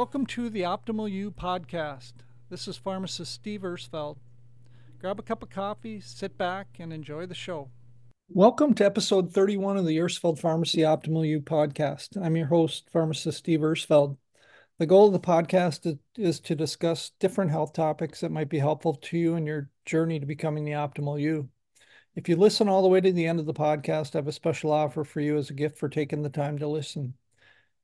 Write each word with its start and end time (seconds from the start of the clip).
Welcome 0.00 0.24
to 0.28 0.48
the 0.48 0.62
Optimal 0.62 1.10
You 1.10 1.30
podcast. 1.30 2.12
This 2.48 2.66
is 2.66 2.78
pharmacist 2.78 3.34
Steve 3.34 3.60
Irsfeld. 3.60 4.16
Grab 4.98 5.18
a 5.18 5.22
cup 5.22 5.42
of 5.42 5.50
coffee, 5.50 6.00
sit 6.00 6.38
back, 6.38 6.68
and 6.78 6.90
enjoy 6.90 7.26
the 7.26 7.34
show. 7.34 7.68
Welcome 8.30 8.72
to 8.76 8.86
episode 8.86 9.30
31 9.30 9.76
of 9.76 9.84
the 9.84 9.98
Irsfeld 9.98 10.38
Pharmacy 10.38 10.78
Optimal 10.78 11.28
You 11.28 11.42
podcast. 11.42 12.16
I'm 12.16 12.34
your 12.34 12.46
host, 12.46 12.88
pharmacist 12.90 13.36
Steve 13.36 13.60
Irsfeld. 13.60 14.16
The 14.78 14.86
goal 14.86 15.08
of 15.08 15.12
the 15.12 15.20
podcast 15.20 15.98
is 16.16 16.40
to 16.40 16.54
discuss 16.54 17.10
different 17.20 17.50
health 17.50 17.74
topics 17.74 18.20
that 18.20 18.32
might 18.32 18.48
be 18.48 18.58
helpful 18.58 18.94
to 18.94 19.18
you 19.18 19.34
in 19.34 19.44
your 19.44 19.68
journey 19.84 20.18
to 20.18 20.24
becoming 20.24 20.64
the 20.64 20.72
optimal 20.72 21.20
you. 21.20 21.50
If 22.16 22.26
you 22.26 22.36
listen 22.36 22.70
all 22.70 22.80
the 22.80 22.88
way 22.88 23.02
to 23.02 23.12
the 23.12 23.26
end 23.26 23.38
of 23.38 23.44
the 23.44 23.52
podcast, 23.52 24.14
I 24.14 24.18
have 24.18 24.28
a 24.28 24.32
special 24.32 24.72
offer 24.72 25.04
for 25.04 25.20
you 25.20 25.36
as 25.36 25.50
a 25.50 25.54
gift 25.54 25.76
for 25.76 25.90
taking 25.90 26.22
the 26.22 26.30
time 26.30 26.58
to 26.60 26.66
listen. 26.66 27.12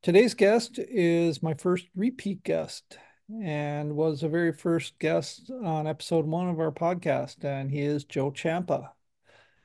Today's 0.03 0.35
guest 0.35 0.79
is 0.79 1.43
my 1.43 1.55
first 1.55 1.87
repeat 1.97 2.45
guest 2.45 2.99
and 3.43 3.97
was 3.97 4.21
the 4.21 4.29
very 4.29 4.53
first 4.53 4.99
guest 5.01 5.51
on 5.65 5.89
episode 5.89 6.27
one 6.27 6.49
of 6.49 6.61
our 6.61 6.71
podcast, 6.71 7.43
and 7.43 7.73
he 7.73 7.81
is 7.81 8.05
Joe 8.05 8.31
Champa. 8.31 8.93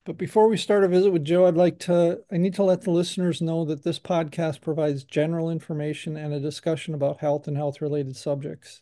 But 0.03 0.17
before 0.17 0.47
we 0.47 0.57
start 0.57 0.83
a 0.83 0.87
visit 0.87 1.11
with 1.11 1.25
Joe, 1.25 1.45
I'd 1.45 1.57
like 1.57 1.77
to, 1.79 2.21
I 2.31 2.37
need 2.37 2.55
to 2.55 2.63
let 2.63 2.81
the 2.81 2.89
listeners 2.89 3.39
know 3.39 3.65
that 3.65 3.83
this 3.83 3.99
podcast 3.99 4.61
provides 4.61 5.03
general 5.03 5.51
information 5.51 6.17
and 6.17 6.33
a 6.33 6.39
discussion 6.39 6.95
about 6.95 7.19
health 7.19 7.47
and 7.47 7.55
health 7.55 7.79
related 7.81 8.15
subjects. 8.15 8.81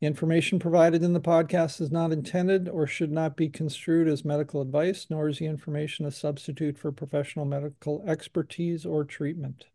The 0.00 0.06
information 0.06 0.60
provided 0.60 1.02
in 1.02 1.14
the 1.14 1.20
podcast 1.20 1.80
is 1.80 1.90
not 1.90 2.12
intended 2.12 2.68
or 2.68 2.86
should 2.86 3.10
not 3.10 3.36
be 3.36 3.48
construed 3.48 4.06
as 4.06 4.24
medical 4.24 4.60
advice, 4.60 5.08
nor 5.10 5.28
is 5.28 5.38
the 5.38 5.46
information 5.46 6.06
a 6.06 6.12
substitute 6.12 6.78
for 6.78 6.92
professional 6.92 7.44
medical 7.44 8.04
expertise 8.06 8.86
or 8.86 9.04
treatment. 9.04 9.66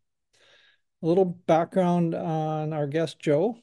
A 1.03 1.05
little 1.05 1.25
background 1.25 2.15
on 2.15 2.73
our 2.73 2.87
guest, 2.87 3.19
Joe. 3.19 3.59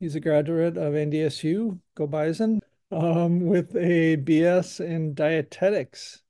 He's 0.00 0.16
a 0.16 0.20
graduate 0.20 0.76
of 0.76 0.94
NDSU, 0.94 1.78
Go 1.94 2.06
Bison, 2.08 2.60
um, 2.90 3.46
with 3.46 3.76
a 3.76 4.16
BS 4.16 4.80
in 4.80 5.14
dietetics. 5.14 6.22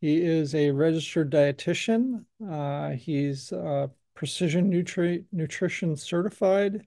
He 0.00 0.20
is 0.22 0.54
a 0.56 0.72
registered 0.72 1.30
dietitian. 1.30 2.24
Uh, 2.44 2.90
he's 2.90 3.52
uh, 3.52 3.88
precision 4.14 4.72
nutri- 4.72 5.24
nutrition 5.30 5.96
certified. 5.96 6.84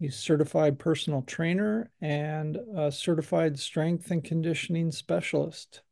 He's 0.00 0.16
certified 0.16 0.80
personal 0.80 1.22
trainer 1.22 1.92
and 2.00 2.56
a 2.74 2.90
certified 2.90 3.58
strength 3.58 4.10
and 4.10 4.24
conditioning 4.24 4.90
specialist. 4.90 5.82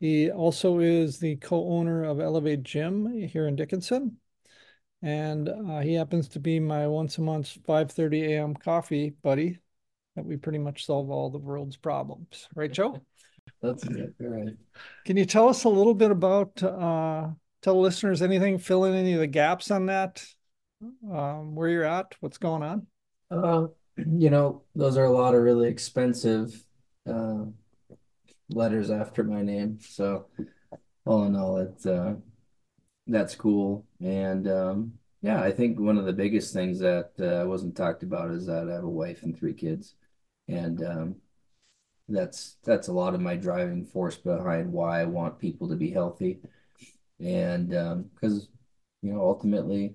He 0.00 0.28
also 0.30 0.80
is 0.80 1.20
the 1.20 1.36
co-owner 1.36 2.02
of 2.02 2.18
Elevate 2.18 2.64
Gym 2.64 3.28
here 3.28 3.46
in 3.46 3.54
Dickinson 3.54 4.18
and 5.02 5.48
uh, 5.48 5.80
he 5.80 5.94
happens 5.94 6.28
to 6.28 6.40
be 6.40 6.58
my 6.60 6.86
once 6.86 7.18
a 7.18 7.22
month 7.22 7.58
5:30 7.66 8.32
a.m. 8.32 8.54
coffee 8.54 9.14
buddy 9.22 9.58
that 10.14 10.24
we 10.24 10.36
pretty 10.36 10.58
much 10.58 10.86
solve 10.86 11.10
all 11.10 11.30
the 11.30 11.38
world's 11.38 11.76
problems. 11.76 12.48
Right 12.54 12.72
joe? 12.72 13.00
That's 13.62 13.84
it. 13.84 14.14
Right. 14.18 14.54
Can 15.04 15.16
you 15.16 15.24
tell 15.24 15.48
us 15.48 15.64
a 15.64 15.68
little 15.68 15.94
bit 15.94 16.10
about 16.10 16.62
uh, 16.62 17.28
tell 17.62 17.80
listeners 17.80 18.22
anything 18.22 18.58
fill 18.58 18.84
in 18.84 18.94
any 18.94 19.12
of 19.12 19.20
the 19.20 19.26
gaps 19.26 19.70
on 19.70 19.86
that 19.86 20.24
um, 21.10 21.54
where 21.54 21.68
you're 21.68 21.84
at 21.84 22.14
what's 22.20 22.38
going 22.38 22.62
on? 22.62 22.86
Uh, 23.30 23.66
you 23.96 24.30
know 24.30 24.62
those 24.74 24.96
are 24.96 25.04
a 25.04 25.12
lot 25.12 25.34
of 25.34 25.42
really 25.42 25.68
expensive 25.68 26.64
uh, 27.08 27.44
letters 28.50 28.90
after 28.90 29.24
my 29.24 29.42
name. 29.42 29.78
So 29.80 30.26
all 31.04 31.24
in 31.24 31.36
all 31.36 31.58
it's 31.58 31.86
uh 31.86 32.14
that's 33.06 33.34
cool. 33.34 33.86
And 34.00 34.48
um, 34.48 34.92
yeah, 35.22 35.40
I 35.42 35.50
think 35.52 35.78
one 35.78 35.98
of 35.98 36.04
the 36.04 36.12
biggest 36.12 36.52
things 36.52 36.78
that 36.80 37.10
uh, 37.20 37.46
wasn't 37.48 37.76
talked 37.76 38.02
about 38.02 38.30
is 38.30 38.46
that 38.46 38.68
I 38.68 38.74
have 38.74 38.84
a 38.84 38.88
wife 38.88 39.22
and 39.22 39.36
three 39.36 39.54
kids, 39.54 39.94
and 40.48 40.84
um, 40.84 41.16
that's 42.08 42.56
that's 42.64 42.88
a 42.88 42.92
lot 42.92 43.14
of 43.14 43.20
my 43.20 43.36
driving 43.36 43.84
force 43.84 44.16
behind 44.16 44.72
why 44.72 45.00
I 45.00 45.04
want 45.04 45.38
people 45.38 45.68
to 45.68 45.76
be 45.76 45.90
healthy, 45.90 46.38
and 47.20 47.70
because 47.70 48.42
um, 48.44 48.48
you 49.02 49.12
know 49.12 49.20
ultimately 49.20 49.94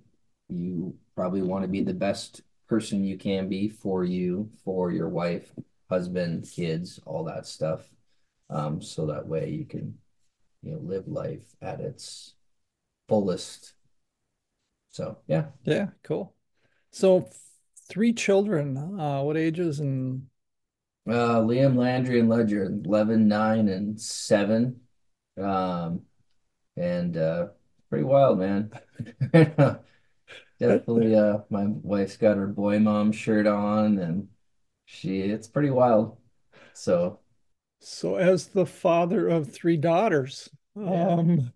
you 0.49 0.95
probably 1.15 1.41
want 1.41 1.63
to 1.63 1.69
be 1.69 1.81
the 1.81 1.93
best 1.93 2.41
person 2.67 3.03
you 3.03 3.17
can 3.17 3.47
be 3.47 3.69
for 3.69 4.03
you, 4.03 4.49
for 4.63 4.91
your 4.91 5.09
wife, 5.09 5.53
husband, 5.89 6.49
kids, 6.53 6.99
all 7.05 7.23
that 7.25 7.45
stuff, 7.45 7.89
um, 8.49 8.81
so 8.81 9.05
that 9.05 9.27
way 9.27 9.49
you 9.49 9.65
can 9.65 9.97
you 10.63 10.71
know 10.71 10.79
live 10.79 11.07
life 11.07 11.55
at 11.61 11.79
its 11.79 12.33
fullest. 13.11 13.73
So 14.91 15.17
yeah. 15.27 15.47
Yeah, 15.65 15.87
cool. 16.01 16.33
So 16.91 17.29
three 17.89 18.13
children, 18.13 18.77
uh, 18.77 19.21
what 19.21 19.35
ages 19.35 19.81
and 19.81 20.27
uh 21.07 21.41
Liam 21.41 21.75
Landry 21.75 22.21
and 22.21 22.29
Ledger, 22.29 22.63
11, 22.63 23.27
9, 23.27 23.67
and 23.67 23.99
7. 23.99 24.79
Um 25.37 26.03
and 26.77 27.17
uh 27.17 27.47
pretty 27.89 28.05
wild, 28.05 28.39
man. 28.39 28.71
Definitely 30.59 31.15
uh 31.15 31.39
my 31.49 31.65
wife's 31.67 32.15
got 32.15 32.37
her 32.37 32.47
boy 32.47 32.79
mom 32.79 33.11
shirt 33.11 33.45
on 33.45 33.97
and 33.97 34.29
she 34.85 35.19
it's 35.19 35.47
pretty 35.49 35.69
wild. 35.69 36.17
So 36.73 37.19
so 37.81 38.15
as 38.15 38.47
the 38.47 38.65
father 38.65 39.27
of 39.27 39.51
three 39.51 39.75
daughters, 39.75 40.49
yeah. 40.77 41.07
um 41.09 41.51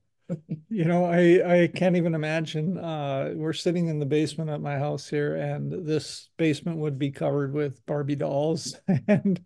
you 0.69 0.85
know, 0.85 1.05
I 1.05 1.63
I 1.63 1.67
can't 1.67 1.95
even 1.95 2.15
imagine. 2.15 2.77
Uh, 2.77 3.33
we're 3.35 3.53
sitting 3.53 3.87
in 3.87 3.99
the 3.99 4.05
basement 4.05 4.49
at 4.49 4.61
my 4.61 4.77
house 4.77 5.07
here, 5.07 5.35
and 5.35 5.85
this 5.85 6.29
basement 6.37 6.77
would 6.77 6.97
be 6.97 7.11
covered 7.11 7.53
with 7.53 7.85
Barbie 7.85 8.15
dolls 8.15 8.75
and 9.07 9.39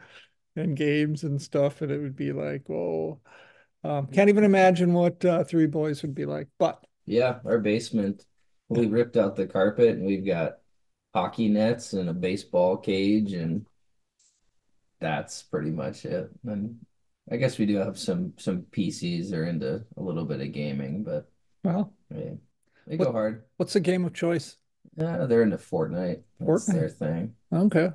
and 0.56 0.78
games 0.78 1.24
and 1.24 1.42
stuff, 1.42 1.82
and 1.82 1.92
it 1.92 2.00
would 2.00 2.16
be 2.16 2.32
like, 2.32 2.64
whoa. 2.68 3.20
Um, 3.84 4.08
can't 4.08 4.30
even 4.30 4.44
imagine 4.44 4.94
what 4.94 5.24
uh, 5.24 5.44
three 5.44 5.68
boys 5.68 6.02
would 6.02 6.14
be 6.14 6.26
like. 6.26 6.48
But 6.58 6.84
yeah, 7.06 7.40
our 7.46 7.60
basement, 7.60 8.26
we 8.68 8.88
ripped 8.88 9.16
out 9.16 9.36
the 9.36 9.48
carpet, 9.48 9.90
and 9.98 10.06
we've 10.06 10.26
got 10.26 10.58
hockey 11.14 11.48
nets 11.48 11.94
and 11.94 12.10
a 12.10 12.14
baseball 12.14 12.78
cage, 12.78 13.34
and 13.34 13.66
that's 15.00 15.44
pretty 15.44 15.72
much 15.72 16.06
it. 16.06 16.30
And 16.46 16.78
I 17.32 17.38
guess 17.38 17.58
we 17.58 17.66
do 17.66 17.78
have 17.78 17.98
some 17.98 18.34
some 18.38 18.64
PCs 18.72 19.34
are 19.34 19.46
into 19.46 19.84
a 19.98 20.02
little 20.02 20.26
bit 20.26 20.42
of 20.42 20.52
gaming, 20.52 21.04
but 21.04 21.30
well, 21.64 21.94
yeah, 22.14 22.32
they 22.88 22.98
what, 22.98 23.06
go 23.06 23.12
hard. 23.12 23.44
What's 23.58 23.74
the 23.74 23.80
game 23.80 24.06
of 24.06 24.14
choice? 24.14 24.58
Yeah, 24.96 25.26
they're 25.26 25.44
into 25.44 25.58
Fortnite. 25.58 26.22
That's 26.40 26.70
Fortnite. 26.70 26.74
their 26.74 26.90
thing. 26.90 27.36
Okay. 27.54 27.90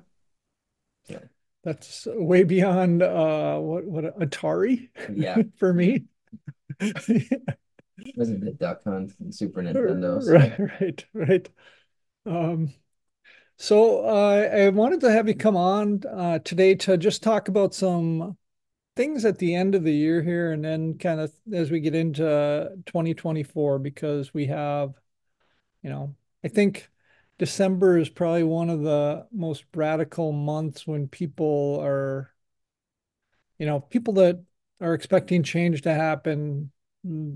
Yeah. 1.06 1.18
That's 1.64 2.06
way 2.10 2.44
beyond 2.44 3.02
uh 3.02 3.58
what 3.58 3.84
what 3.84 4.18
Atari. 4.18 4.88
Yeah. 5.12 5.42
for 5.56 5.72
me. 5.72 6.04
Wasn't 8.16 8.46
it 8.46 8.58
Duck 8.58 8.84
Hunt 8.84 9.12
and 9.20 9.34
Super 9.34 9.62
Nintendo? 9.62 10.22
So. 10.22 10.32
Right, 10.32 10.58
right, 10.80 11.04
right. 11.14 11.50
Um, 12.26 12.74
so 13.56 14.04
uh, 14.04 14.48
I 14.52 14.68
wanted 14.70 15.00
to 15.02 15.12
have 15.12 15.28
you 15.28 15.34
come 15.34 15.56
on 15.56 16.02
uh, 16.10 16.40
today 16.40 16.74
to 16.76 16.96
just 16.96 17.22
talk 17.22 17.48
about 17.48 17.72
some 17.72 18.36
things 18.96 19.24
at 19.24 19.38
the 19.38 19.54
end 19.54 19.74
of 19.74 19.82
the 19.82 19.92
year 19.92 20.22
here 20.22 20.52
and 20.52 20.64
then 20.64 20.96
kind 20.98 21.20
of 21.20 21.32
as 21.52 21.70
we 21.70 21.80
get 21.80 21.94
into 21.94 22.70
2024 22.86 23.78
because 23.78 24.32
we 24.32 24.46
have 24.46 24.94
you 25.82 25.90
know 25.90 26.14
i 26.44 26.48
think 26.48 26.90
december 27.38 27.98
is 27.98 28.08
probably 28.08 28.44
one 28.44 28.70
of 28.70 28.82
the 28.82 29.26
most 29.32 29.64
radical 29.74 30.32
months 30.32 30.86
when 30.86 31.08
people 31.08 31.80
are 31.82 32.30
you 33.58 33.66
know 33.66 33.80
people 33.80 34.14
that 34.14 34.42
are 34.80 34.94
expecting 34.94 35.42
change 35.42 35.82
to 35.82 35.92
happen 35.92 36.70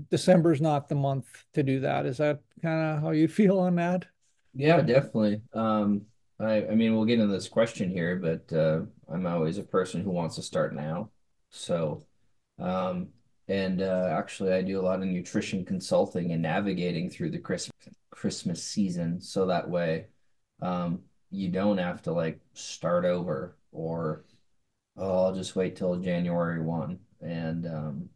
december 0.09 0.51
is 0.51 0.61
not 0.61 0.87
the 0.87 0.95
month 0.95 1.27
to 1.53 1.63
do 1.63 1.81
that. 1.81 2.05
Is 2.05 2.17
that 2.17 2.39
kind 2.61 2.97
of 2.97 3.03
how 3.03 3.11
you 3.11 3.27
feel 3.27 3.59
on 3.59 3.75
that? 3.75 4.05
Yeah 4.53 4.81
definitely. 4.81 5.41
Um 5.53 6.01
I, 6.41 6.67
I 6.67 6.75
mean, 6.75 6.95
we'll 6.95 7.03
get 7.03 7.19
into 7.19 7.33
this 7.33 7.49
question 7.49 7.89
here, 7.89 8.15
but 8.15 8.55
uh, 8.57 8.83
I'm 9.13 9.27
always 9.27 9.57
a 9.57 9.63
person 9.63 10.01
who 10.01 10.09
wants 10.09 10.37
to 10.37 10.41
start 10.41 10.73
now. 10.73 11.09
So, 11.51 12.05
um, 12.59 13.09
and 13.47 13.81
uh, 13.81 14.09
actually, 14.17 14.53
I 14.53 14.61
do 14.61 14.79
a 14.79 14.83
lot 14.83 15.01
of 15.01 15.07
nutrition 15.07 15.65
consulting 15.65 16.31
and 16.31 16.41
navigating 16.41 17.09
through 17.09 17.31
the 17.31 17.39
Christmas 17.39 17.73
Christmas 18.11 18.63
season, 18.63 19.21
so 19.21 19.45
that 19.47 19.69
way 19.69 20.07
um, 20.61 21.03
you 21.31 21.49
don't 21.49 21.77
have 21.77 22.01
to 22.03 22.11
like 22.11 22.39
start 22.53 23.05
over 23.05 23.57
or 23.71 24.25
oh, 24.97 25.25
I'll 25.27 25.35
just 25.35 25.55
wait 25.55 25.75
till 25.75 25.95
January 25.97 26.61
one. 26.61 26.99
And 27.21 27.67
um, 27.67 28.09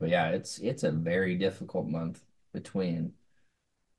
but 0.00 0.10
yeah, 0.10 0.30
it's 0.30 0.58
it's 0.58 0.84
a 0.84 0.92
very 0.92 1.36
difficult 1.36 1.88
month 1.88 2.22
between 2.52 3.14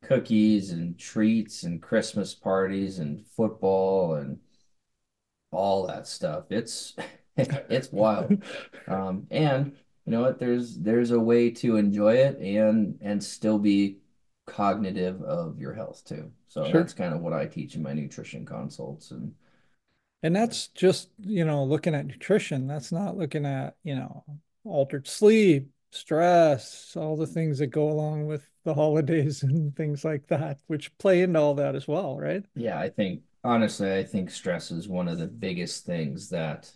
cookies 0.04 0.72
and 0.72 0.98
treats 1.00 1.64
and 1.64 1.82
Christmas 1.82 2.36
parties 2.36 3.00
and 3.00 3.26
football 3.28 4.16
and 4.16 4.40
all 5.52 5.88
that 5.88 6.08
stuff. 6.08 6.46
It's 6.52 6.96
it's 7.70 7.92
wild. 7.92 8.36
Um, 8.88 9.28
and 9.32 9.74
you 10.06 10.12
know 10.12 10.22
what? 10.22 10.40
There's 10.40 10.78
there's 10.78 11.12
a 11.12 11.20
way 11.20 11.50
to 11.52 11.78
enjoy 11.78 12.16
it 12.16 12.38
and 12.40 12.98
and 13.02 13.24
still 13.24 13.60
be 13.60 14.00
cognitive 14.46 15.22
of 15.24 15.60
your 15.60 15.74
health 15.74 16.04
too. 16.06 16.32
So 16.48 16.70
Sure. 16.70 16.72
that's 16.72 16.94
kind 16.94 17.14
of 17.14 17.22
what 17.22 17.34
I 17.34 17.46
teach 17.48 17.76
in 17.76 17.84
my 17.84 17.94
nutrition 17.94 18.46
consults 18.46 19.12
and 19.12 19.34
And 20.22 20.36
that's 20.36 20.68
just, 20.70 21.10
you 21.20 21.44
know, 21.46 21.64
looking 21.66 21.94
at 21.96 22.06
nutrition. 22.06 22.68
That's 22.68 22.92
not 22.92 23.18
looking 23.18 23.46
at, 23.46 23.76
you 23.84 23.96
know, 23.96 24.24
altered 24.64 25.08
sleep, 25.08 25.70
stress, 25.92 26.96
all 26.96 27.18
the 27.18 27.28
things 27.28 27.60
that 27.60 27.68
go 27.68 27.90
along 27.90 28.28
with 28.28 28.48
the 28.64 28.74
holidays 28.74 29.44
and 29.44 29.76
things 29.76 30.06
like 30.06 30.28
that, 30.28 30.60
which 30.68 30.98
play 30.98 31.22
into 31.22 31.40
all 31.40 31.56
that 31.56 31.76
as 31.76 31.88
well, 31.88 32.18
right? 32.18 32.46
yeah, 32.56 32.80
I 32.80 32.90
think 32.90 33.24
honestly, 33.44 33.94
I 33.94 34.04
think 34.04 34.30
stress 34.30 34.72
is 34.72 34.88
one 34.88 35.08
of 35.08 35.18
the 35.18 35.28
biggest 35.28 35.86
things 35.86 36.30
that 36.30 36.72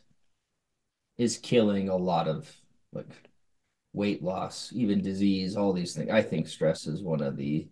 is 1.18 1.38
killing 1.38 1.90
a 1.90 1.96
lot 1.96 2.28
of 2.28 2.54
like 2.94 3.30
weight 3.94 4.24
loss, 4.24 4.72
even 4.74 5.02
disease, 5.02 5.56
all 5.56 5.74
these 5.74 5.94
things. 5.96 6.10
I 6.12 6.22
think 6.22 6.48
stress 6.48 6.88
is 6.88 7.02
one 7.02 7.22
of 7.22 7.38
the 7.38 7.68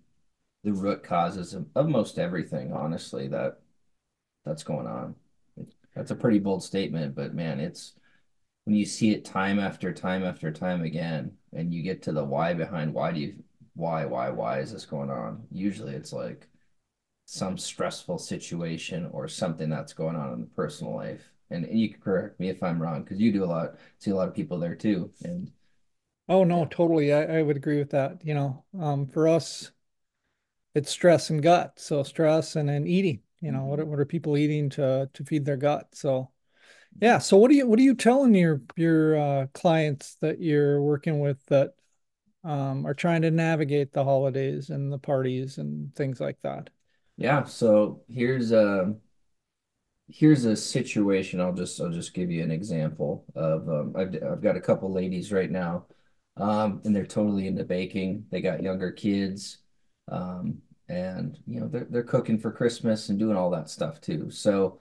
the 0.64 0.74
root 0.74 1.04
causes 1.04 1.54
of, 1.54 1.68
of 1.76 1.88
most 1.88 2.18
everything, 2.18 2.74
honestly, 2.74 3.28
that 3.28 3.60
that's 4.46 4.64
going 4.64 4.88
on. 4.88 5.16
That's 5.96 6.12
a 6.12 6.16
pretty 6.16 6.40
bold 6.40 6.64
statement, 6.64 7.16
but 7.16 7.34
man, 7.36 7.60
it's 7.60 7.94
when 8.66 8.76
you 8.76 8.86
see 8.86 9.12
it 9.12 9.26
time 9.26 9.60
after 9.60 9.94
time 9.94 10.24
after 10.24 10.52
time 10.52 10.84
again, 10.84 11.32
and 11.54 11.74
you 11.74 11.84
get 11.84 12.02
to 12.04 12.12
the 12.12 12.24
why 12.24 12.54
behind 12.54 12.94
why 12.94 13.12
do 13.12 13.20
you 13.20 13.36
why, 13.76 14.06
why, 14.06 14.30
why 14.30 14.60
is 14.60 14.72
this 14.72 14.86
going 14.86 15.12
on? 15.12 15.44
Usually 15.52 15.94
it's 15.94 16.14
like 16.14 16.48
some 17.26 17.58
stressful 17.58 18.20
situation 18.20 19.10
or 19.12 19.28
something 19.28 19.70
that's 19.70 19.94
going 19.94 20.16
on 20.16 20.34
in 20.34 20.42
the 20.42 20.48
personal 20.48 20.96
life. 20.96 21.30
And, 21.50 21.66
and 21.66 21.80
you 21.80 21.90
can 21.90 22.02
correct 22.02 22.40
me 22.40 22.50
if 22.50 22.64
I'm 22.64 22.82
wrong, 22.82 23.04
because 23.04 23.20
you 23.20 23.32
do 23.32 23.44
a 23.44 23.46
lot, 23.48 23.76
see 24.00 24.12
a 24.12 24.16
lot 24.16 24.28
of 24.28 24.36
people 24.36 24.60
there 24.60 24.76
too. 24.76 25.12
And 25.24 25.52
Oh 26.30 26.44
no, 26.44 26.66
totally. 26.66 27.12
I, 27.14 27.40
I 27.40 27.42
would 27.42 27.58
agree 27.58 27.78
with 27.80 27.90
that. 27.92 28.24
You 28.26 28.34
know, 28.36 28.66
um, 28.80 29.08
for 29.08 29.28
us, 29.28 29.72
it's 30.74 30.92
stress 30.92 31.30
and 31.30 31.42
gut. 31.42 31.80
So 31.80 32.04
stress 32.04 32.56
and 32.56 32.70
then 32.70 32.86
eating. 32.88 33.22
You 33.42 33.52
know, 33.52 33.66
what 33.66 33.80
are, 33.80 33.86
Mhm. 33.86 33.90
what 33.90 34.00
are 34.00 34.06
people 34.06 34.38
eating 34.38 34.70
to 34.72 35.10
to 35.14 35.24
feed 35.24 35.46
their 35.46 35.58
gut? 35.58 35.88
So 35.94 36.32
yeah. 37.02 37.20
So 37.20 37.38
what 37.38 37.50
do 37.52 37.56
you 37.58 37.68
what 37.68 37.80
are 37.80 37.84
you 37.84 37.96
telling 37.96 38.36
your 38.36 38.62
your 38.78 39.18
uh, 39.18 39.48
clients 39.54 40.16
that 40.22 40.42
you're 40.42 40.82
working 40.82 41.20
with 41.22 41.46
that 41.48 41.76
um, 42.44 42.86
are 42.88 42.96
trying 42.96 43.24
to 43.24 43.32
navigate 43.32 43.94
the 43.94 44.04
holidays 44.06 44.70
and 44.72 44.92
the 44.94 45.00
parties 45.00 45.58
and 45.60 45.96
things 45.96 46.20
like 46.22 46.42
that? 46.42 46.70
yeah. 47.18 47.44
So 47.44 48.02
here's 48.10 48.52
um 48.54 48.98
here's 50.08 50.46
a 50.46 50.56
situation. 50.56 51.42
I'll 51.42 51.54
just 51.54 51.80
I'll 51.82 51.90
just 51.92 52.14
give 52.14 52.32
you 52.32 52.44
an 52.44 52.52
example 52.52 53.26
of 53.36 53.68
um, 53.70 53.94
I've 53.96 54.16
I've 54.24 54.42
got 54.42 54.58
a 54.58 54.62
couple 54.62 54.92
ladies 54.92 55.32
right 55.32 55.50
now, 55.52 55.86
um, 56.38 56.82
and 56.86 56.96
they're 56.96 57.06
totally 57.06 57.48
into 57.48 57.64
baking. 57.64 58.26
They 58.32 58.42
got 58.42 58.64
younger 58.64 58.92
kids, 58.92 59.60
um, 60.12 60.62
and 60.90 61.38
you 61.48 61.60
know 61.60 61.68
they're 61.68 61.86
they're 61.90 62.04
cooking 62.04 62.40
for 62.40 62.52
Christmas 62.52 63.10
and 63.10 63.20
doing 63.20 63.38
all 63.38 63.50
that 63.52 63.70
stuff 63.70 64.02
too. 64.02 64.30
So 64.32 64.80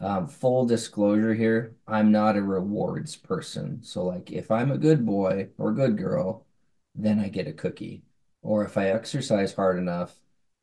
um, 0.00 0.26
full 0.28 0.66
disclosure 0.66 1.34
here, 1.34 1.76
I'm 1.86 2.10
not 2.12 2.36
a 2.36 2.42
rewards 2.42 3.16
person. 3.16 3.82
So 3.84 4.04
like 4.04 4.30
if 4.32 4.50
I'm 4.50 4.70
a 4.72 4.78
good 4.78 5.06
boy 5.06 5.50
or 5.58 5.72
good 5.72 5.96
girl, 5.98 6.46
then 6.94 7.20
I 7.20 7.28
get 7.28 7.46
a 7.48 7.52
cookie. 7.52 8.04
Or 8.42 8.64
if 8.64 8.76
I 8.78 8.88
exercise 8.90 9.54
hard 9.54 9.78
enough, 9.78 10.14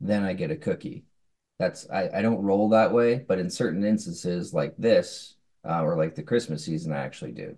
then 0.01 0.23
I 0.23 0.33
get 0.33 0.51
a 0.51 0.57
cookie. 0.57 1.05
That's 1.59 1.89
I, 1.89 2.09
I 2.19 2.21
don't 2.21 2.41
roll 2.43 2.69
that 2.69 2.93
way, 2.93 3.19
but 3.27 3.39
in 3.39 3.49
certain 3.49 3.83
instances 3.83 4.53
like 4.53 4.75
this, 4.77 5.35
uh, 5.67 5.83
or 5.83 5.97
like 5.97 6.15
the 6.15 6.23
Christmas 6.23 6.63
season, 6.65 6.93
I 6.93 6.99
actually 6.99 7.33
do. 7.33 7.57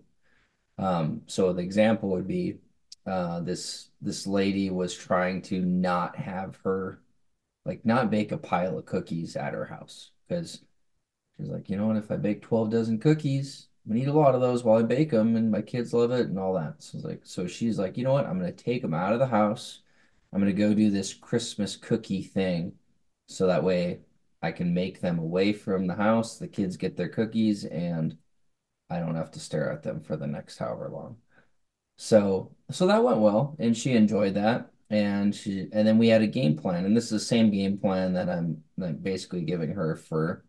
Um, 0.78 1.24
so 1.28 1.54
the 1.54 1.62
example 1.64 2.10
would 2.12 2.28
be 2.28 2.60
uh, 3.08 3.42
this 3.42 3.90
this 4.02 4.28
lady 4.28 4.70
was 4.72 4.96
trying 4.96 5.42
to 5.44 5.62
not 5.62 6.16
have 6.18 6.58
her 6.64 7.02
like 7.66 7.86
not 7.86 8.12
bake 8.12 8.32
a 8.32 8.38
pile 8.38 8.78
of 8.80 8.86
cookies 8.86 9.36
at 9.38 9.54
her 9.54 9.66
house 9.66 10.12
because 10.28 10.62
she's 11.38 11.50
like, 11.50 11.70
you 11.70 11.78
know 11.78 11.88
what, 11.88 11.98
if 11.98 12.12
I 12.12 12.18
bake 12.18 12.42
12 12.42 12.70
dozen 12.70 13.00
cookies, 13.00 13.68
I'm 13.86 13.92
gonna 13.94 14.04
eat 14.04 14.08
a 14.10 14.14
lot 14.14 14.36
of 14.36 14.42
those 14.42 14.64
while 14.64 14.80
I 14.80 14.84
bake 14.84 15.12
them 15.12 15.36
and 15.36 15.52
my 15.52 15.62
kids 15.62 15.94
love 15.94 16.12
it 16.12 16.28
and 16.28 16.40
all 16.40 16.54
that. 16.56 16.82
So 16.84 16.98
it's 16.98 17.06
like, 17.06 17.22
so 17.26 17.48
she's 17.48 17.80
like, 17.80 17.98
you 17.98 18.04
know 18.04 18.14
what, 18.14 18.26
I'm 18.28 18.40
gonna 18.40 18.52
take 18.52 18.82
them 18.82 18.94
out 18.94 19.14
of 19.14 19.20
the 19.20 19.28
house. 19.28 19.82
I'm 20.34 20.40
gonna 20.40 20.54
go 20.54 20.74
do 20.74 20.90
this 20.92 21.14
Christmas 21.14 21.76
cookie 21.78 22.24
thing 22.24 22.74
so 23.32 23.48
that 23.48 23.64
way 23.64 24.02
I 24.42 24.52
can 24.52 24.74
make 24.74 25.02
them 25.02 25.20
away 25.20 25.54
from 25.54 25.88
the 25.88 25.96
house. 25.96 26.38
The 26.38 26.48
kids 26.48 26.78
get 26.78 26.98
their 26.98 27.10
cookies 27.10 27.66
and 27.66 28.18
I 28.90 29.00
don't 29.00 29.16
have 29.16 29.32
to 29.32 29.40
stare 29.40 29.72
at 29.72 29.84
them 29.84 30.02
for 30.02 30.18
the 30.18 30.28
next 30.28 30.58
however 30.58 30.90
long. 30.90 31.18
So 31.98 32.52
so 32.72 32.88
that 32.88 33.04
went 33.04 33.20
well 33.20 33.56
and 33.60 33.76
she 33.78 33.94
enjoyed 33.94 34.36
that. 34.36 34.72
And 34.90 35.34
she 35.34 35.68
and 35.72 35.88
then 35.88 35.98
we 35.98 36.10
had 36.10 36.22
a 36.22 36.28
game 36.28 36.58
plan. 36.58 36.86
And 36.86 36.96
this 36.98 37.06
is 37.06 37.12
the 37.12 37.20
same 37.20 37.52
game 37.52 37.78
plan 37.78 38.14
that 38.14 38.30
I'm 38.30 38.64
like 38.78 39.02
basically 39.02 39.42
giving 39.44 39.72
her 39.72 39.96
for 39.96 40.46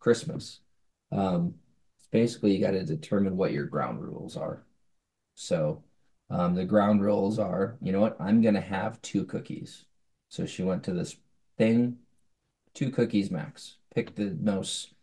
Christmas. 0.00 0.60
Um, 1.12 1.54
basically 2.10 2.54
you 2.54 2.64
got 2.64 2.72
to 2.72 2.84
determine 2.84 3.36
what 3.36 3.52
your 3.52 3.66
ground 3.66 4.02
rules 4.02 4.36
are. 4.36 4.64
So 5.34 5.84
um, 6.30 6.54
the 6.54 6.64
ground 6.64 7.02
rules 7.02 7.38
are, 7.38 7.76
you 7.80 7.92
know 7.92 8.00
what, 8.00 8.16
I'm 8.20 8.40
gonna 8.42 8.60
have 8.60 9.00
two 9.02 9.24
cookies. 9.26 9.84
So 10.28 10.44
she 10.46 10.62
went 10.62 10.84
to 10.84 10.92
this 10.92 11.16
thing, 11.56 11.98
two 12.76 12.90
cookies 12.90 13.30
max. 13.32 13.76
Pick 13.94 14.14
the 14.14 14.36
most 14.40 14.94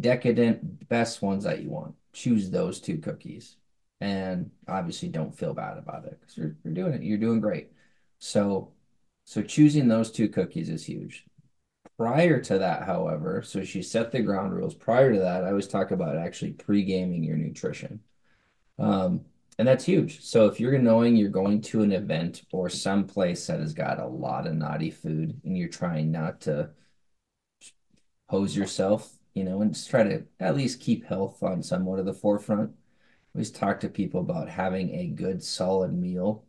decadent, 0.00 0.88
best 0.88 1.22
ones 1.22 1.44
that 1.44 1.62
you 1.62 1.70
want. 1.70 1.94
Choose 2.12 2.50
those 2.50 2.80
two 2.80 2.98
cookies. 2.98 3.56
And 4.00 4.50
obviously 4.66 5.10
don't 5.10 5.36
feel 5.36 5.52
bad 5.52 5.76
about 5.76 6.06
it 6.06 6.18
because 6.18 6.36
you're, 6.36 6.56
you're 6.64 6.74
doing 6.74 6.94
it. 6.94 7.02
You're 7.02 7.18
doing 7.18 7.40
great. 7.40 7.70
So 8.18 8.72
so 9.24 9.42
choosing 9.42 9.86
those 9.86 10.10
two 10.10 10.28
cookies 10.28 10.70
is 10.70 10.84
huge. 10.84 11.24
Prior 11.96 12.40
to 12.40 12.58
that, 12.58 12.84
however, 12.84 13.42
so 13.42 13.62
she 13.62 13.82
set 13.82 14.10
the 14.10 14.20
ground 14.22 14.54
rules. 14.54 14.74
Prior 14.74 15.12
to 15.12 15.18
that, 15.18 15.44
I 15.44 15.50
always 15.50 15.68
talk 15.68 15.90
about 15.90 16.16
actually 16.16 16.52
pre-gaming 16.52 17.22
your 17.22 17.36
nutrition. 17.36 18.00
Um, 18.78 19.20
and 19.58 19.68
that's 19.68 19.84
huge. 19.84 20.22
So 20.22 20.46
if 20.46 20.58
you're 20.58 20.78
knowing 20.78 21.14
you're 21.14 21.28
going 21.28 21.60
to 21.62 21.82
an 21.82 21.92
event 21.92 22.42
or 22.52 22.70
some 22.70 23.06
place 23.06 23.46
that 23.46 23.60
has 23.60 23.74
got 23.74 24.00
a 24.00 24.06
lot 24.06 24.46
of 24.46 24.54
naughty 24.54 24.90
food 24.90 25.38
and 25.44 25.56
you're 25.56 25.68
trying 25.68 26.10
not 26.10 26.40
to 26.42 26.70
hose 28.30 28.56
yourself, 28.56 29.18
you 29.34 29.44
know, 29.44 29.62
and 29.62 29.74
just 29.74 29.90
try 29.90 30.02
to 30.04 30.24
at 30.40 30.56
least 30.56 30.80
keep 30.80 31.06
health 31.06 31.42
on 31.42 31.62
somewhat 31.62 31.98
of 31.98 32.06
the 32.06 32.14
forefront. 32.14 32.72
Always 33.34 33.50
talk 33.50 33.80
to 33.80 33.88
people 33.88 34.20
about 34.20 34.48
having 34.48 34.94
a 34.94 35.08
good 35.08 35.42
solid 35.42 35.92
meal 35.94 36.46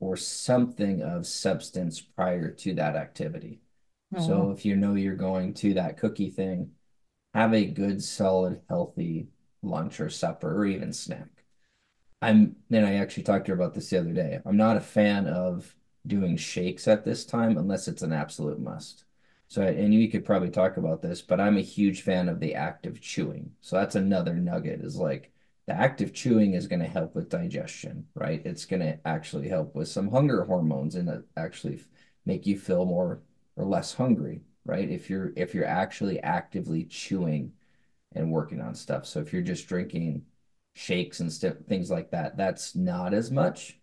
or 0.00 0.16
something 0.16 1.02
of 1.02 1.26
substance 1.26 2.00
prior 2.00 2.50
to 2.52 2.74
that 2.74 2.96
activity. 2.96 3.60
Oh, 4.14 4.20
So 4.20 4.42
mm-hmm. 4.42 4.52
if 4.52 4.64
you 4.64 4.76
know 4.76 4.94
you're 4.94 5.16
going 5.16 5.54
to 5.54 5.74
that 5.74 5.98
cookie 5.98 6.30
thing, 6.30 6.72
have 7.34 7.54
a 7.54 7.66
good, 7.66 8.02
solid, 8.02 8.62
healthy 8.68 9.28
lunch 9.62 10.00
or 10.00 10.10
supper 10.10 10.56
or 10.56 10.66
even 10.66 10.92
snack. 10.92 11.28
I'm, 12.22 12.56
and 12.70 12.86
I 12.86 12.94
actually 12.94 13.24
talked 13.24 13.46
to 13.46 13.52
her 13.52 13.56
about 13.56 13.74
this 13.74 13.90
the 13.90 13.98
other 14.00 14.12
day. 14.12 14.40
I'm 14.44 14.56
not 14.56 14.76
a 14.76 14.80
fan 14.80 15.26
of 15.26 15.74
doing 16.06 16.36
shakes 16.36 16.88
at 16.88 17.04
this 17.04 17.24
time 17.24 17.58
unless 17.58 17.88
it's 17.88 18.02
an 18.02 18.12
absolute 18.12 18.60
must. 18.60 19.04
So, 19.52 19.60
and 19.62 19.92
you 19.92 20.08
could 20.10 20.24
probably 20.24 20.48
talk 20.48 20.78
about 20.78 21.02
this, 21.02 21.20
but 21.20 21.38
I'm 21.38 21.58
a 21.58 21.60
huge 21.60 22.00
fan 22.02 22.28
of 22.30 22.40
the 22.40 22.54
active 22.54 23.02
chewing. 23.02 23.52
So 23.60 23.76
that's 23.76 23.96
another 23.96 24.34
nugget 24.34 24.80
is 24.80 24.96
like 24.96 25.30
the 25.66 25.74
active 25.74 26.14
chewing 26.14 26.54
is 26.54 26.66
going 26.66 26.80
to 26.80 26.88
help 26.88 27.14
with 27.14 27.28
digestion, 27.28 28.06
right? 28.14 28.40
It's 28.46 28.64
going 28.64 28.80
to 28.80 28.98
actually 29.06 29.48
help 29.48 29.74
with 29.74 29.88
some 29.88 30.10
hunger 30.10 30.44
hormones 30.44 30.94
and 30.94 31.08
uh, 31.10 31.18
actually 31.36 31.82
make 32.24 32.46
you 32.46 32.58
feel 32.58 32.86
more 32.86 33.22
or 33.56 33.66
less 33.66 33.92
hungry, 33.92 34.40
right? 34.64 34.88
If 34.88 35.10
you're 35.10 35.32
if 35.36 35.54
you're 35.54 35.66
actually 35.66 36.18
actively 36.20 36.84
chewing 36.84 37.52
and 38.14 38.32
working 38.32 38.60
on 38.60 38.74
stuff. 38.74 39.06
So 39.06 39.20
if 39.20 39.32
you're 39.32 39.42
just 39.42 39.68
drinking 39.68 40.24
shakes 40.74 41.20
and 41.20 41.32
st 41.32 41.68
things 41.68 41.90
like 41.90 42.10
that, 42.12 42.36
that's 42.38 42.74
not 42.76 43.14
as 43.14 43.30
much. 43.30 43.78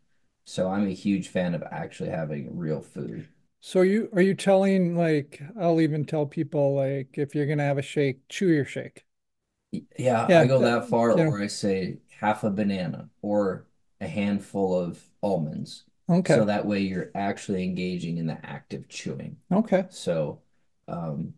So 0.45 0.69
I'm 0.69 0.87
a 0.87 0.91
huge 0.93 1.29
fan 1.29 1.55
of 1.55 1.63
actually 1.71 2.09
having 2.09 2.57
real 2.57 2.81
food. 2.81 3.29
So 3.61 3.81
you 3.81 4.09
are 4.13 4.21
you 4.21 4.33
telling 4.35 4.95
like 4.97 5.41
I'll 5.59 5.79
even 5.81 6.05
tell 6.05 6.25
people 6.25 6.75
like 6.75 7.17
if 7.17 7.33
you're 7.35 7.45
gonna 7.47 7.63
have 7.63 7.77
a 7.77 7.81
shake, 7.81 8.27
chew 8.27 8.47
your 8.49 8.65
shake. 8.65 9.05
Yeah, 9.97 10.27
Yeah, 10.27 10.43
I 10.43 10.47
go 10.47 10.61
that, 10.63 10.87
that 10.87 10.89
far, 10.89 11.11
or 11.11 11.41
I 11.41 11.47
say 11.47 11.99
half 12.19 12.43
a 12.43 12.49
banana 12.49 13.09
or 13.21 13.67
a 14.01 14.07
handful 14.07 14.75
of 14.77 15.03
almonds. 15.21 15.85
okay, 16.09 16.41
So 16.41 16.45
that 16.45 16.65
way 16.65 16.81
you're 16.81 17.11
actually 17.15 17.63
engaging 17.63 18.17
in 18.17 18.25
the 18.27 18.43
act 18.45 18.73
of 18.73 18.87
chewing. 18.89 19.37
okay, 19.51 19.89
So 19.89 20.41
um, 20.87 21.33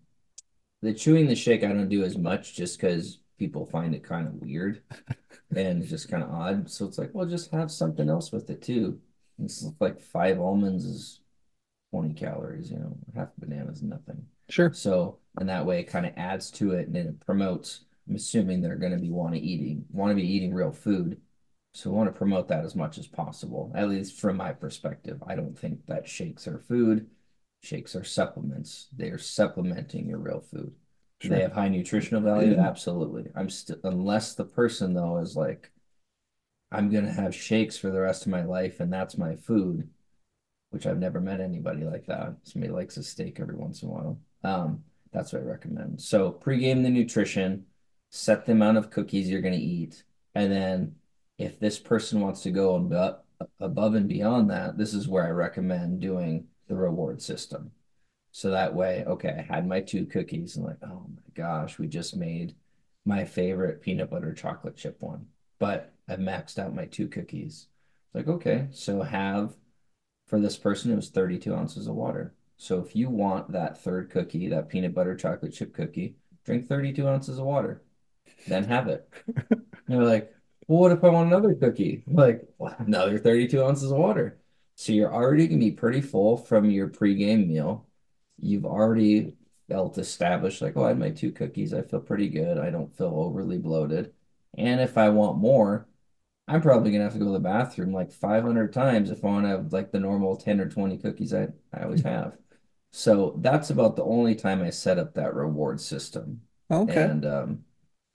the 0.82 0.94
chewing 0.94 1.28
the 1.28 1.36
shake 1.36 1.64
I 1.64 1.70
don't 1.70 1.90
do 1.90 2.04
as 2.06 2.18
much 2.18 2.56
just 2.56 2.80
because 2.80 3.20
people 3.40 3.68
find 3.68 3.96
it 3.96 4.04
kind 4.06 4.28
of 4.28 4.36
weird. 4.36 4.84
and 5.56 5.86
just 5.86 6.10
kind 6.10 6.24
of 6.24 6.32
odd. 6.32 6.72
So 6.72 6.88
it's 6.88 7.00
like, 7.00 7.12
well, 7.14 7.28
just 7.28 7.52
have 7.52 7.72
something 7.72 8.10
else 8.10 8.32
with 8.34 8.50
it 8.52 8.62
too. 8.64 9.02
It's 9.40 9.66
like 9.82 10.02
five 10.02 10.42
almonds 10.42 10.86
is 10.86 11.21
20 11.92 12.14
calories, 12.14 12.72
you 12.72 12.78
know, 12.80 12.98
half 13.16 13.30
a 13.38 13.46
banana 13.46 13.72
is 13.72 13.84
nothing. 13.84 14.26
sure. 14.50 14.74
So, 14.74 15.20
and 15.40 15.50
that 15.50 15.66
way 15.66 15.80
it 15.80 15.86
kind 15.88 16.06
of 16.06 16.14
adds 16.18 16.50
to 16.52 16.72
it 16.72 16.88
and 16.88 16.96
then 16.96 17.08
it 17.08 17.20
promotes. 17.20 17.86
I'm 18.10 18.16
assuming 18.16 18.62
they're 18.62 18.76
going 18.76 18.94
to 18.94 18.98
be 18.98 19.12
want 19.12 19.36
to 19.36 19.40
eating, 19.40 19.86
want 19.92 20.12
to 20.12 20.16
be 20.16 20.28
eating 20.28 20.54
real 20.54 20.72
food. 20.72 21.22
So 21.74 21.90
we 21.90 21.96
want 21.96 22.14
to 22.14 22.18
promote 22.18 22.50
that 22.50 22.66
as 22.66 22.76
much 22.76 22.98
as 22.98 23.08
possible, 23.08 23.72
at 23.76 23.88
least 23.88 24.20
from 24.20 24.38
my 24.38 24.52
perspective. 24.52 25.24
I 25.26 25.36
don't 25.36 25.58
think 25.58 25.86
that 25.86 26.08
shakes 26.08 26.48
are 26.48 26.60
food. 26.60 27.08
shakes 27.62 27.96
are 27.96 28.04
supplements. 28.04 28.88
They 28.96 29.10
are 29.10 29.18
supplementing 29.18 30.08
your 30.08 30.20
real 30.20 30.42
food. 30.42 30.74
Sure. 31.22 31.38
they 31.38 31.44
have 31.44 31.54
high 31.54 31.70
nutritional 31.70 32.22
value? 32.22 32.56
Absolutely. 32.60 33.30
I'm 33.36 33.50
still 33.50 33.78
unless 33.84 34.34
the 34.34 34.46
person 34.46 34.94
though 34.94 35.20
is 35.20 35.36
like, 35.36 35.72
I'm 36.72 36.90
gonna 36.90 37.12
have 37.12 37.36
shakes 37.36 37.78
for 37.78 37.92
the 37.92 38.02
rest 38.02 38.26
of 38.26 38.32
my 38.32 38.44
life 38.44 38.80
and 38.80 38.92
that's 38.92 39.18
my 39.18 39.36
food, 39.36 39.88
which 40.72 40.88
I've 40.88 41.00
never 41.00 41.22
met 41.22 41.40
anybody 41.40 41.84
like 41.84 42.06
that. 42.08 42.36
Somebody 42.44 42.74
likes 42.74 42.98
a 42.98 43.04
steak 43.04 43.40
every 43.40 43.56
once 43.56 43.84
in 43.84 43.90
a 43.90 43.92
while. 43.92 44.20
Um, 44.44 44.84
that's 45.14 45.32
what 45.32 45.44
I 45.44 45.46
recommend. 45.46 46.02
So 46.02 46.32
pregame 46.32 46.84
the 46.84 46.90
nutrition, 46.90 47.66
set 48.10 48.46
the 48.46 48.54
amount 48.54 48.78
of 48.78 48.90
cookies 48.90 49.30
you're 49.30 49.42
gonna 49.42 49.56
eat, 49.56 50.04
and 50.34 50.52
then 50.52 50.96
if 51.38 51.60
this 51.60 51.80
person 51.80 52.22
wants 52.22 52.42
to 52.44 52.52
go 52.52 52.76
above 53.60 53.96
and 53.96 54.08
beyond 54.08 54.50
that, 54.50 54.78
this 54.78 54.94
is 54.94 55.08
where 55.08 55.26
I 55.26 55.32
recommend 55.32 56.00
doing 56.00 56.48
the 56.68 56.76
reward 56.76 57.22
system. 57.22 57.72
So 58.32 58.52
that 58.52 58.74
way, 58.74 59.04
okay, 59.06 59.36
I 59.38 59.54
had 59.54 59.68
my 59.68 59.82
two 59.82 60.06
cookies 60.06 60.56
and 60.56 60.66
like, 60.66 60.78
oh 60.84 61.06
my 61.14 61.22
gosh, 61.34 61.78
we 61.78 61.88
just 61.88 62.16
made 62.16 62.56
my 63.06 63.26
favorite 63.26 63.82
peanut 63.82 64.10
butter 64.10 64.34
chocolate 64.34 64.78
chip 64.78 65.02
one, 65.02 65.26
but 65.60 65.94
I've 66.08 66.20
maxed 66.20 66.60
out 66.60 66.76
my 66.76 66.86
two 66.86 67.08
cookies. 67.08 67.68
It's 68.06 68.16
like, 68.16 68.28
okay, 68.28 68.68
so 68.72 69.02
have 69.02 69.54
for 70.32 70.40
this 70.40 70.58
person, 70.58 70.94
it 70.94 70.96
was 70.96 71.10
32 71.10 71.54
ounces 71.54 71.88
of 71.88 71.96
water. 71.96 72.34
So 72.56 72.80
if 72.80 72.96
you 72.96 73.10
want 73.10 73.52
that 73.52 73.78
third 73.84 74.10
cookie, 74.10 74.48
that 74.48 74.70
peanut 74.70 74.96
butter 74.96 75.14
chocolate 75.14 75.54
chip 75.54 75.74
cookie, 75.74 76.16
drink 76.46 76.70
32 76.70 77.06
ounces 77.06 77.38
of 77.38 77.46
water, 77.46 77.84
then 78.48 78.64
have 78.64 78.88
it. 78.88 79.10
And 79.88 80.00
they're 80.00 80.08
like, 80.08 80.34
well, 80.68 80.80
what 80.80 80.92
if 80.94 81.04
I 81.04 81.10
want 81.10 81.28
another 81.28 81.54
cookie? 81.54 82.04
Like, 82.08 82.44
well, 82.58 82.74
another 82.80 83.18
32 83.20 83.62
ounces 83.62 83.92
of 83.92 83.98
water. 83.98 84.40
So 84.76 84.94
you're 84.94 85.14
already 85.14 85.48
gonna 85.48 85.60
be 85.60 85.72
pretty 85.72 86.00
full 86.00 86.38
from 86.38 86.70
your 86.72 86.88
pregame 86.88 87.48
meal. 87.48 87.88
You've 88.40 88.66
already 88.66 89.36
felt 89.68 89.98
established, 89.98 90.62
like, 90.62 90.78
oh, 90.78 90.86
I 90.86 90.90
had 90.90 91.00
my 91.00 91.10
two 91.10 91.34
cookies. 91.34 91.74
I 91.74 91.82
feel 91.82 92.00
pretty 92.00 92.30
good. 92.30 92.58
I 92.58 92.70
don't 92.70 92.96
feel 92.96 93.08
overly 93.14 93.58
bloated. 93.58 94.14
And 94.58 94.80
if 94.80 94.98
I 94.98 95.10
want 95.10 95.40
more, 95.40 95.88
I'm 96.52 96.62
probably 96.62 96.92
gonna 96.92 97.06
have 97.06 97.14
to 97.14 97.20
go 97.20 97.26
to 97.26 97.32
the 97.32 97.40
bathroom 97.40 97.94
like 97.94 98.12
500 98.12 98.74
times 98.74 99.10
if 99.10 99.24
I 99.24 99.28
want 99.28 99.46
to 99.46 99.50
have 99.50 99.72
like 99.74 99.92
the 99.92 100.00
normal 100.00 100.36
10 100.36 100.60
or 100.60 100.70
20 100.70 100.98
cookies 100.98 101.34
I, 101.34 101.48
I 101.74 101.84
always 101.84 102.02
have. 102.02 102.38
So 102.92 103.38
that's 103.40 103.70
about 103.70 103.96
the 103.96 104.04
only 104.04 104.36
time 104.36 104.62
I 104.62 104.70
set 104.70 105.00
up 105.00 105.14
that 105.14 105.34
reward 105.34 105.80
system. 105.80 106.42
Okay. 106.70 107.04
And 107.04 107.26
um, 107.26 107.66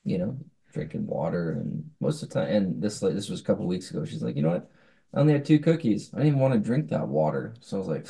you 0.05 0.19
know, 0.19 0.39
drinking 0.73 1.07
water 1.07 1.53
and 1.53 1.91
most 2.01 2.23
of 2.23 2.29
the 2.29 2.35
time 2.35 2.49
and 2.55 2.83
this 2.83 3.03
like 3.03 3.15
this 3.15 3.29
was 3.31 3.41
a 3.41 3.45
couple 3.45 3.67
weeks 3.67 3.91
ago. 3.91 4.05
She's 4.05 4.23
like, 4.23 4.37
you 4.37 4.43
know 4.43 4.51
what? 4.51 4.71
I 5.15 5.21
only 5.21 5.33
had 5.33 5.45
two 5.47 5.59
cookies. 5.59 6.11
I 6.13 6.19
didn't 6.19 6.29
even 6.29 6.41
want 6.41 6.55
to 6.55 6.61
drink 6.61 6.91
that 6.91 7.09
water. 7.09 7.55
So 7.61 7.77
I 7.77 7.81
was 7.81 7.89
like, 7.89 8.07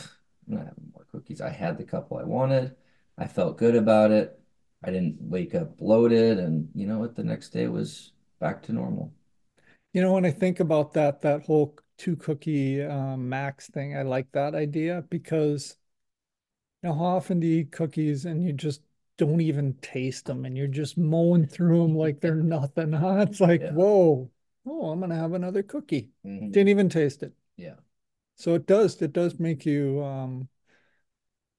I'm 0.48 0.54
not 0.56 0.66
having 0.66 0.92
more 0.92 1.06
cookies. 1.12 1.40
I 1.40 1.50
had 1.50 1.78
the 1.78 1.84
couple 1.84 2.18
I 2.18 2.24
wanted. 2.24 2.74
I 3.18 3.26
felt 3.28 3.58
good 3.58 3.76
about 3.76 4.10
it. 4.10 4.38
I 4.84 4.90
didn't 4.90 5.18
wake 5.20 5.54
up 5.54 5.78
bloated, 5.78 6.38
and 6.38 6.68
you 6.74 6.86
know 6.86 6.98
what? 6.98 7.16
The 7.16 7.24
next 7.24 7.50
day 7.50 7.66
was 7.68 8.12
back 8.40 8.62
to 8.64 8.72
normal. 8.72 9.15
You 9.92 10.02
know, 10.02 10.12
when 10.12 10.26
I 10.26 10.30
think 10.30 10.60
about 10.60 10.92
that, 10.94 11.22
that 11.22 11.44
whole 11.46 11.76
two 11.96 12.16
cookie 12.16 12.82
um, 12.82 13.28
max 13.28 13.68
thing, 13.68 13.96
I 13.96 14.02
like 14.02 14.30
that 14.32 14.54
idea 14.54 15.02
because 15.08 15.76
you 16.82 16.88
know 16.88 16.94
how 16.94 17.04
often 17.16 17.40
do 17.40 17.46
you 17.46 17.60
eat 17.60 17.72
cookies 17.72 18.24
and 18.24 18.44
you 18.44 18.52
just 18.52 18.82
don't 19.18 19.40
even 19.40 19.72
taste 19.80 20.26
them 20.26 20.44
and 20.44 20.56
you're 20.56 20.66
just 20.66 20.98
mowing 20.98 21.46
through 21.46 21.82
them 21.82 21.96
like 21.96 22.20
they're 22.20 22.34
nothing, 22.36 22.92
huh? 22.92 23.26
It's 23.28 23.40
like, 23.40 23.62
Yeah. 23.62 23.72
whoa, 23.72 24.30
oh, 24.66 24.90
I'm 24.90 25.00
gonna 25.00 25.14
have 25.16 25.32
another 25.32 25.62
cookie. 25.62 26.10
Mhm. 26.24 26.52
Didn't 26.52 26.68
even 26.68 26.88
taste 26.88 27.22
it. 27.22 27.32
Yeah. 27.56 27.76
So 28.36 28.54
it 28.54 28.66
does, 28.66 29.00
it 29.00 29.12
does 29.14 29.38
make 29.40 29.64
you 29.64 30.02
um, 30.04 30.48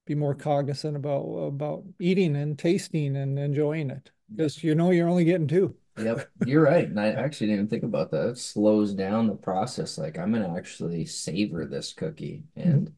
be 0.06 0.14
more 0.14 0.34
cognizant 0.34 0.96
about 0.96 1.22
about 1.24 1.84
eating 1.98 2.34
and 2.36 2.58
tasting 2.58 3.16
and 3.16 3.38
enjoying 3.38 3.90
it 3.90 4.10
because 4.30 4.62
you 4.64 4.74
know 4.74 4.90
you're 4.90 5.08
only 5.08 5.24
getting 5.24 5.46
two. 5.48 5.74
Yep, 5.98 6.30
you're 6.44 6.62
right. 6.62 6.86
And 6.88 7.00
I 7.00 7.08
actually 7.08 7.48
didn't 7.48 7.60
even 7.60 7.68
think 7.68 7.82
about 7.82 8.10
that. 8.12 8.28
It 8.30 8.38
slows 8.38 8.94
down 8.94 9.26
the 9.26 9.34
process. 9.34 9.98
Like 9.98 10.18
I'm 10.18 10.32
gonna 10.32 10.56
actually 10.56 11.04
savor 11.06 11.66
this 11.66 11.92
cookie 11.92 12.44
and 12.56 12.92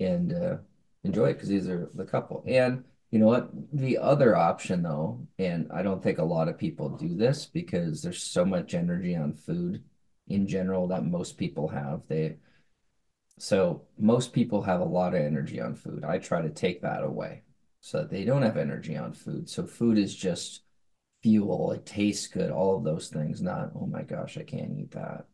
and 0.00 0.32
uh, 0.32 0.58
enjoy 1.04 1.30
it 1.30 1.34
because 1.34 1.48
these 1.50 1.68
are 1.68 1.90
the 1.94 2.04
couple. 2.04 2.44
And 2.46 2.84
you 3.10 3.18
know 3.20 3.26
what? 3.28 3.50
The 3.72 3.98
other 3.98 4.36
option 4.36 4.82
though, 4.82 5.26
and 5.38 5.70
I 5.72 5.82
don't 5.82 6.02
think 6.02 6.18
a 6.18 6.24
lot 6.24 6.48
of 6.48 6.58
people 6.58 6.90
do 6.90 7.16
this 7.16 7.46
because 7.46 8.02
there's 8.02 8.22
so 8.22 8.44
much 8.44 8.74
energy 8.74 9.16
on 9.16 9.34
food 9.34 9.84
in 10.28 10.46
general 10.48 10.88
that 10.88 11.04
most 11.06 11.38
people 11.38 11.68
have. 11.68 12.02
They 12.08 12.38
so 13.38 13.82
most 13.98 14.32
people 14.32 14.62
have 14.62 14.80
a 14.80 14.84
lot 14.84 15.14
of 15.14 15.20
energy 15.20 15.60
on 15.60 15.74
food. 15.74 16.04
I 16.04 16.18
try 16.18 16.42
to 16.42 16.50
take 16.50 16.82
that 16.82 17.02
away 17.02 17.42
so 17.80 17.98
that 17.98 18.10
they 18.10 18.24
don't 18.24 18.42
have 18.42 18.56
energy 18.56 18.96
on 18.96 19.12
food. 19.12 19.48
So 19.48 19.66
food 19.66 19.98
is 19.98 20.14
just 20.14 20.62
fuel, 21.22 21.72
it 21.72 21.86
tastes 21.86 22.26
good, 22.26 22.50
all 22.50 22.76
of 22.76 22.84
those 22.84 23.08
things, 23.08 23.40
not, 23.40 23.72
oh 23.74 23.86
my 23.86 24.02
gosh, 24.02 24.36
I 24.38 24.42
can't 24.42 24.78
eat 24.78 24.92
that. 24.92 25.26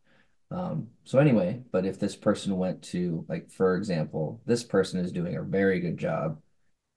Um, 0.51 0.89
so 1.05 1.19
anyway, 1.19 1.63
but 1.73 1.85
if 1.85 1.99
this 1.99 2.17
person 2.17 2.57
went 2.57 2.83
to, 2.85 3.25
like, 3.29 3.51
for 3.51 3.77
example, 3.77 4.41
this 4.47 4.65
person 4.65 5.01
is 5.01 5.13
doing 5.13 5.37
a 5.37 5.43
very 5.43 5.81
good 5.81 5.99
job, 5.99 6.41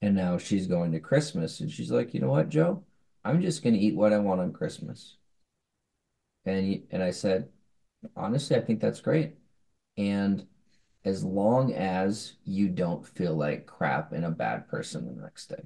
and 0.02 0.16
now 0.16 0.38
she's 0.38 0.68
going 0.68 0.92
to 0.94 1.00
Christmas, 1.00 1.60
and 1.60 1.72
she's 1.72 1.92
like, 1.92 2.14
you 2.14 2.22
know 2.22 2.30
what, 2.30 2.50
Joe? 2.50 2.84
I'm 3.24 3.42
just 3.42 3.64
going 3.64 3.76
to 3.76 3.80
eat 3.80 3.96
what 3.96 4.14
I 4.14 4.18
want 4.18 4.42
on 4.42 4.54
Christmas. 4.54 5.18
And 6.46 6.84
and 6.90 7.04
I 7.04 7.12
said, 7.12 7.50
honestly, 8.16 8.56
I 8.56 8.62
think 8.62 8.80
that's 8.80 9.02
great. 9.02 9.36
And 9.98 10.48
as 11.06 11.24
long 11.24 11.74
as 11.74 12.34
you 12.46 12.70
don't 12.70 13.06
feel 13.06 13.36
like 13.36 13.66
crap 13.66 14.12
and 14.12 14.26
a 14.26 14.32
bad 14.32 14.68
person 14.68 15.06
the 15.06 15.22
next 15.22 15.48
day. 15.48 15.64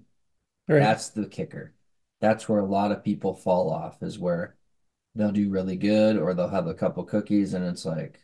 Right. 0.68 0.80
That's 0.80 1.10
the 1.10 1.28
kicker. 1.28 1.74
That's 2.22 2.48
where 2.50 2.60
a 2.60 2.66
lot 2.66 2.92
of 2.92 3.04
people 3.04 3.34
fall 3.34 3.70
off 3.72 4.02
is 4.04 4.20
where 4.20 4.56
they'll 5.16 5.32
do 5.32 5.50
really 5.50 5.76
good 5.78 6.18
or 6.18 6.34
they'll 6.34 6.50
have 6.50 6.68
a 6.68 6.74
couple 6.74 7.04
cookies 7.06 7.54
and 7.54 7.66
it's 7.66 7.86
like, 7.86 8.20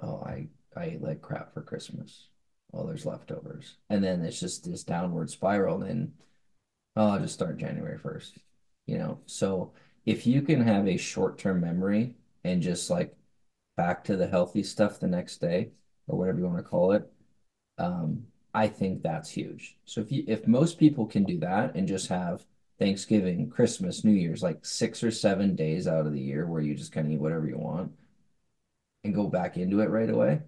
oh, 0.00 0.22
I 0.22 0.48
I 0.76 0.84
ate 0.86 1.02
like 1.02 1.22
crap 1.22 1.52
for 1.54 1.62
Christmas. 1.62 2.28
well 2.72 2.86
there's 2.86 3.06
leftovers. 3.06 3.76
And 3.90 4.02
then 4.04 4.22
it's 4.24 4.40
just 4.40 4.64
this 4.64 4.84
downward 4.84 5.30
spiral 5.30 5.82
and 5.82 6.12
oh, 6.96 7.08
I'll 7.10 7.20
just 7.20 7.34
start 7.34 7.58
January 7.58 7.98
1st. 7.98 8.38
You 8.86 8.98
know, 8.98 9.20
so 9.26 9.72
if 10.06 10.26
you 10.26 10.42
can 10.42 10.60
have 10.62 10.88
a 10.88 10.96
short-term 10.96 11.60
memory 11.60 12.16
and 12.44 12.62
just 12.62 12.90
like 12.90 13.16
back 13.76 14.04
to 14.04 14.16
the 14.16 14.26
healthy 14.26 14.62
stuff 14.62 15.00
the 15.00 15.06
next 15.08 15.38
day 15.40 15.70
or 16.06 16.18
whatever 16.18 16.38
you 16.38 16.46
want 16.46 16.58
to 16.58 16.62
call 16.64 16.92
it, 16.92 17.10
um, 17.78 18.26
I 18.54 18.68
think 18.68 19.02
that's 19.02 19.30
huge. 19.30 19.76
So 19.84 20.00
if 20.00 20.12
you 20.12 20.24
if 20.26 20.46
most 20.46 20.78
people 20.78 21.06
can 21.06 21.24
do 21.24 21.38
that 21.40 21.74
and 21.76 21.88
just 21.88 22.08
have 22.08 22.44
Thanksgiving, 22.78 23.50
Christmas, 23.50 24.04
New 24.04 24.12
Year's, 24.12 24.42
like 24.42 24.64
six 24.64 25.02
or 25.04 25.10
seven 25.10 25.56
days 25.56 25.88
out 25.88 26.06
of 26.06 26.12
the 26.12 26.20
year 26.20 26.46
where 26.46 26.62
you 26.62 26.74
just 26.74 26.92
kind 26.92 27.06
of 27.06 27.12
eat 27.12 27.20
whatever 27.20 27.46
you 27.48 27.58
want 27.58 27.92
and 29.04 29.14
go 29.14 29.26
back 29.28 29.56
into 29.56 29.80
it 29.80 29.90
right 29.90 30.10
away, 30.10 30.42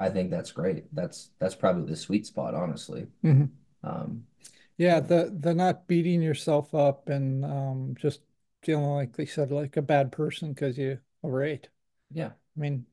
I 0.00 0.10
think 0.10 0.30
that's 0.30 0.52
great. 0.52 0.94
That's 0.94 1.30
that's 1.38 1.54
probably 1.54 1.90
the 1.90 1.96
sweet 1.96 2.26
spot, 2.26 2.54
honestly. 2.54 3.08
Mhm. 3.22 3.52
Um, 3.84 4.24
Yeah, 4.76 5.00
the 5.00 5.34
the 5.38 5.54
not 5.54 5.86
beating 5.86 6.22
yourself 6.22 6.74
up 6.74 7.08
and 7.08 7.44
um, 7.44 7.94
just 7.96 8.20
feeling 8.62 8.86
like 8.90 9.16
they 9.16 9.26
said 9.26 9.50
like 9.50 9.76
a 9.76 9.82
bad 9.82 10.12
person 10.12 10.52
because 10.52 10.78
you 10.78 11.00
overate. 11.22 11.68
yeah, 12.12 12.32
I 12.56 12.60
mean, 12.60 12.86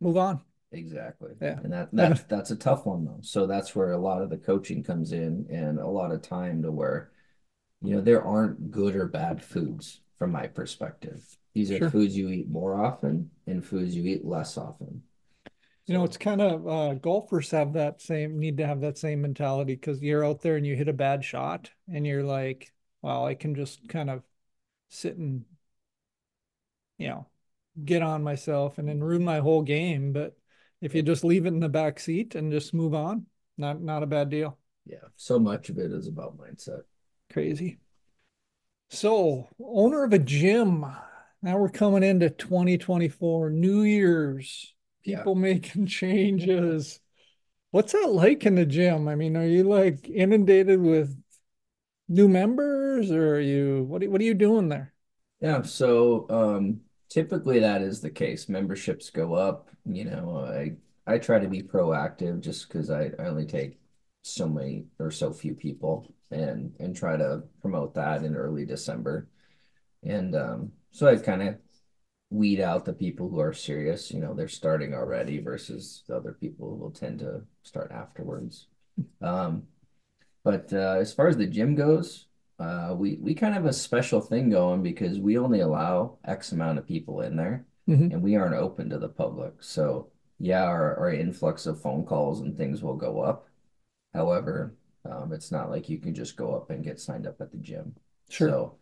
move 0.00 0.16
on. 0.16 0.42
exactly. 0.72 1.32
Yeah. 1.40 1.60
And 1.62 1.72
that 1.72 1.88
that's 1.96 2.22
that's 2.24 2.50
a 2.50 2.56
tough 2.56 2.84
one 2.86 3.04
though. 3.04 3.20
So 3.22 3.46
that's 3.46 3.74
where 3.74 3.92
a 3.92 3.98
lot 3.98 4.22
of 4.22 4.30
the 4.30 4.36
coaching 4.36 4.82
comes 4.82 5.12
in 5.12 5.46
and 5.50 5.78
a 5.78 5.86
lot 5.86 6.12
of 6.12 6.20
time 6.22 6.62
to 6.62 6.70
where, 6.72 7.10
you 7.84 7.94
know, 7.94 8.00
there 8.00 8.22
aren't 8.24 8.70
good 8.70 8.96
or 8.96 9.06
bad 9.06 9.42
foods 9.42 10.00
from 10.18 10.32
my 10.32 10.46
perspective. 10.46 11.24
These 11.54 11.70
are 11.72 11.80
Sure. 11.80 11.90
foods 11.90 12.16
you 12.16 12.28
eat 12.30 12.48
more 12.48 12.74
often 12.84 13.30
and 13.46 13.64
foods 13.64 13.94
you 13.96 14.04
eat 14.06 14.24
less 14.24 14.56
often. 14.58 15.02
You 15.86 15.94
know, 15.94 16.04
it's 16.04 16.16
kind 16.16 16.40
of 16.40 16.66
uh, 16.66 16.94
golfers 16.94 17.50
have 17.50 17.74
that 17.74 18.00
same 18.00 18.38
need 18.38 18.56
to 18.58 18.66
have 18.66 18.80
that 18.80 18.96
same 18.96 19.20
mentality 19.20 19.74
because 19.74 20.00
you're 20.02 20.24
out 20.24 20.40
there 20.40 20.56
and 20.56 20.66
you 20.66 20.74
hit 20.76 20.88
a 20.88 20.94
bad 20.94 21.24
shot 21.24 21.70
and 21.92 22.06
you're 22.06 22.22
like, 22.24 22.72
well, 23.02 23.26
I 23.26 23.34
can 23.34 23.54
just 23.54 23.86
kind 23.88 24.08
of 24.08 24.22
sit 24.90 25.16
and, 25.18 25.44
you 26.98 27.08
know, 27.08 27.26
get 27.84 28.02
on 28.02 28.22
myself 28.22 28.78
and 28.78 28.88
then 28.88 29.02
ruin 29.02 29.24
my 29.24 29.40
whole 29.40 29.62
game. 29.62 30.12
But 30.12 30.36
if 30.80 30.94
you 30.94 31.02
just 31.02 31.24
leave 31.24 31.44
it 31.46 31.48
in 31.48 31.60
the 31.60 31.68
back 31.68 31.98
seat 32.00 32.34
and 32.34 32.52
just 32.52 32.74
move 32.74 32.94
on, 32.94 33.26
not 33.58 33.80
not 33.80 34.02
a 34.02 34.06
bad 34.06 34.30
deal. 34.30 34.58
Yeah, 34.86 34.98
so 35.16 35.38
much 35.38 35.70
of 35.70 35.78
it 35.78 35.92
is 35.92 36.08
about 36.08 36.36
mindset. 36.36 36.82
Crazy. 37.34 37.80
So, 38.90 39.48
owner 39.60 40.04
of 40.04 40.12
a 40.12 40.18
gym. 40.18 40.86
Now 41.42 41.58
we're 41.58 41.68
coming 41.68 42.02
into 42.02 42.30
2024, 42.30 43.50
New 43.50 43.82
Year's, 43.82 44.74
Yeah. 45.04 45.16
people 45.18 45.34
making 45.34 45.86
changes. 45.86 47.00
What's 47.72 47.92
that 47.92 48.10
like 48.10 48.46
in 48.46 48.56
the 48.56 48.66
gym? 48.66 49.08
I 49.08 49.16
mean, 49.16 49.36
are 49.36 49.46
you 49.46 49.64
like 49.64 50.08
inundated 50.08 50.80
with 50.80 51.16
new 52.08 52.28
members 52.28 53.10
or 53.12 53.36
are 53.36 53.40
you 53.40 53.84
what 53.84 54.02
are, 54.02 54.10
what 54.10 54.20
are 54.20 54.24
you 54.24 54.34
doing 54.34 54.68
there? 54.70 54.94
Yeah, 55.40 55.62
so 55.62 56.26
um, 56.30 56.80
typically 57.08 57.60
that 57.60 57.82
is 57.82 58.00
the 58.00 58.10
case. 58.10 58.48
Memberships 58.48 59.10
go 59.10 59.34
up. 59.34 59.70
You 59.84 60.04
know, 60.04 60.38
I 60.46 60.76
I 61.06 61.18
try 61.18 61.38
to 61.38 61.48
be 61.48 61.62
proactive 61.62 62.40
just 62.40 62.68
because 62.68 62.90
I, 62.90 63.10
I 63.18 63.26
only 63.26 63.46
take 63.46 63.78
so 64.22 64.48
many 64.48 64.86
or 64.98 65.10
so 65.10 65.32
few 65.32 65.54
people 65.54 66.13
and 66.30 66.72
and 66.80 66.94
try 66.96 67.16
to 67.16 67.42
promote 67.60 67.94
that 67.94 68.24
in 68.24 68.34
early 68.36 68.64
December. 68.64 69.28
And 70.02 70.34
um, 70.34 70.72
so 70.90 71.06
I 71.06 71.16
kind 71.16 71.42
of 71.42 71.56
weed 72.30 72.60
out 72.60 72.84
the 72.84 72.92
people 72.92 73.28
who 73.28 73.40
are 73.40 73.52
serious, 73.52 74.10
you 74.10 74.20
know, 74.20 74.34
they're 74.34 74.48
starting 74.48 74.92
already 74.92 75.38
versus 75.40 76.02
the 76.08 76.16
other 76.16 76.32
people 76.32 76.70
who 76.70 76.76
will 76.76 76.90
tend 76.90 77.20
to 77.20 77.42
start 77.62 77.92
afterwards. 77.92 78.66
Um, 79.22 79.64
but 80.42 80.72
uh, 80.72 80.96
as 80.98 81.12
far 81.14 81.28
as 81.28 81.36
the 81.36 81.46
gym 81.46 81.74
goes, 81.74 82.26
uh, 82.58 82.94
we 82.96 83.18
we 83.20 83.34
kind 83.34 83.54
of 83.56 83.62
have 83.62 83.70
a 83.70 83.72
special 83.72 84.20
thing 84.20 84.50
going 84.50 84.82
because 84.82 85.18
we 85.18 85.38
only 85.38 85.60
allow 85.60 86.18
X 86.24 86.52
amount 86.52 86.78
of 86.78 86.86
people 86.86 87.20
in 87.22 87.36
there, 87.36 87.66
Mhm. 87.88 88.12
and 88.12 88.22
we 88.22 88.36
aren't 88.36 88.54
open 88.54 88.90
to 88.90 88.98
the 88.98 89.08
public. 89.08 89.62
So 89.62 90.10
yeah, 90.38 90.64
our, 90.64 90.96
our 90.96 91.12
influx 91.12 91.66
of 91.66 91.80
phone 91.80 92.04
calls 92.04 92.40
and 92.40 92.56
things 92.56 92.82
will 92.82 92.96
go 92.96 93.20
up. 93.20 93.48
However, 94.12 94.74
um, 95.10 95.32
it's 95.32 95.52
not 95.52 95.70
like 95.70 95.88
you 95.88 95.98
can 95.98 96.14
just 96.14 96.36
go 96.36 96.54
up 96.54 96.70
and 96.70 96.84
get 96.84 97.00
signed 97.00 97.26
up 97.26 97.40
at 97.40 97.50
the 97.50 97.58
gym. 97.58 97.94
Sure. 98.28 98.48
So 98.48 98.74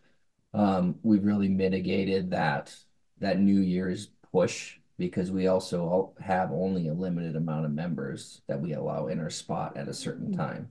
um, 0.55 0.97
we've 1.03 1.25
really 1.25 1.49
mitigated 1.49 2.31
that 2.31 2.75
that 3.19 3.41
New 3.41 3.61
Year's 3.61 4.09
push 4.33 4.79
because 4.99 5.31
we 5.31 5.47
also 5.47 5.85
all 5.85 6.17
have 6.21 6.53
only 6.53 6.89
a 6.89 6.95
limited 6.95 7.37
amount 7.37 7.65
of 7.65 7.73
members 7.73 8.43
that 8.47 8.61
we 8.61 8.73
allow 8.73 9.07
in 9.07 9.19
our 9.19 9.31
spot 9.31 9.77
at 9.77 9.89
a 9.89 9.95
certain 9.95 10.33
time. 10.33 10.69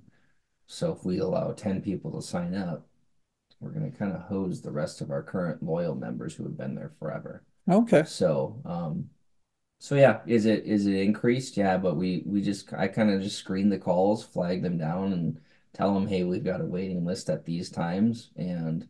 So 0.68 0.94
if 0.94 1.04
we 1.04 1.20
allow 1.20 1.52
10 1.52 1.82
people 1.82 2.12
to 2.12 2.22
sign 2.22 2.56
up, 2.56 2.88
we're 3.60 3.72
going 3.72 3.92
to 3.92 3.98
kind 3.98 4.14
of 4.14 4.22
hose 4.22 4.62
the 4.62 4.72
rest 4.72 5.02
of 5.02 5.12
our 5.12 5.22
current 5.22 5.62
loyal 5.62 5.96
members 5.96 6.34
who 6.34 6.44
have 6.44 6.58
been 6.58 6.76
there 6.76 6.92
forever. 6.98 7.44
Okay. 7.70 8.04
So, 8.06 8.60
um, 8.66 9.10
so 9.82 9.96
yeah, 9.96 10.22
is 10.28 10.46
it 10.48 10.66
is 10.66 10.88
it 10.88 10.96
increased? 10.96 11.58
Yeah, 11.58 11.78
but 11.78 11.96
we 11.98 12.24
we 12.28 12.42
just 12.42 12.74
I 12.74 12.88
kind 12.88 13.12
of 13.12 13.22
just 13.22 13.38
screen 13.40 13.70
the 13.70 13.80
calls, 13.80 14.24
flag 14.26 14.64
them 14.64 14.78
down, 14.80 15.14
and 15.14 15.42
tell 15.74 15.94
them, 15.96 16.08
hey, 16.08 16.24
we've 16.24 16.44
got 16.46 16.62
a 16.62 16.66
waiting 16.66 17.06
list 17.06 17.30
at 17.30 17.46
these 17.46 17.70
times, 17.72 18.32
and 18.38 18.88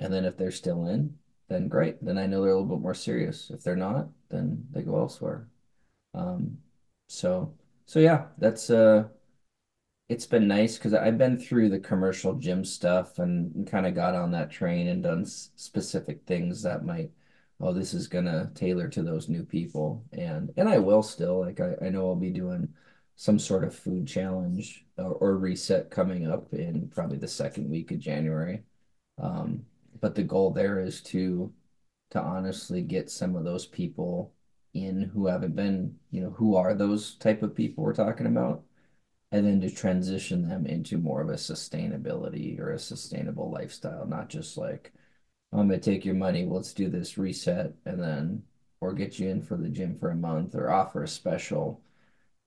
and 0.00 0.12
then 0.12 0.24
if 0.24 0.36
they're 0.36 0.50
still 0.50 0.86
in, 0.86 1.18
then 1.48 1.68
great. 1.68 2.04
Then 2.04 2.18
I 2.18 2.26
know 2.26 2.42
they're 2.42 2.52
a 2.52 2.58
little 2.58 2.76
bit 2.76 2.82
more 2.82 2.94
serious. 2.94 3.50
If 3.50 3.62
they're 3.62 3.76
not, 3.76 4.08
then 4.30 4.66
they 4.72 4.82
go 4.82 4.98
elsewhere. 4.98 5.48
Um, 6.14 6.58
so 7.08 7.54
so 7.86 8.00
yeah, 8.00 8.28
that's 8.38 8.70
uh 8.70 9.08
it's 10.08 10.26
been 10.26 10.46
nice 10.48 10.76
because 10.76 10.94
I've 10.94 11.18
been 11.18 11.38
through 11.38 11.70
the 11.70 11.78
commercial 11.78 12.34
gym 12.34 12.64
stuff 12.64 13.18
and, 13.18 13.54
and 13.54 13.66
kind 13.66 13.86
of 13.86 13.94
got 13.94 14.14
on 14.14 14.32
that 14.32 14.50
train 14.50 14.88
and 14.88 15.02
done 15.02 15.22
s- 15.22 15.50
specific 15.56 16.24
things 16.26 16.62
that 16.62 16.84
might, 16.84 17.10
oh, 17.62 17.72
this 17.72 17.94
is 17.94 18.08
gonna 18.08 18.50
tailor 18.54 18.88
to 18.88 19.02
those 19.02 19.28
new 19.28 19.44
people. 19.44 20.04
And 20.12 20.52
and 20.56 20.68
I 20.68 20.78
will 20.78 21.02
still, 21.02 21.40
like 21.40 21.60
I, 21.60 21.74
I 21.86 21.88
know 21.90 22.08
I'll 22.08 22.16
be 22.16 22.30
doing 22.30 22.68
some 23.16 23.38
sort 23.38 23.64
of 23.64 23.74
food 23.74 24.06
challenge 24.06 24.84
or, 24.98 25.12
or 25.14 25.38
reset 25.38 25.90
coming 25.90 26.26
up 26.30 26.52
in 26.54 26.88
probably 26.88 27.18
the 27.18 27.28
second 27.28 27.70
week 27.70 27.90
of 27.92 27.98
January. 28.00 28.62
Um, 29.18 29.64
but 30.00 30.14
the 30.14 30.22
goal 30.24 30.50
there 30.52 30.80
is 30.80 31.02
to 31.04 31.52
to 32.10 32.20
honestly 32.20 32.82
get 32.82 33.10
some 33.10 33.36
of 33.36 33.44
those 33.44 33.66
people 33.66 34.34
in 34.74 35.02
who 35.14 35.26
haven't 35.26 35.56
been, 35.56 35.98
you 36.10 36.20
know, 36.22 36.30
who 36.30 36.56
are 36.56 36.74
those 36.74 37.14
type 37.16 37.42
of 37.42 37.54
people 37.54 37.84
we're 37.84 37.94
talking 37.94 38.26
about 38.26 38.64
and 39.32 39.46
then 39.46 39.60
to 39.60 39.70
transition 39.70 40.48
them 40.48 40.66
into 40.66 40.98
more 40.98 41.22
of 41.22 41.30
a 41.30 41.34
sustainability 41.34 42.58
or 42.60 42.72
a 42.72 42.78
sustainable 42.78 43.50
lifestyle, 43.50 44.06
not 44.06 44.28
just 44.28 44.56
like, 44.58 44.92
I'm 45.52 45.68
gonna 45.68 45.78
take 45.78 46.04
your 46.04 46.14
money, 46.14 46.44
let's 46.46 46.72
do 46.72 46.88
this 46.88 47.18
reset, 47.18 47.74
and 47.84 48.00
then 48.00 48.42
or 48.80 48.92
get 48.94 49.18
you 49.18 49.28
in 49.28 49.42
for 49.42 49.56
the 49.56 49.68
gym 49.68 49.96
for 49.98 50.10
a 50.10 50.14
month 50.16 50.54
or 50.54 50.70
offer 50.70 51.02
a 51.04 51.08
special. 51.08 51.80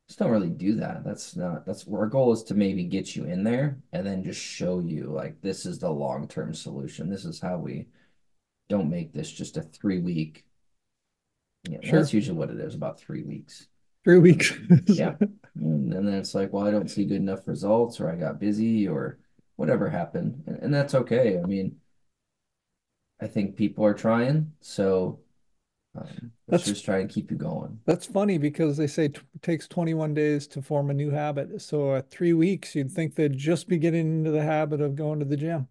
Just 0.08 0.20
don't 0.20 0.32
really 0.32 0.50
do 0.50 0.76
that. 0.76 1.04
That's 1.04 1.36
not 1.36 1.66
that's 1.66 1.88
our 1.88 2.08
goal 2.08 2.34
is 2.34 2.44
to 2.46 2.54
maybe 2.56 2.84
get 2.84 3.16
you 3.16 3.26
in 3.26 3.44
there 3.44 3.80
and 3.94 4.06
then 4.06 4.24
just 4.24 4.42
show 4.42 4.80
you 4.80 5.06
like 5.06 5.42
this 5.42 5.66
is 5.66 5.80
the 5.80 5.90
long-term 5.90 6.54
solution. 6.54 7.10
This 7.10 7.26
is 7.26 7.40
how 7.40 7.58
we 7.58 7.88
don't 8.70 8.90
make 8.90 9.14
this 9.14 9.32
just 9.32 9.58
a 9.58 9.62
three 9.62 10.00
week. 10.00 10.46
Yeah, 11.70 11.80
Sure. 11.82 12.00
that's 12.00 12.14
usually 12.14 12.38
what 12.38 12.50
it 12.52 12.60
is, 12.60 12.76
about 12.76 13.00
three 13.00 13.24
weeks. 13.24 13.68
Three 14.04 14.20
weeks. 14.20 14.54
Yeah. 14.88 15.16
And, 15.56 15.94
and 15.94 16.08
then 16.08 16.14
it's 16.16 16.36
like, 16.36 16.52
well, 16.54 16.68
I 16.68 16.72
don't 16.72 16.90
see 16.92 17.06
good 17.06 17.18
enough 17.22 17.48
results, 17.48 18.00
or 18.00 18.10
I 18.10 18.16
got 18.16 18.40
busy, 18.40 18.88
or 18.88 19.18
whatever 19.56 19.90
happened. 19.90 20.44
And, 20.46 20.58
and 20.60 20.74
that's 20.74 20.94
okay. 20.94 21.40
I 21.40 21.46
mean, 21.48 21.78
I 23.20 23.28
think 23.28 23.56
people 23.56 23.86
are 23.86 23.94
trying, 23.94 24.54
so 24.62 25.20
um, 25.96 26.34
let's 26.48 26.66
That's- 26.66 26.66
just 26.66 26.86
try 26.86 27.00
and 27.00 27.10
keep 27.10 27.32
you 27.32 27.38
going. 27.38 27.80
That's 27.86 28.06
funny 28.06 28.38
because 28.38 28.78
they 28.78 28.88
say 28.88 29.08
t- 29.10 29.22
it 29.36 29.42
takes 29.42 29.68
21 29.68 30.14
days 30.14 30.48
to 30.48 30.62
form 30.62 30.90
a 30.90 30.94
new 30.94 31.12
habit. 31.12 31.62
So 31.62 31.96
at 31.96 32.10
three 32.12 32.34
weeks, 32.34 32.76
you'd 32.76 32.92
think 32.92 33.16
they'd 33.16 33.38
just 33.38 33.68
be 33.68 33.78
getting 33.78 34.20
into 34.20 34.32
the 34.32 34.44
habit 34.44 34.82
of 34.82 34.96
going 34.96 35.20
to 35.20 35.26
the 35.26 35.38
gym. 35.38 35.68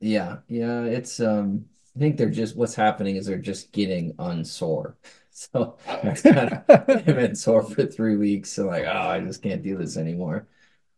Yeah, 0.00 0.40
yeah, 0.48 0.84
it's 0.84 1.20
um 1.20 1.66
I 1.96 1.98
think 1.98 2.16
they're 2.16 2.30
just 2.30 2.56
what's 2.56 2.74
happening 2.74 3.16
is 3.16 3.26
they're 3.26 3.38
just 3.38 3.72
getting 3.72 4.14
unsore. 4.18 4.96
So 5.36 5.76
it's 6.04 6.22
kind 6.22 6.52
of 6.68 6.86
they've 6.86 7.06
been 7.06 7.34
sore 7.34 7.64
for 7.64 7.84
three 7.86 8.14
weeks, 8.16 8.50
so 8.52 8.66
like, 8.68 8.84
oh, 8.84 8.88
I 9.08 9.18
just 9.18 9.42
can't 9.42 9.64
do 9.64 9.76
this 9.76 9.96
anymore. 9.96 10.46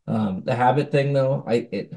Um, 0.07 0.43
the 0.45 0.55
habit 0.57 0.91
thing 0.93 1.13
though, 1.15 1.45
I 1.47 1.69
it 1.73 1.95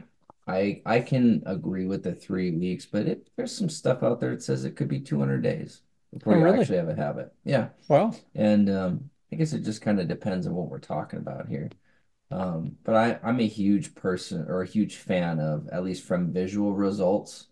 I 0.50 0.82
I 0.86 1.02
can 1.02 1.44
agree 1.46 1.86
with 1.86 2.04
the 2.04 2.16
three 2.16 2.52
weeks, 2.52 2.86
but 2.86 3.08
it 3.08 3.30
there's 3.36 3.56
some 3.56 3.70
stuff 3.70 4.04
out 4.04 4.20
there 4.20 4.32
that 4.32 4.44
says 4.44 4.66
it 4.66 4.76
could 4.76 4.88
be 4.90 5.00
200 5.02 5.42
days 5.44 5.82
before 6.14 6.36
Oh, 6.36 6.38
you 6.38 6.44
really? 6.44 6.50
actually 6.50 6.78
have 6.78 6.90
a 6.90 6.96
habit. 6.96 7.34
Yeah. 7.44 7.70
Well, 7.90 8.16
And 8.36 8.70
um, 8.70 9.10
I 9.32 9.36
guess 9.38 9.54
it 9.54 9.62
just 9.64 9.82
kind 9.82 10.00
of 10.00 10.08
depends 10.08 10.48
on 10.48 10.56
what 10.56 10.70
we're 10.70 10.80
talking 10.80 11.20
about 11.20 11.48
here. 11.50 11.70
Um, 12.32 12.78
but 12.84 12.96
I, 12.96 13.20
I'm 13.24 13.40
a 13.42 13.48
huge 13.48 13.96
person 13.96 14.46
or 14.50 14.62
a 14.64 14.68
huge 14.68 14.98
fan 14.98 15.40
of, 15.40 15.68
at 15.70 15.84
least 15.84 16.06
from 16.06 16.34
visual 16.34 16.76
results 16.76 17.48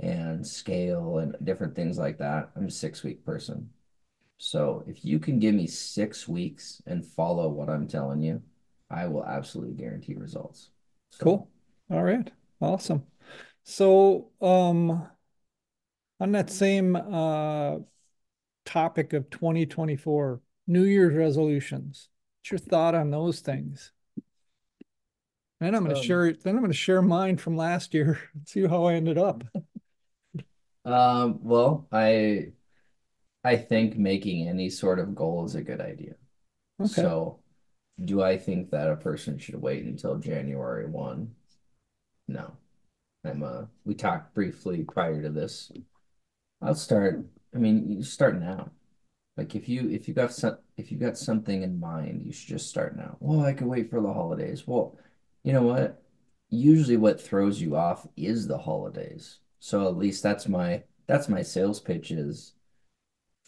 and 0.00 0.46
scale 0.46 1.18
and 1.18 1.36
different 1.44 1.76
things 1.76 1.98
like 1.98 2.18
that. 2.18 2.50
I'm 2.56 2.66
a 2.66 2.70
six 2.70 3.02
week 3.04 3.24
person. 3.24 3.70
So 4.38 4.84
if 4.86 5.04
you 5.04 5.18
can 5.20 5.38
give 5.38 5.54
me 5.54 5.66
six 5.68 6.28
weeks 6.28 6.82
and 6.86 7.06
follow 7.06 7.48
what 7.48 7.70
I'm 7.70 7.88
telling 7.88 8.22
you, 8.22 8.42
I 8.90 9.06
will 9.08 9.24
absolutely 9.26 9.74
guarantee 9.74 10.14
results. 10.14 10.70
So, 11.10 11.26
cool. 11.26 11.48
All 11.90 12.02
right. 12.02 12.32
Awesome. 12.60 13.06
So, 13.64 14.32
um, 14.40 15.08
on 16.20 16.32
that 16.32 16.50
same 16.50 16.96
uh 16.96 17.78
topic 18.66 19.12
of 19.14 19.30
2024, 19.30 20.40
New 20.66 20.84
Year's 20.84 21.16
resolutions, 21.16 22.08
what's 22.40 22.52
your 22.52 22.58
thought 22.58 22.94
on 22.94 23.10
those 23.10 23.40
things? 23.40 23.92
And 25.60 25.76
I'm 25.76 25.82
going 25.82 25.94
to 25.94 25.94
Um, 25.94 26.00
share 26.00 26.32
then 26.32 26.54
I'm 26.54 26.60
going 26.60 26.70
to 26.72 26.76
share 26.76 27.02
mine 27.02 27.36
from 27.36 27.56
last 27.56 27.92
year 27.92 28.18
and 28.34 28.48
see 28.48 28.66
how 28.66 28.84
I 28.84 28.94
ended 28.94 29.18
up. 29.18 29.44
Um, 30.84 31.42
well, 31.42 31.88
I 31.92 32.52
I 33.44 33.56
think 33.58 33.96
making 33.98 34.48
any 34.48 34.70
sort 34.70 34.98
of 35.00 35.14
goal 35.14 35.46
is 35.46 35.54
a 35.56 35.62
good 35.62 35.80
idea. 35.80 36.16
Okay. 36.80 37.12
So, 37.12 37.40
do 38.04 38.22
I 38.22 38.38
think 38.38 38.70
that 38.72 38.90
a 38.90 38.96
person 38.96 39.38
should 39.38 39.56
wait 39.62 39.84
until 39.86 40.18
January 40.18 40.86
1? 40.88 41.36
No. 42.30 42.52
I'm 43.24 43.42
uh 43.42 43.66
we 43.84 43.94
talked 43.94 44.34
briefly 44.34 44.84
prior 44.84 45.22
to 45.22 45.30
this. 45.30 45.72
I'll 46.62 46.74
start, 46.74 47.24
I 47.54 47.58
mean, 47.58 47.90
you 47.90 48.02
start 48.02 48.40
now. 48.40 48.70
Like 49.36 49.54
if 49.54 49.68
you 49.68 49.88
if 49.90 50.08
you 50.08 50.14
got 50.14 50.32
some 50.32 50.58
if 50.76 50.92
you 50.92 50.98
got 50.98 51.18
something 51.18 51.62
in 51.62 51.80
mind, 51.80 52.22
you 52.24 52.32
should 52.32 52.48
just 52.48 52.68
start 52.68 52.96
now. 52.96 53.16
Well, 53.20 53.44
I 53.44 53.52
could 53.54 53.66
wait 53.66 53.90
for 53.90 54.00
the 54.00 54.12
holidays. 54.12 54.66
Well, 54.66 54.98
you 55.44 55.52
know 55.52 55.62
what? 55.62 56.02
Usually 56.50 56.96
what 56.96 57.20
throws 57.20 57.60
you 57.60 57.76
off 57.76 58.06
is 58.16 58.46
the 58.46 58.58
holidays. 58.58 59.40
So 59.60 59.88
at 59.88 59.96
least 59.96 60.22
that's 60.22 60.48
my 60.48 60.84
that's 61.06 61.28
my 61.28 61.42
sales 61.42 61.80
pitch 61.80 62.10
is 62.12 62.54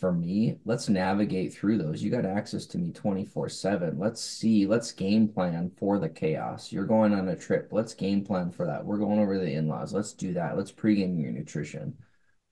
for 0.03 0.13
me, 0.13 0.59
let's 0.65 0.89
navigate 0.89 1.55
through 1.55 1.79
those. 1.79 2.03
You 2.03 2.11
got 2.11 2.27
access 2.27 2.67
to 2.67 2.79
me 2.79 2.91
24/7. 2.91 4.01
Let's 4.01 4.21
see, 4.21 4.67
let's 4.67 4.91
game 4.91 5.29
plan 5.29 5.71
for 5.77 6.01
the 6.01 6.09
chaos. 6.09 6.73
You're 6.73 6.87
going 6.87 7.15
on 7.15 7.29
a 7.29 7.37
trip. 7.37 7.69
Let's 7.71 7.95
game 7.95 8.25
plan 8.25 8.51
for 8.51 8.67
that. 8.67 8.85
We're 8.85 8.99
going 8.99 9.21
over 9.21 9.39
the 9.39 9.53
in-laws. 9.53 9.93
Let's 9.95 10.13
do 10.13 10.33
that. 10.35 10.57
Let's 10.57 10.73
pregame 10.73 11.23
your 11.23 11.31
nutrition. 11.31 11.97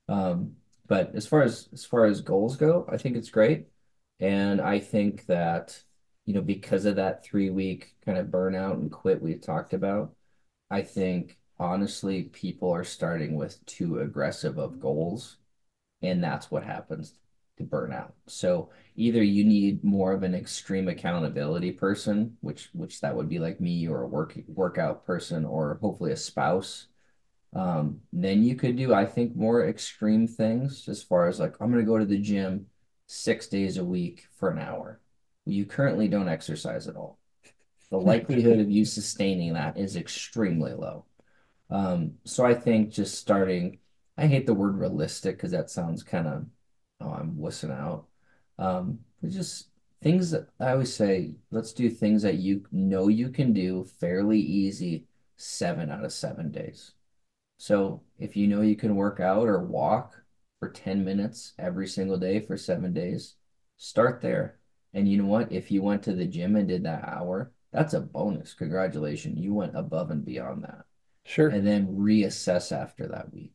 Um, 0.08 0.58
but 0.86 1.12
as 1.16 1.26
far 1.26 1.42
as 1.42 1.68
as 1.72 1.84
far 1.84 2.04
as 2.06 2.20
goals 2.20 2.56
go, 2.56 2.86
I 2.88 2.96
think 2.98 3.16
it's 3.16 3.30
great. 3.30 3.66
And 4.20 4.60
I 4.60 4.78
think 4.78 5.26
that, 5.26 5.82
you 6.26 6.34
know, 6.34 6.42
because 6.42 6.84
of 6.84 6.96
that 6.96 7.24
three 7.24 7.50
week 7.50 7.96
kind 8.04 8.16
of 8.18 8.28
burnout 8.28 8.74
and 8.74 8.92
quit 8.92 9.20
we 9.20 9.34
talked 9.34 9.74
about, 9.74 10.14
I 10.70 10.82
think 10.82 11.36
honestly 11.58 12.24
people 12.24 12.70
are 12.70 12.84
starting 12.84 13.34
with 13.34 13.64
too 13.66 13.98
aggressive 13.98 14.56
of 14.58 14.78
goals 14.80 15.38
and 16.02 16.22
that's 16.22 16.50
what 16.50 16.64
happens 16.64 17.19
to 17.60 17.66
burnout. 17.66 18.12
So 18.26 18.70
either 18.96 19.22
you 19.22 19.44
need 19.44 19.84
more 19.84 20.12
of 20.12 20.24
an 20.24 20.34
extreme 20.34 20.88
accountability 20.88 21.72
person, 21.72 22.36
which 22.40 22.70
which 22.74 23.00
that 23.02 23.16
would 23.16 23.28
be 23.28 23.38
like 23.38 23.60
me 23.60 23.88
or 23.88 24.02
a 24.02 24.08
work 24.08 24.38
workout 24.48 25.06
person 25.06 25.44
or 25.44 25.78
hopefully 25.80 26.12
a 26.12 26.16
spouse. 26.16 26.88
Um, 27.54 28.02
then 28.12 28.42
you 28.44 28.54
could 28.56 28.76
do, 28.76 28.94
I 28.94 29.06
think, 29.06 29.36
more 29.36 29.66
extreme 29.66 30.28
things 30.28 30.88
as 30.88 31.02
far 31.02 31.28
as 31.28 31.40
like 31.40 31.56
I'm 31.60 31.70
gonna 31.70 31.84
go 31.84 31.98
to 31.98 32.06
the 32.06 32.18
gym 32.18 32.66
six 33.06 33.48
days 33.48 33.76
a 33.78 33.84
week 33.84 34.26
for 34.38 34.50
an 34.50 34.58
hour. 34.58 35.00
You 35.46 35.66
currently 35.66 36.08
don't 36.08 36.28
exercise 36.28 36.88
at 36.88 36.96
all. 36.96 37.18
The 37.90 37.98
likelihood 37.98 38.60
of 38.60 38.70
you 38.70 38.84
sustaining 38.84 39.54
that 39.54 39.78
is 39.78 39.96
extremely 39.96 40.72
low. 40.74 41.06
Um, 41.70 42.14
so 42.24 42.44
I 42.44 42.54
think 42.54 42.90
just 42.92 43.16
starting, 43.18 43.78
I 44.18 44.26
hate 44.26 44.46
the 44.46 44.54
word 44.54 44.78
realistic 44.78 45.36
because 45.36 45.52
that 45.52 45.70
sounds 45.70 46.02
kind 46.02 46.26
of, 46.26 46.46
oh, 47.00 47.10
I'm 47.10 47.36
wussing 47.36 47.72
out. 47.72 48.06
Um, 48.58 49.00
just 49.26 49.68
things 50.02 50.30
that 50.30 50.48
I 50.58 50.72
always 50.72 50.94
say, 50.94 51.32
let's 51.50 51.72
do 51.72 51.90
things 51.90 52.22
that 52.22 52.36
you 52.36 52.66
know 52.72 53.08
you 53.08 53.30
can 53.30 53.52
do 53.52 53.86
fairly 53.98 54.38
easy 54.38 55.06
seven 55.36 55.90
out 55.90 56.04
of 56.04 56.12
seven 56.12 56.50
days. 56.50 56.92
So 57.58 58.02
if 58.18 58.36
you 58.36 58.46
know 58.46 58.62
you 58.62 58.76
can 58.76 58.96
work 58.96 59.20
out 59.20 59.46
or 59.46 59.62
walk 59.62 60.14
for 60.58 60.70
10 60.70 61.04
minutes 61.04 61.52
every 61.58 61.86
single 61.86 62.18
day 62.18 62.40
for 62.40 62.56
seven 62.56 62.92
days, 62.92 63.34
start 63.76 64.20
there. 64.20 64.58
And 64.94 65.08
you 65.08 65.18
know 65.18 65.28
what? 65.28 65.52
If 65.52 65.70
you 65.70 65.82
went 65.82 66.02
to 66.04 66.14
the 66.14 66.26
gym 66.26 66.56
and 66.56 66.68
did 66.68 66.84
that 66.84 67.06
hour, 67.06 67.52
that's 67.72 67.94
a 67.94 68.00
bonus. 68.00 68.54
Congratulations. 68.54 69.38
You 69.38 69.54
went 69.54 69.76
above 69.76 70.10
and 70.10 70.24
beyond 70.24 70.64
that. 70.64 70.84
Sure. 71.24 71.48
And 71.48 71.66
then 71.66 71.86
reassess 71.86 72.76
after 72.76 73.06
that 73.08 73.32
week. 73.32 73.52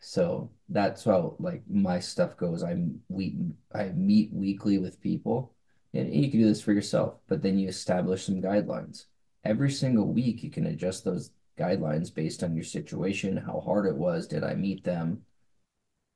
So 0.00 0.50
that's 0.68 1.04
how 1.04 1.36
like 1.38 1.62
my 1.68 1.98
stuff 1.98 2.36
goes. 2.36 2.62
I'm 2.62 3.00
we 3.08 3.36
I 3.74 3.90
meet 3.94 4.32
weekly 4.32 4.78
with 4.78 5.00
people, 5.00 5.54
and 5.94 6.12
you 6.14 6.30
can 6.30 6.40
do 6.40 6.46
this 6.46 6.62
for 6.62 6.72
yourself, 6.72 7.14
but 7.28 7.42
then 7.42 7.58
you 7.58 7.68
establish 7.68 8.24
some 8.24 8.40
guidelines. 8.42 9.06
Every 9.44 9.70
single 9.70 10.06
week, 10.06 10.42
you 10.42 10.50
can 10.50 10.66
adjust 10.66 11.04
those 11.04 11.30
guidelines 11.58 12.14
based 12.14 12.42
on 12.42 12.54
your 12.54 12.64
situation, 12.64 13.36
how 13.36 13.60
hard 13.60 13.86
it 13.86 13.96
was, 13.96 14.26
did 14.26 14.44
I 14.44 14.54
meet 14.54 14.84
them, 14.84 15.22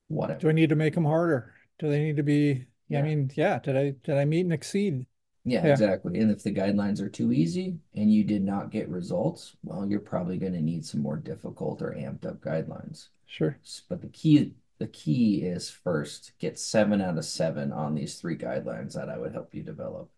whatever. 0.09 0.41
Do 0.41 0.49
I 0.49 0.53
need 0.53 0.69
to 0.69 0.77
make 0.77 0.95
them 0.95 1.05
harder? 1.05 1.55
Do 1.79 1.89
they 1.89 2.03
need 2.03 2.17
to 2.17 2.23
be? 2.23 2.67
Yeah. 2.89 3.01
I 3.01 3.03
mean, 3.03 3.31
yeah. 3.35 3.59
Did 3.59 3.77
I 3.77 3.95
did 4.05 4.17
I 4.17 4.25
meet 4.25 4.43
and 4.43 4.53
exceed? 4.53 5.07
Yeah, 5.45 5.67
yeah, 5.67 5.73
exactly. 5.73 6.21
And 6.21 6.31
if 6.31 6.45
the 6.45 6.55
guidelines 6.55 7.01
are 7.01 7.09
too 7.09 7.33
easy 7.33 7.77
and 7.97 8.13
you 8.13 8.23
did 8.23 8.43
not 8.43 8.71
get 8.71 8.89
results, 8.89 9.57
well, 9.65 9.85
you're 9.89 9.99
probably 9.99 10.39
going 10.39 10.53
to 10.53 10.61
need 10.61 10.85
some 10.85 11.03
more 11.03 11.17
difficult 11.17 11.83
or 11.83 11.97
amped 11.97 12.27
up 12.27 12.41
guidelines. 12.41 13.09
Sure. 13.33 13.57
But 13.89 14.03
the 14.03 14.09
key 14.09 14.53
the 14.79 14.89
key 14.89 15.37
is 15.37 15.71
first 15.71 16.33
get 16.39 16.59
seven 16.59 17.01
out 17.01 17.17
of 17.17 17.25
seven 17.25 17.73
on 17.73 17.95
these 17.95 18.17
three 18.17 18.37
guidelines 18.37 18.93
that 18.93 19.09
I 19.09 19.17
would 19.17 19.33
help 19.33 19.55
you 19.55 19.63
develop. 19.63 20.11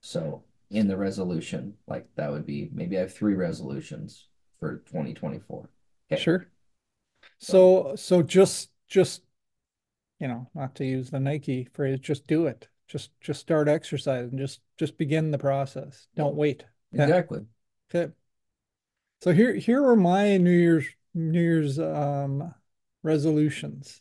So 0.00 0.42
in 0.68 0.88
the 0.88 0.96
resolution, 0.96 1.74
like 1.86 2.08
that 2.16 2.32
would 2.32 2.44
be 2.44 2.68
maybe 2.72 2.96
I 2.96 3.02
have 3.02 3.14
three 3.14 3.34
resolutions 3.34 4.26
for 4.58 4.78
2024. 4.86 5.68
Okay. 6.10 6.20
Sure. 6.20 6.48
So 7.38 7.94
so 7.94 8.22
just 8.22 8.70
just 8.88 9.22
you 10.18 10.26
know, 10.26 10.48
not 10.52 10.74
to 10.76 10.84
use 10.84 11.10
the 11.10 11.20
Nike 11.20 11.68
phrase, 11.72 12.00
just 12.00 12.26
do 12.26 12.46
it. 12.46 12.66
Just 12.88 13.10
just 13.20 13.38
start 13.38 13.68
exercising. 13.68 14.36
Just 14.36 14.62
just 14.78 14.98
begin 14.98 15.30
the 15.30 15.38
process. 15.38 16.08
Don't 16.16 16.34
wait. 16.34 16.64
Exactly. 16.92 17.42
Okay. 17.94 18.12
So 19.20 19.30
here 19.30 19.54
here 19.54 19.86
are 19.86 19.94
my 19.94 20.38
New 20.38 20.50
Year's 20.50 20.86
New 21.14 21.40
Year's 21.40 21.78
um, 21.78 22.54
resolutions 23.02 24.00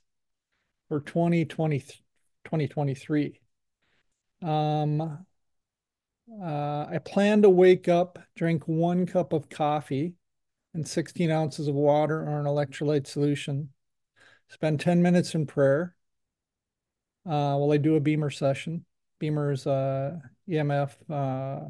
for 0.87 1.01
2020, 1.01 1.79
2023. 1.79 3.39
Um, 4.43 5.25
uh, 6.41 6.85
I 6.89 6.99
plan 7.03 7.41
to 7.41 7.49
wake 7.49 7.87
up, 7.87 8.19
drink 8.35 8.67
one 8.67 9.05
cup 9.05 9.33
of 9.33 9.49
coffee 9.49 10.13
and 10.73 10.87
16 10.87 11.29
ounces 11.29 11.67
of 11.67 11.75
water 11.75 12.21
or 12.21 12.39
an 12.39 12.45
electrolyte 12.45 13.07
solution. 13.07 13.69
Spend 14.49 14.79
10 14.79 15.01
minutes 15.01 15.35
in 15.35 15.45
prayer. 15.45 15.95
Uh, 17.25 17.55
while 17.55 17.71
I 17.71 17.77
do 17.77 17.95
a 17.95 17.99
BEMER 17.99 18.31
session. 18.31 18.85
BEMER's 19.19 19.67
uh, 19.67 20.17
EMF 20.49 20.95
uh, 21.09 21.67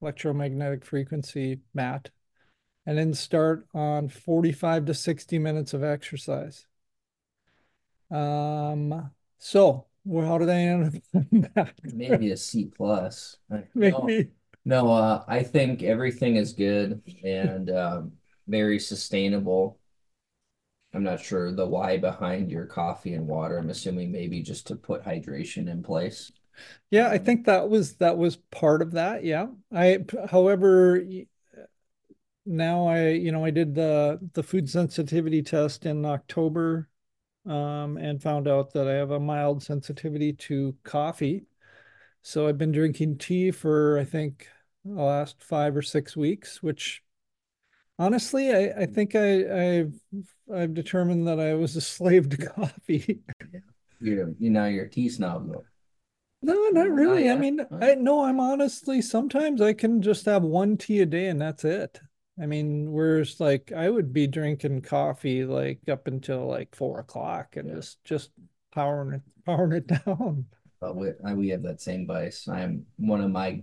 electromagnetic 0.00 0.84
frequency 0.84 1.58
mat 1.74 2.10
and 2.86 2.98
then 2.98 3.14
start 3.14 3.66
on 3.74 4.08
45 4.08 4.86
to 4.86 4.94
60 4.94 5.38
minutes 5.38 5.74
of 5.74 5.82
exercise. 5.82 6.66
Um, 8.10 9.10
so 9.38 9.86
well, 10.04 10.26
how 10.26 10.38
did 10.38 10.50
I 10.50 10.58
end 10.60 11.50
up? 11.56 11.68
Maybe 11.82 12.30
a 12.30 12.36
C 12.36 12.66
plus. 12.66 13.38
Maybe. 13.74 14.30
No, 14.64 14.86
no 14.86 14.92
uh, 14.92 15.24
I 15.26 15.42
think 15.42 15.82
everything 15.82 16.36
is 16.36 16.52
good 16.52 17.00
and 17.24 17.70
um, 17.70 18.12
very 18.46 18.78
sustainable. 18.78 19.78
I'm 20.94 21.02
not 21.02 21.20
sure 21.20 21.50
the 21.50 21.66
why 21.66 21.96
behind 21.96 22.50
your 22.50 22.66
coffee 22.66 23.14
and 23.14 23.26
water. 23.26 23.58
I'm 23.58 23.70
assuming 23.70 24.12
maybe 24.12 24.42
just 24.42 24.68
to 24.68 24.76
put 24.76 25.02
hydration 25.02 25.68
in 25.68 25.82
place. 25.82 26.30
Yeah, 26.90 27.08
I 27.08 27.18
think 27.18 27.46
that 27.46 27.68
was 27.68 27.94
that 27.96 28.16
was 28.16 28.36
part 28.36 28.80
of 28.80 28.92
that. 28.92 29.24
Yeah. 29.24 29.48
I 29.72 30.04
however 30.30 31.02
now 32.46 32.86
I, 32.86 33.10
you 33.10 33.32
know, 33.32 33.44
I 33.44 33.50
did 33.50 33.74
the 33.74 34.18
the 34.34 34.42
food 34.42 34.68
sensitivity 34.68 35.42
test 35.42 35.86
in 35.86 36.04
October 36.04 36.88
um, 37.46 37.96
and 37.98 38.22
found 38.22 38.48
out 38.48 38.72
that 38.74 38.88
I 38.88 38.94
have 38.94 39.10
a 39.10 39.20
mild 39.20 39.62
sensitivity 39.62 40.32
to 40.34 40.76
coffee. 40.84 41.46
So 42.22 42.48
I've 42.48 42.58
been 42.58 42.72
drinking 42.72 43.18
tea 43.18 43.50
for 43.50 43.98
I 43.98 44.04
think 44.04 44.48
the 44.84 45.02
last 45.02 45.42
five 45.42 45.76
or 45.76 45.82
six 45.82 46.16
weeks, 46.16 46.62
which 46.62 47.02
honestly 47.98 48.52
I, 48.52 48.82
I 48.82 48.86
think 48.86 49.14
I, 49.14 49.78
I've 49.80 49.94
I've 50.52 50.74
determined 50.74 51.26
that 51.28 51.40
I 51.40 51.54
was 51.54 51.76
a 51.76 51.80
slave 51.80 52.28
to 52.30 52.36
coffee. 52.48 53.20
You're 54.00 54.34
you 54.38 54.50
know 54.50 54.66
you're 54.66 54.84
a 54.84 54.90
tea 54.90 55.08
snob 55.08 55.48
though. 55.48 55.64
No, 56.42 56.68
not 56.68 56.90
really. 56.90 57.30
I 57.30 57.36
mean, 57.36 57.66
I 57.80 57.94
no, 57.94 58.24
I'm 58.24 58.38
honestly 58.38 59.00
sometimes 59.00 59.60
I 59.60 59.72
can 59.72 60.02
just 60.02 60.26
have 60.26 60.42
one 60.42 60.76
tea 60.76 61.00
a 61.00 61.06
day 61.06 61.28
and 61.28 61.40
that's 61.40 61.64
it. 61.64 62.00
I 62.40 62.46
mean, 62.46 62.90
whereas 62.92 63.38
like 63.38 63.72
I 63.74 63.88
would 63.88 64.12
be 64.12 64.26
drinking 64.26 64.82
coffee 64.82 65.44
like 65.44 65.80
up 65.88 66.08
until 66.08 66.46
like 66.46 66.74
four 66.74 66.98
o'clock 67.00 67.56
and 67.56 67.68
yeah. 67.68 67.76
just 67.76 68.02
just 68.04 68.30
powering 68.72 69.14
it 69.14 69.22
powering 69.46 69.72
it 69.72 69.86
down. 69.86 70.46
But 70.80 70.96
we 70.96 71.12
we 71.34 71.48
have 71.48 71.62
that 71.62 71.80
same 71.80 72.06
vice. 72.06 72.48
I'm 72.48 72.86
one 72.96 73.20
of 73.20 73.30
my 73.30 73.62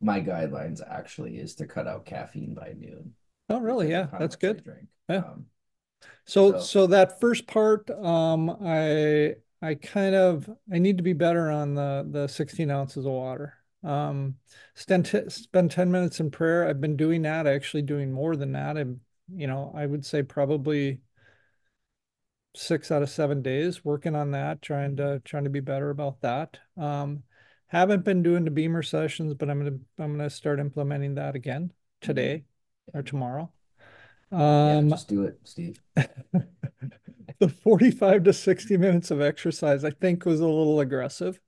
my 0.00 0.20
guidelines 0.20 0.80
actually 0.88 1.36
is 1.36 1.54
to 1.56 1.66
cut 1.66 1.86
out 1.86 2.04
caffeine 2.04 2.54
by 2.54 2.74
noon. 2.78 3.14
Oh, 3.48 3.60
really? 3.60 3.90
Yeah, 3.90 4.06
that's 4.18 4.36
good. 4.36 4.64
Drink. 4.64 4.86
Yeah. 5.08 5.18
Um, 5.18 5.46
so, 6.24 6.52
so 6.52 6.58
so 6.60 6.86
that 6.88 7.20
first 7.20 7.46
part, 7.46 7.90
um, 7.90 8.50
I 8.64 9.34
I 9.60 9.74
kind 9.74 10.14
of 10.14 10.48
I 10.72 10.78
need 10.78 10.96
to 10.96 11.02
be 11.02 11.12
better 11.12 11.50
on 11.50 11.74
the 11.74 12.06
the 12.08 12.28
16 12.28 12.70
ounces 12.70 13.04
of 13.04 13.12
water. 13.12 13.54
Um, 13.84 14.36
spend, 14.74 15.06
spend 15.28 15.70
10 15.70 15.90
minutes 15.90 16.20
in 16.20 16.30
prayer. 16.30 16.68
I've 16.68 16.80
been 16.80 16.96
doing 16.96 17.22
that, 17.22 17.46
actually 17.46 17.82
doing 17.82 18.12
more 18.12 18.36
than 18.36 18.52
that. 18.52 18.76
I'm, 18.76 19.00
you 19.34 19.46
know, 19.46 19.72
I 19.74 19.86
would 19.86 20.04
say 20.04 20.22
probably 20.22 21.00
six 22.54 22.90
out 22.90 23.02
of 23.02 23.10
seven 23.10 23.42
days 23.42 23.84
working 23.84 24.14
on 24.14 24.32
that, 24.32 24.62
trying 24.62 24.96
to, 24.96 25.20
trying 25.24 25.44
to 25.44 25.50
be 25.50 25.60
better 25.60 25.90
about 25.90 26.20
that. 26.20 26.58
Um, 26.76 27.22
haven't 27.68 28.04
been 28.04 28.22
doing 28.22 28.44
the 28.44 28.50
BEMER 28.50 28.82
sessions, 28.82 29.34
but 29.34 29.48
I'm 29.48 29.60
going 29.60 29.72
to, 29.72 30.02
I'm 30.02 30.16
going 30.16 30.28
to 30.28 30.34
start 30.34 30.60
implementing 30.60 31.14
that 31.14 31.34
again 31.34 31.72
today 32.00 32.44
or 32.92 33.02
tomorrow. 33.02 33.50
Um, 34.30 34.40
yeah, 34.40 34.82
just 34.90 35.08
do 35.08 35.24
it, 35.24 35.40
Steve. 35.44 35.80
the 37.38 37.48
45 37.48 38.24
to 38.24 38.32
60 38.32 38.76
minutes 38.76 39.10
of 39.10 39.20
exercise, 39.20 39.84
I 39.84 39.90
think 39.90 40.24
was 40.24 40.40
a 40.40 40.46
little 40.46 40.80
aggressive 40.80 41.40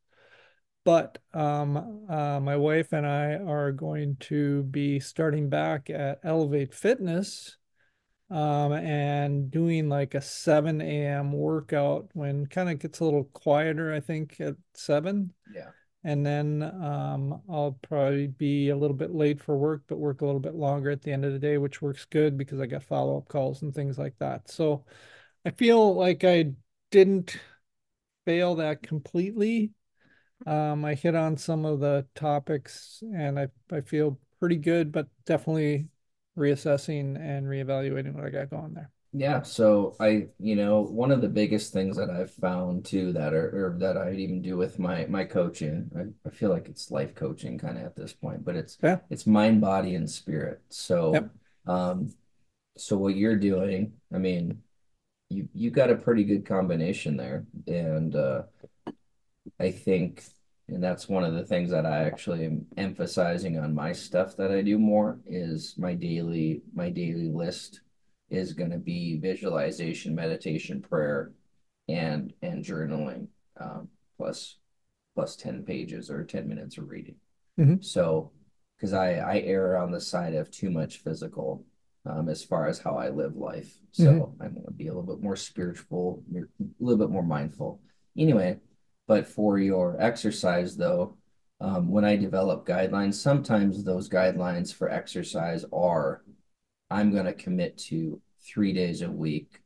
but 0.85 1.19
um, 1.33 2.05
uh, 2.09 2.39
my 2.41 2.57
wife 2.57 2.93
and 2.93 3.07
I 3.07 3.35
are 3.35 3.73
going 3.73 4.17
to 4.21 4.63
be 4.65 5.01
starting 5.01 5.49
back 5.49 5.89
at 5.89 6.21
Elevate 6.23 6.75
Fitness 6.75 7.57
um, 8.31 8.73
and 8.73 9.51
doing 9.51 9.89
like 9.89 10.15
a 10.15 10.21
7 10.21 10.81
a.m. 10.81 11.33
workout 11.33 12.09
when 12.13 12.47
kind 12.47 12.69
of 12.69 12.79
gets 12.79 13.01
a 13.01 13.05
little 13.05 13.25
quieter, 13.25 13.95
I 13.95 14.01
think, 14.01 14.41
at 14.41 14.57
7. 14.75 15.33
Yeah. 15.55 15.71
And 16.07 16.25
then 16.25 16.63
um, 16.63 17.41
I'll 17.49 17.79
probably 17.89 18.27
be 18.27 18.69
a 18.69 18.77
little 18.77 18.97
bit 18.97 19.15
late 19.15 19.41
for 19.41 19.57
work, 19.57 19.85
but 19.87 19.97
work 19.97 20.21
a 20.21 20.27
little 20.27 20.41
bit 20.41 20.55
longer 20.55 20.91
at 20.91 21.01
the 21.01 21.13
end 21.13 21.25
of 21.25 21.33
the 21.33 21.39
day, 21.39 21.57
which 21.57 21.81
works 21.81 22.05
good 22.05 22.37
because 22.37 22.61
I 22.61 22.67
got 22.67 22.83
follow 22.83 23.17
up 23.17 23.29
calls 23.29 23.63
and 23.63 23.75
things 23.75 23.97
like 23.99 24.15
that. 24.19 24.51
So 24.51 24.85
I 25.47 25.51
feel 25.51 25.95
like 25.95 26.23
I 26.25 26.53
didn't 26.91 27.39
fail 28.27 28.57
that 28.57 28.83
completely 28.83 29.71
um, 30.47 30.85
I 30.85 30.95
hit 30.95 31.15
on 31.15 31.37
some 31.37 31.65
of 31.65 31.81
the 31.81 32.07
topics 32.15 33.03
and 33.15 33.39
I, 33.39 33.49
I 33.71 33.81
feel 33.81 34.19
pretty 34.41 34.57
good, 34.57 34.93
but 34.93 35.09
definitely 35.25 35.89
reassessing 36.37 37.19
and 37.19 37.47
reevaluating 37.47 38.15
what 38.15 38.25
I 38.25 38.31
got 38.31 38.51
going 38.51 38.75
there. 38.75 38.91
Yeah, 39.17 39.43
so 39.43 39.95
I, 40.01 40.27
you 40.41 40.57
know, 40.57 40.81
one 40.81 41.13
of 41.13 41.21
the 41.21 41.29
biggest 41.29 41.73
things 41.73 41.97
that 41.97 42.11
I've 42.11 42.33
found 42.33 42.85
too 42.85 43.13
that 43.13 43.33
are 43.33 43.75
or 43.75 43.79
that 43.79 43.97
I 43.97 44.13
even 44.15 44.43
do 44.43 44.57
with 44.57 44.81
my 44.81 45.07
my 45.07 45.23
coaching, 45.23 45.89
I, 45.97 46.29
I 46.29 46.33
feel 46.33 46.51
like 46.51 46.69
it's 46.69 46.91
life 46.91 47.15
coaching 47.15 47.57
kind 47.57 47.79
of 47.79 47.85
at 47.85 47.95
this 47.95 48.13
point, 48.13 48.45
but 48.45 48.57
it's 48.57 48.77
yeah. 48.83 48.99
it's 49.11 49.25
mind, 49.25 49.61
body, 49.61 49.95
and 49.95 50.11
spirit. 50.11 50.63
So 50.69 51.13
yep. 51.15 51.31
um 51.67 52.13
so 52.77 52.97
what 52.99 53.15
you're 53.15 53.37
doing, 53.37 53.93
I 54.13 54.19
mean, 54.19 54.63
you 55.31 55.49
you 55.55 55.71
got 55.71 55.91
a 55.91 55.97
pretty 55.97 56.25
good 56.25 56.45
combination 56.45 57.17
there. 57.17 57.47
And 57.69 58.17
uh 58.17 58.43
I 59.61 59.71
think 59.71 60.25
And 60.69 60.83
that's 60.83 61.09
one 61.09 61.25
of 61.25 61.35
the 61.35 61.45
things 61.45 61.71
that 61.71 61.85
I 61.85 62.05
actually 62.05 62.47
am 62.47 62.67
emphasizing 62.77 63.59
on 63.59 63.75
my 63.75 63.93
stuff 63.93 64.37
that 64.37 64.51
I 64.51 64.63
do 64.63 64.79
more 64.79 65.21
is 65.27 65.75
my 65.79 65.95
daily 65.95 66.63
my 66.75 66.91
daily 66.91 67.31
list 67.31 67.83
is 68.31 68.55
going 68.55 68.71
to 68.71 68.79
be 68.79 69.19
visualization, 69.19 70.15
meditation, 70.15 70.81
prayer, 70.81 71.33
and 71.89 72.33
and 72.43 72.65
journaling, 72.65 73.29
um, 73.61 73.89
plus 74.17 74.57
plus 75.15 75.37
10 75.37 75.65
pages 75.65 76.11
or 76.11 76.25
10 76.25 76.49
minutes 76.49 76.79
of 76.79 76.89
reading. 76.89 77.17
Mm-hmm. 77.61 77.83
So, 77.83 78.33
because 78.77 78.93
I 78.95 79.17
I 79.17 79.39
err 79.41 79.77
on 79.77 79.93
the 79.93 80.01
side 80.01 80.35
of 80.35 80.51
too 80.51 80.71
much 80.71 80.99
physical 80.99 81.65
um, 82.07 82.29
as 82.29 82.43
far 82.43 82.67
as 82.67 82.79
how 82.79 82.97
I 82.97 83.11
live 83.11 83.37
life. 83.37 83.79
So 83.93 84.05
mm-hmm. 84.05 84.43
I'm 84.43 84.55
going 84.55 84.67
to 84.67 84.73
be 84.73 84.89
a 84.89 84.95
little 84.95 85.15
bit 85.15 85.23
more 85.23 85.37
spiritual, 85.37 86.23
a 86.35 86.43
little 86.81 86.99
bit 86.99 87.13
more 87.13 87.23
mindful. 87.23 87.81
Anyway, 88.17 88.59
but 89.07 89.27
for 89.27 89.59
your 89.59 89.97
exercise 90.01 90.77
though, 90.77 91.17
um, 91.61 91.89
when 91.89 92.05
I 92.05 92.17
develop 92.17 92.67
guidelines, 92.67 93.15
sometimes 93.15 93.85
those 93.85 94.09
guidelines 94.09 94.75
for 94.75 94.91
exercise 94.91 95.65
are 95.73 96.23
I'm 96.91 97.11
going 97.11 97.25
to 97.25 97.33
commit 97.33 97.79
to 97.89 98.21
three 98.45 98.73
days 98.73 99.03
a 99.03 99.11
week, 99.11 99.61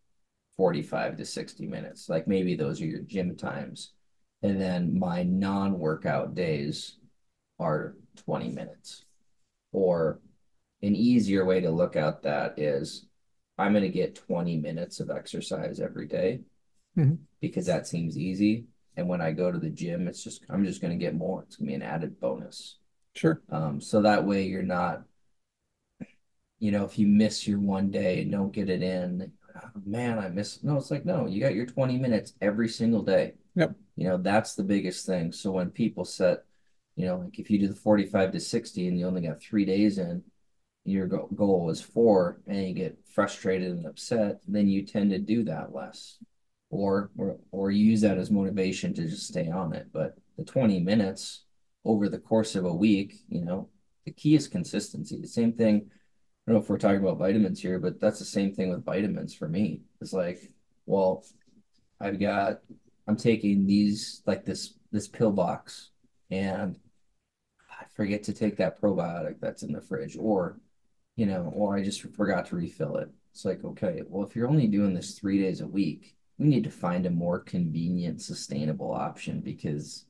45 0.57 1.17
to 1.17 1.25
60 1.25 1.67
minutes. 1.67 2.09
Like 2.09 2.29
maybe 2.29 2.55
those 2.55 2.81
are 2.81 2.87
your 2.87 3.01
gym 3.01 3.37
times. 3.37 3.93
And 4.43 4.61
then 4.61 4.99
my 4.99 5.25
non 5.25 5.79
workout 5.79 6.35
days 6.35 6.97
are 7.59 7.97
20 8.25 8.51
minutes. 8.51 9.05
Or 9.73 10.21
an 10.83 10.95
easier 10.95 11.45
way 11.45 11.61
to 11.61 11.71
look 11.71 11.97
at 11.97 12.23
that 12.23 12.59
is 12.59 13.07
I'm 13.59 13.73
going 13.73 13.83
to 13.83 13.89
get 13.89 14.15
20 14.15 14.57
minutes 14.59 15.01
of 15.01 15.11
exercise 15.11 15.81
every 15.81 16.07
day 16.07 16.41
mm-hmm. 16.97 17.17
because 17.41 17.67
that 17.67 17.87
seems 17.87 18.17
easy. 18.17 18.67
And 18.99 19.07
when 19.07 19.21
I 19.21 19.31
go 19.31 19.53
to 19.53 19.59
the 19.61 19.71
gym, 19.71 20.09
it's 20.09 20.25
just, 20.25 20.45
I'm 20.51 20.65
just 20.65 20.83
going 20.83 20.91
to 20.91 21.03
get 21.03 21.15
more. 21.15 21.45
It's 21.45 21.55
going 21.55 21.69
to 21.69 21.71
be 21.71 21.75
an 21.77 21.83
added 21.83 22.19
bonus. 22.19 22.79
Sure. 23.15 23.41
Um, 23.49 23.81
so 23.81 24.03
that 24.03 24.25
way 24.25 24.43
you're 24.43 24.65
not, 24.65 25.05
you 26.59 26.73
know, 26.73 26.85
if 26.85 26.99
you 26.99 27.07
miss 27.07 27.47
your 27.47 27.61
one 27.61 27.93
day 27.93 28.23
and 28.23 28.33
don't 28.33 28.53
get 28.53 28.69
it 28.69 28.83
in, 28.83 29.31
oh, 29.55 29.71
man, 29.87 30.19
I 30.19 30.31
miss. 30.31 30.65
No, 30.65 30.77
it's 30.77 30.91
like, 30.91 31.05
no, 31.05 31.27
you 31.27 31.41
got 31.41 31.55
your 31.55 31.65
20 31.65 31.97
minutes 31.97 32.33
every 32.43 32.69
single 32.69 33.03
day. 33.03 33.35
Yep. 33.55 33.77
You 33.95 34.09
know, 34.09 34.17
that's 34.17 34.57
the 34.57 34.65
biggest 34.65 35.07
thing. 35.07 35.31
So 35.31 35.53
when 35.53 35.71
people 35.71 36.05
set, 36.05 36.43
you 36.97 37.07
know, 37.07 37.19
like 37.19 37.39
if 37.39 37.51
you 37.51 37.61
do 37.61 37.69
the 37.69 37.77
45 37.77 38.33
to 38.33 38.41
60 38.41 38.89
and 38.89 38.99
you 38.99 39.07
only 39.07 39.21
got 39.21 39.41
three 39.41 39.65
days 39.65 39.99
in, 39.99 40.25
your 40.85 41.07
goal 41.07 41.71
is 41.71 41.81
four 41.81 42.41
and 42.49 42.67
you 42.67 42.75
get 42.75 42.99
frustrated 43.15 43.71
and 43.71 43.87
upset, 43.87 44.41
then 44.49 44.67
you 44.67 44.85
tend 44.85 45.11
to 45.11 45.21
do 45.21 45.45
that 45.45 45.73
less 45.73 46.19
or 46.71 47.11
or 47.17 47.39
or 47.51 47.71
use 47.71 48.01
that 48.03 48.19
as 48.19 48.31
motivation 48.31 48.95
to 48.95 49.09
just 49.09 49.29
stay 49.29 49.49
on 49.49 49.75
it. 49.75 49.89
But 49.93 50.17
the 50.37 50.45
20 50.45 50.81
minutes 50.81 51.45
over 51.85 52.09
the 52.09 52.19
course 52.19 52.55
of 52.55 52.65
a 52.65 52.75
week, 52.75 53.15
you 53.29 53.45
know, 53.45 53.69
the 54.05 54.13
key 54.13 54.35
is 54.35 54.49
consistency. 54.49 55.21
The 55.21 55.29
same 55.29 55.53
thing. 55.53 55.87
I 55.87 56.51
don't 56.51 56.57
know 56.57 56.63
if 56.63 56.71
we're 56.71 56.79
talking 56.79 57.01
about 57.01 57.19
vitamins 57.19 57.61
here, 57.61 57.79
but 57.79 58.01
that's 58.01 58.19
the 58.19 58.25
same 58.25 58.55
thing 58.55 58.71
with 58.71 58.85
vitamins 58.85 59.35
for 59.35 59.49
me. 59.49 59.83
It's 60.01 60.15
like, 60.15 60.51
well, 60.87 61.25
I've 62.01 62.21
got 62.21 62.61
I'm 63.07 63.17
taking 63.17 63.67
these 63.67 64.23
like 64.27 64.45
this 64.45 64.75
this 64.93 65.09
pill 65.09 65.33
box 65.33 65.91
and 66.31 66.79
I 67.71 67.85
forget 67.95 68.23
to 68.25 68.33
take 68.33 68.57
that 68.59 68.81
probiotic 68.81 69.41
that's 69.41 69.63
in 69.63 69.73
the 69.73 69.81
fridge 69.81 70.17
or 70.19 70.59
you 71.17 71.27
know, 71.27 71.53
or 71.55 71.77
I 71.77 71.83
just 71.83 72.03
forgot 72.15 72.47
to 72.47 72.57
refill 72.57 72.97
it. 72.99 73.11
It's 73.33 73.45
like, 73.45 73.65
okay, 73.65 74.03
well, 74.07 74.25
if 74.25 74.37
you're 74.37 74.49
only 74.49 74.69
doing 74.69 74.95
this 74.95 75.19
three 75.19 75.41
days 75.41 75.61
a 75.61 75.67
week, 75.67 76.17
we 76.39 76.47
need 76.47 76.65
to 76.65 76.71
find 76.71 77.05
a 77.07 77.11
more 77.11 77.41
convenient, 77.41 78.23
sustainable 78.23 78.93
option 78.93 79.41
because 79.41 80.05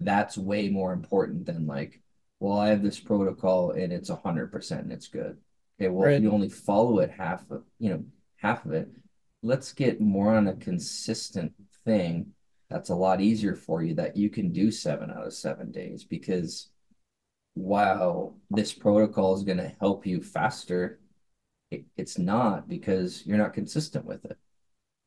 that's 0.00 0.36
way 0.36 0.68
more 0.68 0.92
important 0.92 1.46
than 1.46 1.66
like, 1.66 2.00
well, 2.40 2.58
I 2.58 2.68
have 2.68 2.82
this 2.82 3.00
protocol 3.00 3.70
and 3.70 3.92
it's 3.92 4.10
a 4.10 4.16
hundred 4.16 4.52
percent 4.52 4.82
and 4.82 4.92
it's 4.92 5.08
good. 5.08 5.38
Okay, 5.80 5.88
well, 5.88 6.08
right. 6.08 6.20
you 6.20 6.30
only 6.30 6.48
follow 6.48 6.98
it 6.98 7.10
half 7.10 7.50
of, 7.50 7.62
you 7.78 7.90
know, 7.90 8.04
half 8.36 8.64
of 8.64 8.72
it. 8.72 8.88
Let's 9.42 9.72
get 9.72 10.00
more 10.00 10.34
on 10.34 10.48
a 10.48 10.56
consistent 10.56 11.52
thing 11.84 12.32
that's 12.68 12.90
a 12.90 12.94
lot 12.94 13.20
easier 13.20 13.54
for 13.54 13.82
you 13.82 13.94
that 13.94 14.16
you 14.16 14.28
can 14.28 14.52
do 14.52 14.70
seven 14.70 15.10
out 15.10 15.26
of 15.26 15.32
seven 15.32 15.70
days 15.70 16.02
because 16.02 16.70
while 17.54 18.36
this 18.50 18.72
protocol 18.72 19.36
is 19.36 19.44
going 19.44 19.58
to 19.58 19.72
help 19.80 20.04
you 20.04 20.20
faster, 20.20 20.98
it, 21.70 21.84
it's 21.96 22.18
not 22.18 22.68
because 22.68 23.24
you're 23.24 23.38
not 23.38 23.54
consistent 23.54 24.04
with 24.04 24.24
it. 24.24 24.36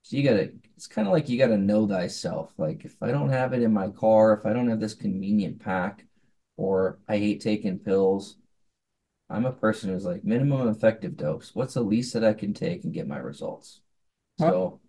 So 0.03 0.17
you 0.17 0.23
gotta, 0.23 0.51
it's 0.75 0.87
kind 0.87 1.07
of 1.07 1.13
like 1.13 1.29
you 1.29 1.37
gotta 1.37 1.57
know 1.57 1.87
thyself. 1.87 2.53
Like 2.57 2.85
if 2.85 2.95
I 3.01 3.11
don't 3.11 3.29
have 3.29 3.53
it 3.53 3.61
in 3.61 3.73
my 3.73 3.89
car, 3.89 4.33
if 4.33 4.45
I 4.45 4.53
don't 4.53 4.69
have 4.69 4.79
this 4.79 4.93
convenient 4.93 5.59
pack, 5.59 6.05
or 6.57 6.99
I 7.07 7.17
hate 7.17 7.41
taking 7.41 7.79
pills, 7.79 8.37
I'm 9.29 9.45
a 9.45 9.51
person 9.51 9.91
who's 9.91 10.05
like 10.05 10.23
minimum 10.23 10.67
effective 10.67 11.15
dose. 11.15 11.53
What's 11.53 11.75
the 11.75 11.81
least 11.81 12.13
that 12.13 12.23
I 12.23 12.33
can 12.33 12.53
take 12.53 12.83
and 12.83 12.93
get 12.93 13.07
my 13.07 13.17
results? 13.17 13.81
So, 14.39 14.79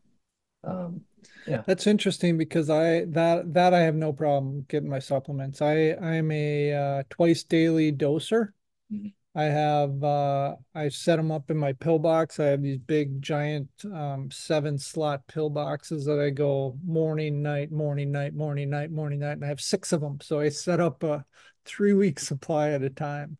um, 0.64 1.02
yeah, 1.46 1.62
that's 1.66 1.86
interesting 1.86 2.38
because 2.38 2.70
I 2.70 3.04
that 3.06 3.52
that 3.54 3.74
I 3.74 3.80
have 3.80 3.94
no 3.94 4.12
problem 4.12 4.64
getting 4.68 4.88
my 4.88 4.98
supplements. 4.98 5.60
I 5.60 5.92
I'm 5.92 6.30
a 6.30 6.72
uh, 6.72 7.02
twice 7.10 7.42
daily 7.42 7.92
doser. 7.92 8.48
Mm-hmm. 8.92 9.08
I 9.34 9.44
have 9.44 10.02
uh, 10.02 10.56
I 10.74 10.88
set 10.88 11.16
them 11.16 11.30
up 11.30 11.50
in 11.50 11.56
my 11.56 11.72
pill 11.72 12.00
box. 12.00 12.40
I 12.40 12.46
have 12.46 12.62
these 12.62 12.78
big 12.78 13.22
giant 13.22 13.68
um, 13.84 14.28
seven 14.32 14.76
slot 14.76 15.26
pill 15.28 15.50
boxes 15.50 16.04
that 16.06 16.18
I 16.18 16.30
go 16.30 16.76
morning, 16.84 17.40
night, 17.40 17.70
morning, 17.70 18.10
night, 18.10 18.34
morning, 18.34 18.70
night, 18.70 18.90
morning, 18.90 19.20
night, 19.20 19.32
and 19.34 19.44
I 19.44 19.48
have 19.48 19.60
six 19.60 19.92
of 19.92 20.00
them. 20.00 20.18
So 20.20 20.40
I 20.40 20.48
set 20.48 20.80
up 20.80 21.04
a 21.04 21.24
three 21.64 21.92
week 21.92 22.18
supply 22.18 22.70
at 22.70 22.82
a 22.82 22.90
time, 22.90 23.38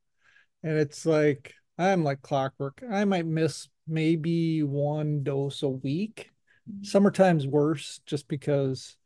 and 0.63 0.79
it's 0.79 1.05
like 1.05 1.55
I'm 1.77 2.05
like 2.05 2.23
clockwork. 2.23 2.85
I 2.89 3.05
might 3.05 3.27
miss 3.27 3.69
maybe 3.89 4.63
one 4.63 5.25
dose 5.25 5.65
a 5.65 5.69
week. 5.69 6.31
Mm-hmm. 6.71 6.85
Summertime's 6.85 7.49
worse 7.49 8.01
just 8.07 8.29
because 8.29 8.97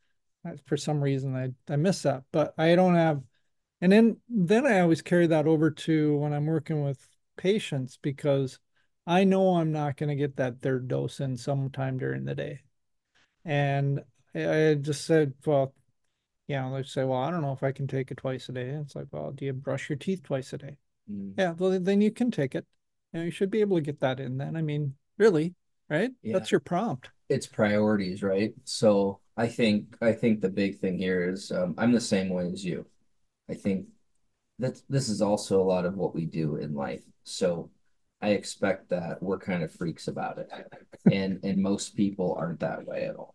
for 0.66 0.77
some 0.77 1.01
reason 1.01 1.35
I 1.35 1.73
I 1.73 1.77
miss 1.77 2.03
that, 2.03 2.25
but 2.31 2.53
I 2.59 2.75
don't 2.75 2.97
have 2.97 3.23
and 3.81 3.93
then 3.93 4.17
then 4.29 4.67
I 4.67 4.81
always 4.81 5.03
carry 5.03 5.27
that 5.27 5.47
over 5.47 5.71
to 5.71 6.17
when 6.19 6.33
I'm 6.33 6.47
working 6.47 6.83
with 6.83 7.09
patients 7.37 7.99
because 8.01 8.59
I 9.07 9.25
know 9.25 9.57
I'm 9.57 9.73
not 9.73 9.97
going 9.97 10.09
to 10.09 10.15
get 10.15 10.37
that 10.37 10.63
third 10.63 10.89
dose 10.89 11.21
in 11.21 11.37
sometime 11.37 11.99
during 11.99 12.25
the 12.25 12.35
day. 12.35 12.61
And 13.45 14.01
I 14.35 14.77
just 14.81 15.05
said, 15.05 15.35
well, 15.45 15.75
you 16.49 16.57
know, 16.57 16.75
they 16.75 16.83
say, 16.83 17.05
well, 17.05 17.21
I 17.21 17.31
don't 17.31 17.43
know 17.43 17.53
if 17.53 17.63
I 17.63 17.73
can 17.73 17.87
take 17.87 18.11
it 18.11 18.19
twice 18.19 18.49
a 18.49 18.53
day. 18.53 18.69
It's 18.69 18.97
like, 18.97 19.07
well, 19.11 19.33
do 19.33 19.45
you 19.45 19.53
brush 19.53 19.89
your 19.89 19.99
teeth 19.99 20.23
twice 20.23 20.53
a 20.53 20.59
day? 20.59 20.77
Mm. 21.11 21.35
Yeah, 21.37 21.53
well, 21.53 21.79
then 21.79 22.01
you 22.01 22.11
can 22.11 22.31
take 22.31 22.55
it. 22.55 22.65
You, 23.13 23.21
know, 23.21 23.25
you 23.27 23.31
should 23.31 23.51
be 23.51 23.61
able 23.61 23.77
to 23.77 23.83
get 23.83 24.01
that 24.01 24.21
in 24.21 24.39
then. 24.39 24.57
I 24.57 24.63
mean, 24.63 24.95
really, 25.19 25.55
right? 25.89 26.11
Yeah. 26.23 26.39
That's 26.39 26.51
your 26.51 26.61
prompt. 26.61 27.11
It's 27.29 27.47
priorities, 27.47 28.23
right? 28.23 28.53
So 28.65 29.21
I 29.37 29.49
think 29.49 29.97
I 30.01 30.13
think 30.13 30.41
the 30.41 30.49
big 30.49 30.79
thing 30.79 30.99
here 30.99 31.29
is 31.29 31.51
um, 31.51 31.75
I'm 31.79 31.93
the 31.93 32.01
same 32.01 32.29
way 32.29 32.51
as 32.53 32.65
you. 32.65 32.87
I 33.49 33.55
think 33.55 33.87
that 34.59 34.81
this 34.89 35.09
is 35.09 35.21
also 35.21 35.61
a 35.61 35.65
lot 35.65 35.85
of 35.85 35.97
what 35.97 36.15
we 36.15 36.27
do 36.27 36.57
in 36.57 36.75
life. 36.75 37.03
So 37.25 37.71
I 38.23 38.31
expect 38.31 38.89
that 38.91 39.23
we're 39.23 39.39
kind 39.39 39.63
of 39.63 39.73
freaks 39.73 40.09
about 40.09 40.39
it. 40.39 40.51
And 41.13 41.41
and 41.45 41.59
most 41.59 41.97
people 41.97 42.35
aren't 42.39 42.61
that 42.61 42.87
way 42.87 43.05
at 43.05 43.17
all. 43.17 43.35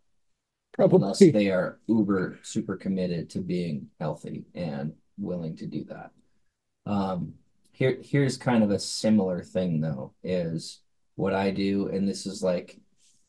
Probably 0.73 0.97
unless 0.97 1.19
they 1.19 1.49
are 1.49 1.79
uber 1.87 2.39
super 2.41 2.77
committed 2.77 3.29
to 3.31 3.39
being 3.39 3.87
healthy 3.99 4.45
and 4.55 4.93
willing 5.17 5.55
to 5.57 5.67
do 5.67 5.83
that. 5.85 6.11
Um 6.85 7.33
here 7.71 7.97
here's 8.01 8.37
kind 8.37 8.63
of 8.63 8.71
a 8.71 8.79
similar 8.79 9.43
thing 9.43 9.81
though, 9.81 10.13
is 10.23 10.79
what 11.15 11.33
I 11.33 11.51
do, 11.51 11.87
and 11.89 12.07
this 12.07 12.25
is 12.25 12.41
like 12.41 12.79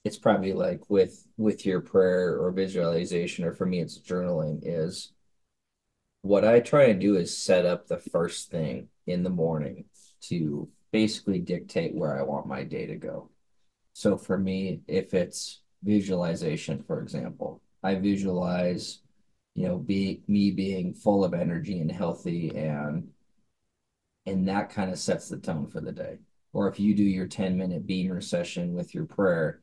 it's 0.05 0.19
probably 0.19 0.53
like 0.53 0.89
with 0.89 1.27
with 1.37 1.67
your 1.67 1.81
prayer 1.81 2.39
or 2.41 2.53
visualization, 2.53 3.45
or 3.45 3.53
for 3.53 3.67
me 3.67 3.81
it's 3.81 3.99
journaling, 3.99 4.61
is 4.63 5.13
what 6.23 6.45
I 6.45 6.61
try 6.61 6.85
and 6.85 7.01
do 7.01 7.17
is 7.17 7.37
set 7.37 7.65
up 7.65 7.87
the 7.87 7.99
first 7.99 8.51
thing 8.51 8.89
in 9.07 9.23
the 9.23 9.31
morning 9.31 9.87
to 10.23 10.69
basically 10.93 11.39
dictate 11.39 11.95
where 11.95 12.19
I 12.19 12.23
want 12.23 12.47
my 12.47 12.65
day 12.65 12.87
to 12.87 12.97
go. 12.97 13.31
So 13.93 14.17
for 14.17 14.37
me, 14.39 14.81
if 14.87 15.15
it's 15.15 15.63
visualization, 15.83 16.83
for 16.83 17.01
example, 17.01 17.63
I 17.83 17.95
visualize, 17.95 19.01
you 19.55 19.67
know, 19.67 19.79
be 19.79 20.23
me 20.29 20.51
being 20.51 20.95
full 20.95 21.25
of 21.25 21.33
energy 21.33 21.81
and 21.81 21.91
healthy 21.91 22.55
and 22.55 23.09
and 24.27 24.47
that 24.49 24.71
kind 24.71 24.91
of 24.91 24.99
sets 24.99 25.29
the 25.29 25.39
tone 25.39 25.67
for 25.67 25.81
the 25.81 25.93
day. 25.93 26.19
Or 26.53 26.69
if 26.69 26.79
you 26.79 26.95
do 26.95 27.03
your 27.03 27.27
10 27.27 27.57
minute 27.57 27.87
BEMER 27.87 28.21
session 28.21 28.75
with 28.75 28.95
your 28.95 29.07
prayer, 29.07 29.63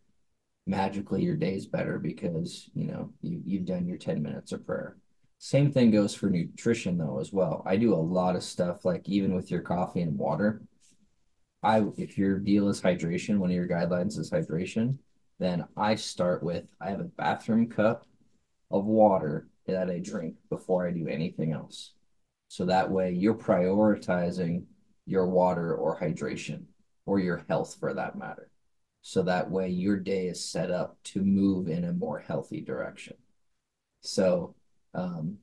magically 0.66 1.22
your 1.22 1.36
day's 1.36 1.68
better 1.68 2.00
because 2.00 2.70
you 2.74 2.88
know 2.88 3.14
you, 3.22 3.42
you've 3.46 3.66
done 3.66 3.86
your 3.88 3.98
10 3.98 4.22
minutes 4.24 4.52
of 4.52 4.66
prayer 4.66 4.98
same 5.40 5.72
thing 5.72 5.92
goes 5.92 6.16
for 6.16 6.30
nutrition 6.30 6.98
though 6.98 7.20
as 7.20 7.32
well. 7.32 7.64
I 7.66 7.78
do 7.78 7.94
a 7.94 7.96
lot 7.96 8.36
of 8.36 8.44
stuff 8.44 8.86
like 8.86 9.08
even 9.08 9.36
with 9.36 9.52
your 9.52 9.62
coffee 9.62 10.02
and 10.02 10.18
water. 10.18 10.62
I 11.64 11.84
if 11.98 12.18
your 12.18 12.40
deal 12.40 12.70
is 12.70 12.82
hydration, 12.82 13.38
one 13.38 13.50
of 13.50 13.56
your 13.56 13.68
guidelines 13.68 14.18
is 14.18 14.32
hydration, 14.32 14.98
then 15.40 15.66
I 15.76 15.96
start 15.96 16.44
with 16.44 16.66
I 16.82 16.90
have 16.90 17.00
a 17.00 17.06
bathroom 17.06 17.68
cup 17.70 18.06
of 18.72 18.86
water 18.86 19.48
that 19.68 19.90
I 19.90 20.00
drink 20.00 20.36
before 20.50 20.88
I 20.88 20.92
do 20.92 21.08
anything 21.08 21.52
else. 21.52 21.94
So 22.48 22.66
that 22.66 22.90
way 22.90 23.12
you're 23.12 23.36
prioritizing 23.36 24.64
your 25.06 25.28
water 25.28 25.76
or 25.76 26.00
hydration 26.00 26.64
or 27.06 27.20
your 27.20 27.46
health 27.48 27.78
for 27.80 27.94
that 27.94 28.18
matter. 28.18 28.50
So 29.02 29.24
that 29.24 29.50
way 29.50 29.70
your 29.70 29.98
day 29.98 30.28
is 30.28 30.44
set 30.44 30.72
up 30.72 30.98
to 31.06 31.24
move 31.24 31.70
in 31.70 31.86
a 31.86 31.94
more 31.94 32.20
healthy 32.20 32.62
direction. 32.62 33.16
So, 34.02 34.56
um, 34.98 35.38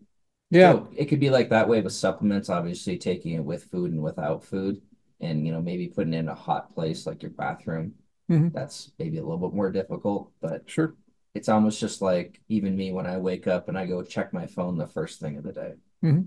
Yeah. 0.51 0.73
so 0.73 0.88
it 0.97 1.07
could 1.07 1.21
be 1.21 1.31
like 1.31 1.49
that 1.49 1.69
way 1.69 1.81
with 1.81 1.93
supplements, 1.95 2.51
obviously 2.51 2.99
taking 2.99 3.33
it 3.35 3.45
with 3.45 3.64
food 3.64 3.93
and 3.93 4.03
without 4.03 4.45
food, 4.45 4.83
and 5.21 5.47
you 5.47 5.53
know, 5.53 5.62
maybe 5.62 5.88
putting 5.88 6.12
it 6.12 6.19
in 6.19 6.29
a 6.29 6.35
hot 6.35 6.75
place 6.75 7.07
like 7.07 7.23
your 7.23 7.31
bathroom. 7.33 7.95
Mhm. 8.31 8.53
That's 8.53 8.93
maybe 8.99 9.19
a 9.19 9.23
little 9.23 9.49
bit 9.49 9.55
more 9.57 9.71
difficult, 9.71 10.31
but 10.40 10.69
Sure. 10.69 10.95
it's 11.35 11.49
almost 11.49 11.81
just 11.81 12.03
like 12.03 12.40
even 12.49 12.77
me 12.77 12.93
when 12.93 13.07
I 13.07 13.17
wake 13.19 13.47
up 13.47 13.69
and 13.69 13.79
I 13.79 13.87
go 13.87 14.03
check 14.03 14.33
my 14.33 14.47
phone 14.47 14.77
the 14.77 14.87
first 14.87 15.21
thing 15.21 15.37
of 15.37 15.45
the 15.45 15.53
day. 15.53 15.75
Mhm. 16.03 16.27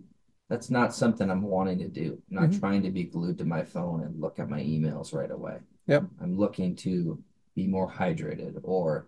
That's 0.49 0.69
not 0.69 0.93
something 0.93 1.29
I'm 1.29 1.41
wanting 1.43 1.79
to 1.79 1.89
do. 1.89 2.21
I'm 2.29 2.35
not 2.35 2.49
Mhm. 2.51 2.59
trying 2.59 2.81
to 2.83 2.91
be 2.91 3.03
glued 3.03 3.37
to 3.39 3.45
my 3.45 3.63
phone 3.63 4.03
and 4.03 4.19
look 4.21 4.39
at 4.39 4.49
my 4.49 4.61
emails 4.61 5.13
right 5.13 5.31
away. 5.31 5.59
Yep. 5.87 6.05
I'm 6.21 6.37
looking 6.37 6.75
to 6.77 7.21
be 7.55 7.67
more 7.67 7.89
hydrated 7.89 8.59
or 8.63 9.07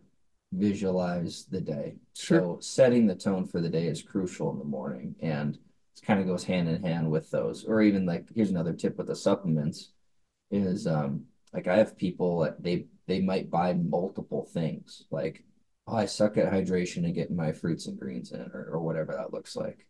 visualize 0.52 1.46
the 1.46 1.62
day. 1.62 1.96
Sure. 2.16 2.40
So 2.40 2.58
setting 2.62 3.08
the 3.08 3.16
tone 3.16 3.46
for 3.46 3.62
the 3.62 3.70
day 3.70 3.88
is 3.88 4.02
crucial 4.02 4.52
in 4.52 4.60
the 4.60 4.66
morning 4.66 5.16
and 5.22 5.56
it 5.56 6.06
kind 6.06 6.20
of 6.20 6.28
goes 6.28 6.44
hand 6.44 6.68
in 6.70 6.84
hand 6.84 7.10
with 7.10 7.30
those. 7.32 7.66
Or 7.66 7.82
even 7.82 8.06
like 8.06 8.28
here's 8.34 8.50
another 8.50 8.74
tip 8.74 8.98
with 8.98 9.08
the 9.08 9.16
supplements 9.16 9.92
is 10.52 10.88
um 10.88 11.26
like 11.54 11.68
I 11.68 11.78
have 11.78 11.98
people 11.98 12.40
that 12.42 12.62
they 12.62 12.88
they 13.08 13.22
might 13.22 13.50
buy 13.52 13.74
multiple 13.74 14.46
things 14.46 15.06
like 15.12 15.44
oh, 15.88 15.96
I 15.96 16.06
suck 16.06 16.38
at 16.38 16.52
hydration 16.52 17.06
and 17.06 17.16
getting 17.16 17.36
my 17.36 17.52
fruits 17.52 17.88
and 17.88 18.00
greens 18.00 18.32
in 18.32 18.42
or, 18.54 18.70
or 18.74 18.80
whatever 18.80 19.14
that 19.14 19.34
looks 19.34 19.56
like. 19.56 19.88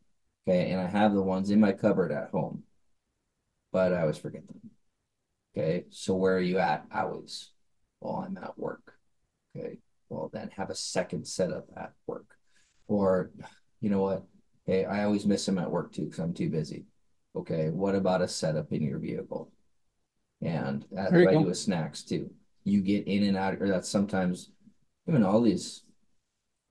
Okay, 0.48 0.72
and 0.72 0.82
I 0.82 0.88
have 0.88 1.13
the 1.13 1.22
ones 1.22 1.52
in 1.52 1.60
my 1.60 1.74
cupboard 1.74 2.12
at 2.12 2.32
home, 2.32 2.63
but 3.72 3.93
I 3.93 4.02
always 4.02 4.17
forget 4.17 4.45
them. 4.48 4.62
Okay, 5.56 5.86
so 5.89 6.15
where 6.15 6.36
are 6.36 6.41
you 6.41 6.60
at? 6.60 6.86
I 6.91 7.02
Always. 7.02 7.52
Well, 8.02 8.26
I'm 8.26 8.38
at 8.38 8.58
work. 8.58 8.95
Okay, 9.56 9.78
well 10.10 10.30
then 10.34 10.50
have 10.56 10.69
a 10.69 10.76
second 10.76 11.26
setup 11.28 11.67
at 11.78 11.93
work. 12.08 12.26
Or 12.88 13.32
you 13.82 13.89
know 13.89 14.02
what? 14.02 14.24
Hey, 14.65 14.86
I 14.86 15.04
always 15.04 15.26
miss 15.26 15.45
them 15.45 15.58
at 15.58 15.72
work 15.72 15.91
too 15.93 16.06
because 16.06 16.19
I'm 16.19 16.34
too 16.34 16.50
busy. 16.50 16.86
Okay, 17.36 17.69
what 17.69 17.95
about 17.95 18.22
a 18.22 18.28
setup 18.28 18.72
in 18.72 18.82
your 18.82 19.00
vehicle? 19.00 19.52
And 20.41 20.86
that's 20.91 21.22
what 21.22 21.34
I 21.34 21.36
do 21.36 21.45
with 21.45 21.58
snacks 21.58 22.04
too. 22.04 22.30
You 22.63 22.82
get 22.82 23.08
in 23.08 23.24
and 23.24 23.38
out, 23.38 23.62
or 23.62 23.67
that's 23.67 23.89
sometimes 23.89 24.52
even 25.08 25.24
all 25.24 25.41
these 25.41 25.84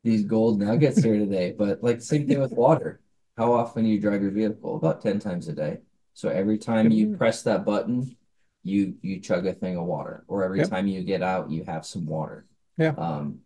these 0.05 0.24
gold 0.24 0.61
nuggets 0.61 1.03
here 1.03 1.18
today, 1.18 1.53
but 1.59 1.83
like 1.83 2.01
same 2.01 2.27
thing 2.27 2.40
with 2.40 2.53
water. 2.53 3.01
How 3.37 3.53
often 3.53 3.85
do 3.85 3.90
you 3.90 4.01
drive 4.01 4.22
your 4.22 4.31
vehicle? 4.31 4.77
About 4.77 5.01
10 5.03 5.18
times 5.18 5.48
a 5.48 5.53
day. 5.53 5.79
So 6.14 6.29
every 6.29 6.59
time 6.59 6.90
you 6.90 7.07
press 7.09 7.42
that 7.44 7.64
button, 7.64 8.16
you 8.64 8.94
you 9.03 9.20
chug 9.20 9.46
a 9.46 9.53
thing 9.53 9.77
of 9.77 9.85
water. 9.85 10.24
Or 10.29 10.42
every 10.42 10.61
Yep. 10.61 10.70
time 10.70 10.87
you 10.87 11.03
get 11.05 11.22
out, 11.22 11.51
you 11.51 11.64
have 11.64 11.87
some 11.87 12.07
water. 12.07 12.46
Yeah. 12.79 12.95
Um, 12.97 13.41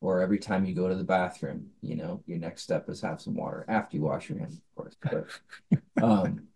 or 0.00 0.20
every 0.20 0.38
time 0.38 0.64
you 0.64 0.74
go 0.74 0.88
to 0.88 0.94
the 0.94 1.04
bathroom, 1.04 1.68
you 1.82 1.96
know, 1.96 2.22
your 2.26 2.38
next 2.38 2.62
step 2.62 2.88
is 2.88 3.00
have 3.02 3.20
some 3.20 3.34
water 3.34 3.64
after 3.68 3.96
you 3.96 4.02
wash 4.02 4.28
your 4.28 4.38
hands, 4.38 4.56
of 4.56 4.74
course. 4.74 4.96
But 5.02 6.02
um, 6.02 6.48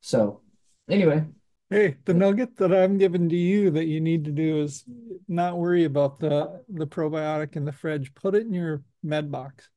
so 0.00 0.40
anyway, 0.88 1.24
Hey, 1.70 1.98
the 2.04 2.14
nugget 2.14 2.56
that 2.56 2.74
I'm 2.74 2.98
giving 2.98 3.28
to 3.28 3.36
you 3.36 3.70
that 3.70 3.84
you 3.84 4.00
need 4.00 4.24
to 4.24 4.32
do 4.32 4.60
is 4.60 4.84
not 5.28 5.56
worry 5.56 5.84
about 5.84 6.18
the 6.18 6.64
the 6.68 6.86
probiotic 6.86 7.54
in 7.54 7.64
the 7.64 7.70
fridge. 7.70 8.12
Put 8.12 8.34
it 8.34 8.44
in 8.44 8.52
your 8.52 8.82
med 9.04 9.30
box 9.30 9.68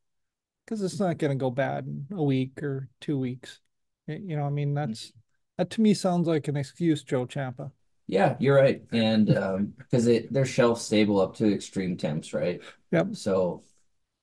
because 0.66 0.82
it's 0.82 1.00
not 1.00 1.20
going 1.20 1.30
to 1.30 1.40
go 1.40 1.52
bad 1.52 1.86
in 1.86 2.08
a 2.18 2.24
week 2.24 2.64
or 2.64 2.90
two 3.00 3.20
weeks. 3.20 3.60
You 4.08 4.38
know, 4.38 4.44
I 4.44 4.50
mean, 4.50 4.74
that's 4.74 5.14
that 5.60 5.70
to 5.70 5.82
me 5.82 5.94
sounds 5.94 6.28
like 6.28 6.48
an 6.48 6.58
excuse, 6.58 7.04
Joe 7.04 7.28
Champa. 7.28 7.72
Yeah, 8.08 8.36
you're 8.40 8.56
right. 8.56 8.82
And 8.92 9.36
um, 9.38 9.74
because 9.78 10.08
it 10.08 10.32
they're 10.32 10.46
shelf 10.46 10.82
stable 10.82 11.20
up 11.22 11.36
to 11.38 11.54
extreme 11.54 11.98
temps, 11.98 12.34
right? 12.34 12.62
Yep. 12.92 13.16
So 13.16 13.64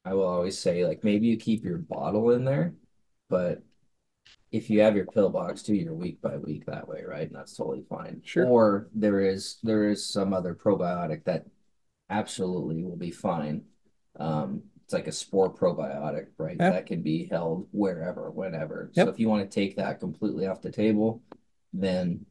I 0.04 0.14
will 0.14 0.28
always 0.28 0.58
say 0.58 0.86
like 0.86 1.04
maybe 1.04 1.26
you 1.26 1.36
keep 1.36 1.64
your 1.64 1.78
bottle 1.78 2.30
in 2.30 2.44
there, 2.44 2.74
but 3.28 3.62
if 4.52 4.68
you 4.68 4.80
have 4.80 4.96
your 4.96 5.06
pill 5.06 5.30
box 5.30 5.62
too, 5.62 5.74
you're 5.74 5.94
week 5.94 6.20
by 6.20 6.36
week 6.36 6.66
that 6.66 6.88
way, 6.88 7.02
right? 7.06 7.26
And 7.26 7.34
that's 7.34 7.56
totally 7.56 7.84
fine. 7.88 8.20
Sure. 8.24 8.46
Or 8.46 8.88
there 8.94 9.20
is 9.20 9.58
there 9.62 9.88
is 9.88 10.04
some 10.04 10.34
other 10.34 10.54
probiotic 10.54 11.24
that 11.24 11.46
absolutely 12.10 12.82
will 12.82 12.96
be 12.96 13.10
fine. 13.10 13.62
Um, 14.18 14.62
it's 14.84 14.92
like 14.92 15.06
a 15.06 15.12
spore 15.12 15.54
probiotic, 15.54 16.26
right? 16.36 16.58
That 16.58 16.86
can 16.86 17.00
be 17.00 17.26
held 17.26 17.68
wherever, 17.70 18.28
whenever. 18.30 18.90
So 18.92 19.08
if 19.08 19.20
you 19.20 19.28
want 19.28 19.48
to 19.48 19.54
take 19.54 19.76
that 19.76 20.00
completely 20.00 20.48
off 20.48 20.62
the 20.62 20.72
table, 20.72 21.22
then 21.72 22.26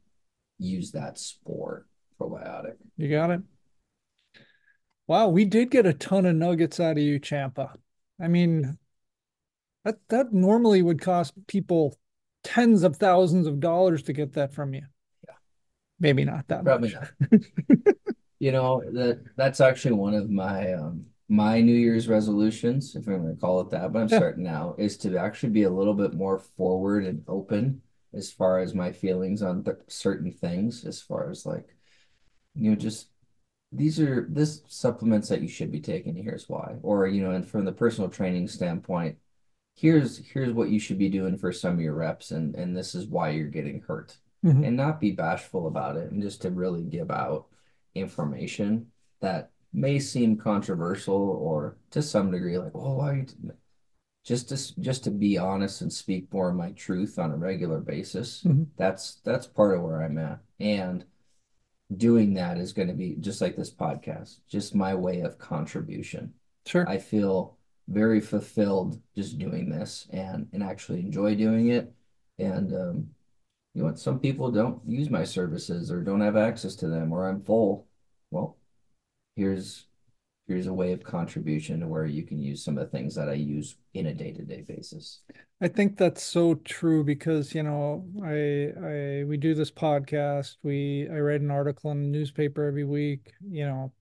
use 0.60 0.92
that 0.92 1.18
spore 1.18 1.86
probiotic. 2.20 2.74
You 2.96 3.10
got 3.10 3.30
it. 3.30 3.40
Wow, 5.06 5.28
we 5.28 5.44
did 5.44 5.70
get 5.70 5.86
a 5.86 5.92
ton 5.92 6.26
of 6.26 6.36
nuggets 6.36 6.78
out 6.78 6.92
of 6.96 7.02
you, 7.02 7.18
Champa. 7.18 7.72
I 8.20 8.28
mean, 8.28 8.78
that 9.84 9.96
that 10.08 10.32
normally 10.32 10.82
would 10.82 11.00
cost 11.00 11.34
people 11.48 11.98
tens 12.44 12.82
of 12.84 12.96
thousands 12.96 13.46
of 13.46 13.58
dollars 13.60 14.02
to 14.04 14.12
get 14.12 14.34
that 14.34 14.52
from 14.52 14.74
you. 14.74 14.82
Yeah. 15.26 15.34
Maybe 15.98 16.24
not 16.24 16.46
that 16.48 16.64
Probably 16.64 16.92
much. 16.92 17.10
not. 17.30 17.40
You 18.42 18.52
know, 18.52 18.82
that 18.94 19.22
that's 19.36 19.60
actually 19.60 19.96
one 19.96 20.14
of 20.14 20.30
my 20.30 20.72
um 20.72 21.04
my 21.28 21.60
New 21.60 21.74
Year's 21.74 22.08
resolutions, 22.08 22.96
if 22.96 23.06
I'm 23.06 23.20
gonna 23.22 23.34
call 23.36 23.60
it 23.60 23.70
that, 23.70 23.92
but 23.92 24.00
I'm 24.00 24.08
Yeah. 24.08 24.16
starting 24.16 24.44
now, 24.44 24.74
is 24.78 24.96
to 24.98 25.16
actually 25.18 25.50
be 25.50 25.64
a 25.64 25.70
little 25.70 25.92
bit 25.92 26.14
more 26.14 26.38
forward 26.38 27.04
and 27.04 27.22
open 27.28 27.82
as 28.14 28.32
far 28.32 28.60
as 28.60 28.74
my 28.74 28.92
feelings 28.92 29.42
on 29.42 29.64
th 29.64 29.76
certain 29.88 30.32
things, 30.32 30.84
as 30.84 31.00
far 31.02 31.30
as 31.30 31.46
like, 31.46 31.68
you 32.54 32.70
know, 32.70 32.76
just 32.76 33.08
these 33.72 34.00
are 34.00 34.26
this 34.30 34.62
supplements 34.68 35.28
that 35.30 35.42
you 35.42 35.48
should 35.48 35.72
be 35.72 35.80
taking, 35.80 36.16
here's 36.16 36.48
why. 36.48 36.76
Or, 36.82 37.06
you 37.08 37.22
know, 37.24 37.32
and 37.32 37.46
from 37.48 37.64
the 37.66 37.72
personal 37.72 38.10
training 38.10 38.48
standpoint, 38.48 39.18
here's 39.76 40.18
here's 40.32 40.52
what 40.54 40.70
you 40.70 40.80
should 40.80 40.98
be 40.98 41.10
doing 41.10 41.38
for 41.38 41.52
some 41.52 41.74
of 41.74 41.80
your 41.80 41.94
reps 41.94 42.32
and 42.32 42.54
and 42.56 42.76
this 42.76 42.94
is 42.94 43.06
why 43.08 43.30
you're 43.30 43.48
getting 43.48 43.80
hurt 43.82 44.18
Mhm. 44.44 44.64
and 44.66 44.76
not 44.76 45.00
be 45.00 45.12
bashful 45.12 45.66
about 45.68 45.96
it 45.98 46.12
and 46.12 46.22
just 46.22 46.42
to 46.42 46.50
really 46.50 46.84
give 46.84 47.10
out 47.10 47.48
information 47.94 48.92
that 49.20 49.52
may 49.72 49.98
seem 50.00 50.36
controversial 50.36 51.14
or 51.16 51.78
to 51.90 52.02
some 52.02 52.30
degree 52.32 52.58
like 52.58 52.72
oh 52.74 52.96
why 52.96 53.10
are 53.12 53.16
you 53.16 53.24
doing 53.24 53.48
that?" 53.48 53.59
Just 54.24 54.48
to 54.50 54.80
just 54.80 55.04
to 55.04 55.10
be 55.10 55.38
honest 55.38 55.80
and 55.82 55.92
speak 55.92 56.32
more 56.32 56.50
of 56.50 56.56
my 56.56 56.70
truth 56.72 57.18
on 57.18 57.30
a 57.32 57.36
regular 57.36 57.80
basis 57.80 58.42
Mhm. 58.44 58.66
that's 58.76 59.16
that's 59.24 59.46
part 59.46 59.74
of 59.76 59.82
where 59.82 60.02
I'm 60.02 60.18
at 60.18 60.40
and 60.58 61.04
doing 61.96 62.34
that 62.34 62.58
is 62.58 62.72
going 62.72 62.88
to 62.88 62.94
be 62.94 63.16
just 63.20 63.40
like 63.40 63.56
this 63.56 63.72
podcast 63.72 64.40
just 64.48 64.74
my 64.74 64.94
way 64.94 65.20
of 65.20 65.38
contribution 65.38 66.32
Sure. 66.66 66.88
I 66.88 66.98
feel 66.98 67.56
very 67.88 68.20
fulfilled 68.20 69.00
just 69.16 69.38
doing 69.38 69.68
this 69.70 70.06
and 70.12 70.46
and 70.52 70.62
actually 70.62 71.00
enjoy 71.00 71.34
doing 71.34 71.70
it. 71.70 71.92
And 72.38 72.72
um, 72.72 73.08
you 73.74 73.82
know 73.82 73.86
what? 73.86 73.98
Some 73.98 74.20
people 74.20 74.50
don't 74.52 74.80
use 74.86 75.10
my 75.10 75.24
services 75.24 75.90
or 75.90 76.02
don't 76.02 76.20
have 76.20 76.36
access 76.36 76.76
to 76.76 76.86
them, 76.88 77.12
or 77.12 77.28
I'm 77.28 77.42
full. 77.42 77.88
Well, 78.30 78.56
here's 79.36 79.86
here's 80.50 80.66
a 80.66 80.72
way 80.72 80.90
of 80.90 81.04
contribution 81.04 81.78
to 81.78 81.86
where 81.86 82.06
you 82.06 82.24
can 82.24 82.42
use 82.42 82.64
some 82.64 82.76
of 82.76 82.82
the 82.84 82.90
things 82.90 83.14
that 83.14 83.28
I 83.28 83.34
use 83.34 83.76
in 83.94 84.06
a 84.06 84.12
day-to-day 84.12 84.64
basis. 84.66 85.20
I 85.60 85.68
think 85.68 85.96
that's 85.96 86.24
so 86.24 86.56
true 86.56 87.04
because, 87.04 87.54
you 87.54 87.62
know, 87.62 88.04
I 88.24 88.72
I 88.84 89.24
we 89.24 89.36
do 89.36 89.54
this 89.54 89.70
podcast, 89.70 90.56
we 90.64 91.08
I 91.08 91.20
write 91.20 91.40
an 91.40 91.52
article 91.52 91.92
in 91.92 92.02
the 92.02 92.18
newspaper 92.18 92.64
every 92.64 92.82
week, 92.82 93.32
you 93.48 93.64
know, 93.64 93.92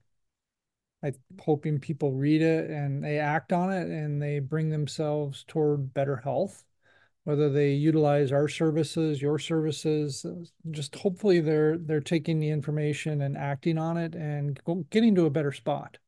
I 1.04 1.12
hoping 1.40 1.80
people 1.80 2.14
read 2.14 2.42
it 2.42 2.72
and 2.72 3.04
they 3.04 3.20
act 3.20 3.54
on 3.54 3.72
it 3.72 3.88
and 3.88 4.20
they 4.20 4.40
bring 4.40 4.72
themselves 4.72 5.46
toward 5.48 5.94
better 5.94 6.16
health, 6.16 6.64
whether 7.26 7.52
they 7.52 7.74
utilize 7.74 8.32
our 8.32 8.48
services, 8.48 9.22
your 9.22 9.38
services, 9.38 10.26
just 10.72 10.96
hopefully 10.96 11.42
they're 11.42 11.78
they're 11.78 12.02
taking 12.02 12.40
the 12.40 12.50
information 12.50 13.22
and 13.22 13.38
acting 13.38 13.78
on 13.78 13.98
it 13.98 14.16
and 14.16 14.60
getting 14.90 15.14
to 15.14 15.28
a 15.28 15.30
better 15.30 15.52
spot. 15.52 16.00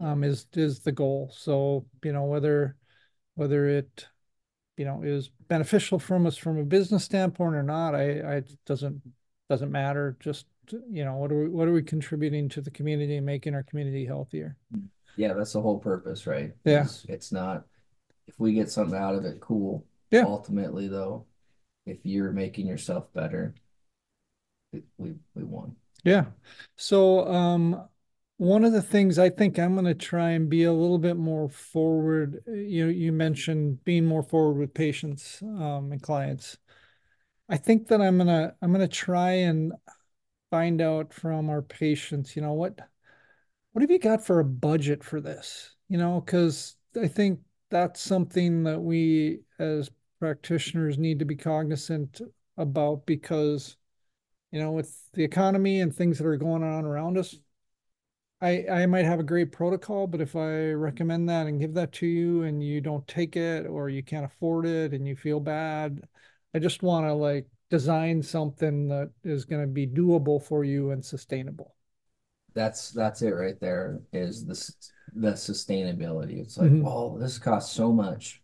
Um, 0.00 0.24
is 0.24 0.46
is 0.54 0.80
the 0.80 0.92
goal. 0.92 1.30
So, 1.36 1.84
you 2.02 2.12
know, 2.12 2.24
whether 2.24 2.76
whether 3.34 3.68
it 3.68 4.06
you 4.76 4.84
know 4.86 5.02
is 5.02 5.30
beneficial 5.48 5.98
from 5.98 6.26
us 6.26 6.36
from 6.36 6.58
a 6.58 6.64
business 6.64 7.04
standpoint 7.04 7.54
or 7.54 7.62
not, 7.62 7.94
I 7.94 8.20
I 8.20 8.34
it 8.36 8.56
doesn't 8.64 9.02
doesn't 9.48 9.70
matter. 9.70 10.16
Just 10.20 10.46
you 10.90 11.04
know, 11.04 11.16
what 11.16 11.30
are 11.32 11.42
we 11.42 11.48
what 11.48 11.68
are 11.68 11.72
we 11.72 11.82
contributing 11.82 12.48
to 12.50 12.60
the 12.60 12.70
community 12.70 13.16
and 13.16 13.26
making 13.26 13.54
our 13.54 13.62
community 13.62 14.06
healthier? 14.06 14.56
Yeah, 15.16 15.34
that's 15.34 15.52
the 15.52 15.60
whole 15.60 15.78
purpose, 15.78 16.26
right? 16.26 16.52
Yeah. 16.64 16.84
It's, 16.84 17.04
it's 17.08 17.32
not 17.32 17.64
if 18.26 18.38
we 18.38 18.54
get 18.54 18.70
something 18.70 18.98
out 18.98 19.16
of 19.16 19.24
it, 19.24 19.40
cool. 19.40 19.84
Yeah. 20.10 20.24
Ultimately, 20.24 20.88
though, 20.88 21.26
if 21.84 21.98
you're 22.04 22.32
making 22.32 22.66
yourself 22.66 23.12
better, 23.12 23.54
we 24.72 25.14
we 25.34 25.44
won. 25.44 25.76
Yeah. 26.04 26.26
So, 26.76 27.26
um, 27.26 27.88
one 28.40 28.64
of 28.64 28.72
the 28.72 28.80
things 28.80 29.18
I 29.18 29.28
think 29.28 29.58
I'm 29.58 29.74
going 29.74 29.84
to 29.84 29.92
try 29.92 30.30
and 30.30 30.48
be 30.48 30.64
a 30.64 30.72
little 30.72 30.96
bit 30.96 31.18
more 31.18 31.50
forward. 31.50 32.42
You 32.46 32.86
you 32.86 33.12
mentioned 33.12 33.84
being 33.84 34.06
more 34.06 34.22
forward 34.22 34.58
with 34.58 34.72
patients 34.72 35.42
um, 35.42 35.92
and 35.92 36.00
clients. 36.00 36.56
I 37.50 37.58
think 37.58 37.88
that 37.88 38.00
I'm 38.00 38.16
gonna 38.16 38.54
I'm 38.62 38.72
gonna 38.72 38.88
try 38.88 39.32
and 39.32 39.74
find 40.50 40.80
out 40.80 41.12
from 41.12 41.50
our 41.50 41.60
patients. 41.60 42.34
You 42.34 42.40
know 42.40 42.54
what 42.54 42.78
what 43.72 43.82
have 43.82 43.90
you 43.90 43.98
got 43.98 44.24
for 44.24 44.40
a 44.40 44.44
budget 44.44 45.04
for 45.04 45.20
this? 45.20 45.76
You 45.90 45.98
know, 45.98 46.22
because 46.22 46.76
I 46.98 47.08
think 47.08 47.40
that's 47.68 48.00
something 48.00 48.62
that 48.62 48.80
we 48.80 49.40
as 49.58 49.90
practitioners 50.18 50.96
need 50.96 51.18
to 51.18 51.26
be 51.26 51.36
cognizant 51.36 52.22
about 52.56 53.04
because 53.04 53.76
you 54.50 54.60
know 54.62 54.72
with 54.72 54.98
the 55.12 55.24
economy 55.24 55.82
and 55.82 55.94
things 55.94 56.16
that 56.16 56.26
are 56.26 56.38
going 56.38 56.62
on 56.62 56.86
around 56.86 57.18
us 57.18 57.36
I, 58.42 58.64
I 58.70 58.86
might 58.86 59.04
have 59.04 59.20
a 59.20 59.24
great 59.24 59.52
protocol, 59.52 60.06
but 60.06 60.20
if 60.20 60.34
I 60.34 60.70
recommend 60.70 61.28
that 61.28 61.46
and 61.46 61.60
give 61.60 61.74
that 61.74 61.92
to 61.92 62.06
you 62.06 62.44
and 62.44 62.62
you 62.62 62.80
don't 62.80 63.06
take 63.06 63.36
it 63.36 63.66
or 63.66 63.90
you 63.90 64.02
can't 64.02 64.24
afford 64.24 64.66
it 64.66 64.94
and 64.94 65.06
you 65.06 65.14
feel 65.14 65.40
bad, 65.40 66.00
I 66.54 66.58
just 66.58 66.82
want 66.82 67.06
to 67.06 67.12
like 67.12 67.46
design 67.68 68.22
something 68.22 68.88
that 68.88 69.10
is 69.24 69.44
going 69.44 69.60
to 69.62 69.68
be 69.68 69.86
doable 69.86 70.42
for 70.42 70.64
you 70.64 70.90
and 70.90 71.04
sustainable. 71.04 71.74
That's 72.54 72.90
that's 72.90 73.22
it 73.22 73.30
right 73.30 73.60
there 73.60 74.00
is 74.12 74.44
this 74.44 74.92
the 75.14 75.32
sustainability. 75.32 76.40
It's 76.40 76.56
like, 76.56 76.70
mm-hmm. 76.70 76.86
oh, 76.86 77.18
this 77.18 77.38
costs 77.38 77.74
so 77.74 77.92
much 77.92 78.42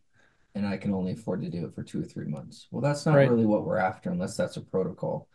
and 0.57 0.67
I 0.67 0.79
can 0.79 0.95
only 0.95 1.13
afford 1.13 1.43
to 1.43 1.51
do 1.51 1.67
it 1.67 1.75
for 1.75 1.83
two 1.83 2.01
or 2.01 2.05
three 2.05 2.25
months. 2.25 2.67
Well, 2.71 2.81
that's 2.81 3.05
not 3.05 3.17
right. 3.17 3.31
really 3.31 3.45
what 3.45 3.65
we're 3.65 3.77
after 3.77 4.11
unless 4.11 4.37
that's 4.37 4.57
a 4.57 4.63
protocol. 4.63 5.29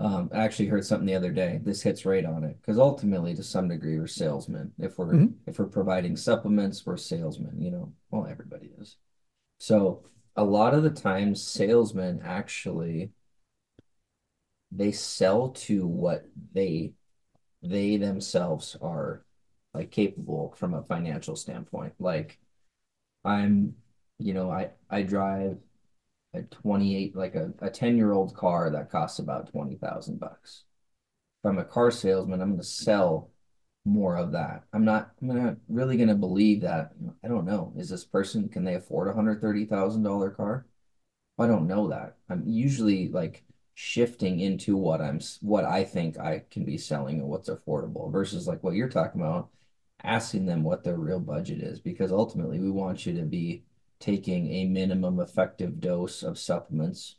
Um, 0.00 0.30
I 0.32 0.38
actually 0.38 0.68
heard 0.68 0.84
something 0.84 1.06
the 1.06 1.14
other 1.14 1.30
day. 1.30 1.60
This 1.62 1.82
hits 1.82 2.06
right 2.06 2.24
on 2.24 2.42
it 2.42 2.56
because 2.60 2.78
ultimately, 2.78 3.34
to 3.34 3.42
some 3.42 3.68
degree, 3.68 3.98
we're 3.98 4.06
salesmen. 4.06 4.72
If 4.78 4.96
we're 4.96 5.12
mm-hmm. 5.12 5.34
if 5.46 5.58
we're 5.58 5.66
providing 5.66 6.16
supplements, 6.16 6.86
we're 6.86 6.96
salesmen. 6.96 7.60
You 7.60 7.70
know, 7.70 7.92
well, 8.10 8.26
everybody 8.26 8.70
is. 8.80 8.96
So 9.58 10.04
a 10.36 10.44
lot 10.44 10.72
of 10.72 10.82
the 10.82 10.90
times, 10.90 11.42
salesmen 11.42 12.22
actually 12.24 13.10
they 14.72 14.92
sell 14.92 15.50
to 15.50 15.86
what 15.86 16.24
they 16.52 16.92
they 17.62 17.96
themselves 17.96 18.76
are 18.80 19.24
like 19.74 19.90
capable 19.90 20.54
from 20.56 20.74
a 20.74 20.82
financial 20.82 21.36
standpoint. 21.36 21.92
Like 21.98 22.38
I'm, 23.24 23.74
you 24.18 24.32
know, 24.32 24.50
I 24.50 24.70
I 24.88 25.02
drive 25.02 25.58
a 26.34 26.42
28 26.42 27.16
like 27.16 27.34
a, 27.34 27.52
a 27.60 27.70
10 27.70 27.96
year 27.96 28.12
old 28.12 28.34
car 28.34 28.70
that 28.70 28.90
costs 28.90 29.18
about 29.18 29.50
20,000 29.50 30.20
bucks. 30.20 30.64
If 31.42 31.48
I'm 31.48 31.58
a 31.58 31.64
car 31.64 31.90
salesman, 31.90 32.40
I'm 32.40 32.50
going 32.50 32.60
to 32.60 32.66
sell 32.66 33.30
more 33.84 34.16
of 34.16 34.32
that. 34.32 34.64
I'm 34.72 34.84
not 34.84 35.12
I'm 35.20 35.28
not 35.28 35.56
really 35.68 35.96
going 35.96 36.08
to 36.08 36.14
believe 36.14 36.62
that. 36.62 36.92
I 37.24 37.28
don't 37.28 37.46
know. 37.46 37.72
Is 37.76 37.88
this 37.88 38.04
person 38.04 38.48
can 38.48 38.64
they 38.64 38.74
afford 38.74 39.08
a 39.08 39.12
$130,000 39.12 40.36
car? 40.36 40.66
I 41.38 41.46
don't 41.46 41.66
know 41.66 41.88
that. 41.88 42.18
I'm 42.28 42.44
usually 42.46 43.08
like 43.08 43.44
shifting 43.74 44.40
into 44.40 44.76
what 44.76 45.00
I'm 45.00 45.20
what 45.40 45.64
I 45.64 45.84
think 45.84 46.18
I 46.18 46.44
can 46.50 46.64
be 46.64 46.76
selling 46.76 47.20
and 47.20 47.28
what's 47.28 47.48
affordable 47.48 48.12
versus 48.12 48.46
like 48.46 48.62
what 48.62 48.74
you're 48.74 48.90
talking 48.90 49.22
about 49.22 49.48
asking 50.04 50.46
them 50.46 50.62
what 50.62 50.84
their 50.84 50.96
real 50.96 51.20
budget 51.20 51.62
is 51.62 51.80
because 51.80 52.12
ultimately 52.12 52.58
we 52.58 52.70
want 52.70 53.06
you 53.06 53.14
to 53.14 53.22
be 53.22 53.64
taking 54.00 54.50
a 54.50 54.66
minimum 54.66 55.20
effective 55.20 55.80
dose 55.80 56.22
of 56.22 56.38
supplements 56.38 57.16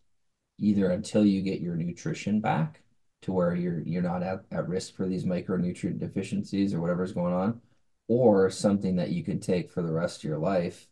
either 0.60 0.92
until 0.92 1.26
you 1.26 1.42
get 1.42 1.62
your 1.62 1.76
nutrition 1.76 2.42
back 2.42 2.82
to 3.22 3.32
where 3.32 3.56
you're 3.56 3.82
you're 3.82 4.02
not 4.02 4.24
at, 4.24 4.44
at 4.52 4.68
risk 4.68 4.96
for 4.96 5.08
these 5.08 5.26
micronutrient 5.26 6.00
deficiencies 6.00 6.74
or 6.74 6.82
whatever's 6.82 7.14
going 7.14 7.34
on 7.34 7.62
or 8.08 8.50
something 8.50 8.96
that 8.96 9.12
you 9.12 9.24
can 9.24 9.40
take 9.40 9.70
for 9.72 9.82
the 9.82 9.94
rest 9.94 10.20
of 10.20 10.24
your 10.24 10.40
life 10.40 10.88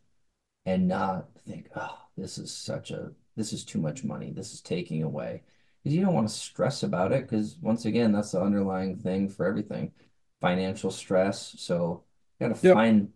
and 0.66 0.88
not 0.88 1.28
think 1.48 1.70
oh 1.76 1.98
this 2.18 2.38
is 2.38 2.56
such 2.56 2.92
a 2.92 3.12
this 3.40 3.54
is 3.54 3.64
too 3.64 3.80
much 3.80 4.04
money. 4.04 4.32
This 4.32 4.54
is 4.54 4.62
taking 4.62 5.02
away. 5.02 5.44
Because 5.82 5.96
you 5.96 6.04
don't 6.04 6.14
want 6.14 6.28
to 6.28 6.34
stress 6.34 6.84
about 6.84 7.14
it 7.14 7.22
because 7.22 7.58
once 7.62 7.86
again 7.86 8.12
that's 8.12 8.34
the 8.34 8.42
underlying 8.42 8.98
thing 8.98 9.30
for 9.30 9.48
everything 9.48 9.94
financial 10.42 10.92
stress. 10.92 11.56
So 11.58 12.04
you 12.40 12.48
got 12.48 12.56
to 12.56 12.68
yep. 12.68 12.76
find 12.76 13.14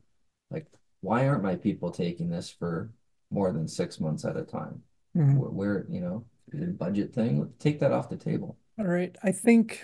like 0.50 0.68
why 1.04 1.28
aren't 1.28 1.44
my 1.44 1.56
people 1.56 1.92
taking 1.92 2.30
this 2.30 2.50
for 2.50 2.90
more 3.30 3.52
than 3.52 3.68
six 3.68 4.00
months 4.00 4.24
at 4.24 4.38
a 4.38 4.44
time? 4.44 4.82
Mm-hmm. 5.16 5.36
Where, 5.36 5.50
where, 5.50 5.86
you 5.90 6.00
know, 6.00 6.26
is 6.54 6.62
it 6.62 6.70
a 6.70 6.72
budget 6.72 7.14
thing? 7.14 7.52
Take 7.60 7.82
that 7.82 7.92
off 7.92 8.10
the 8.10 8.16
table. 8.16 8.58
All 8.80 8.86
right. 8.86 9.14
I 9.22 9.34
think, 9.34 9.82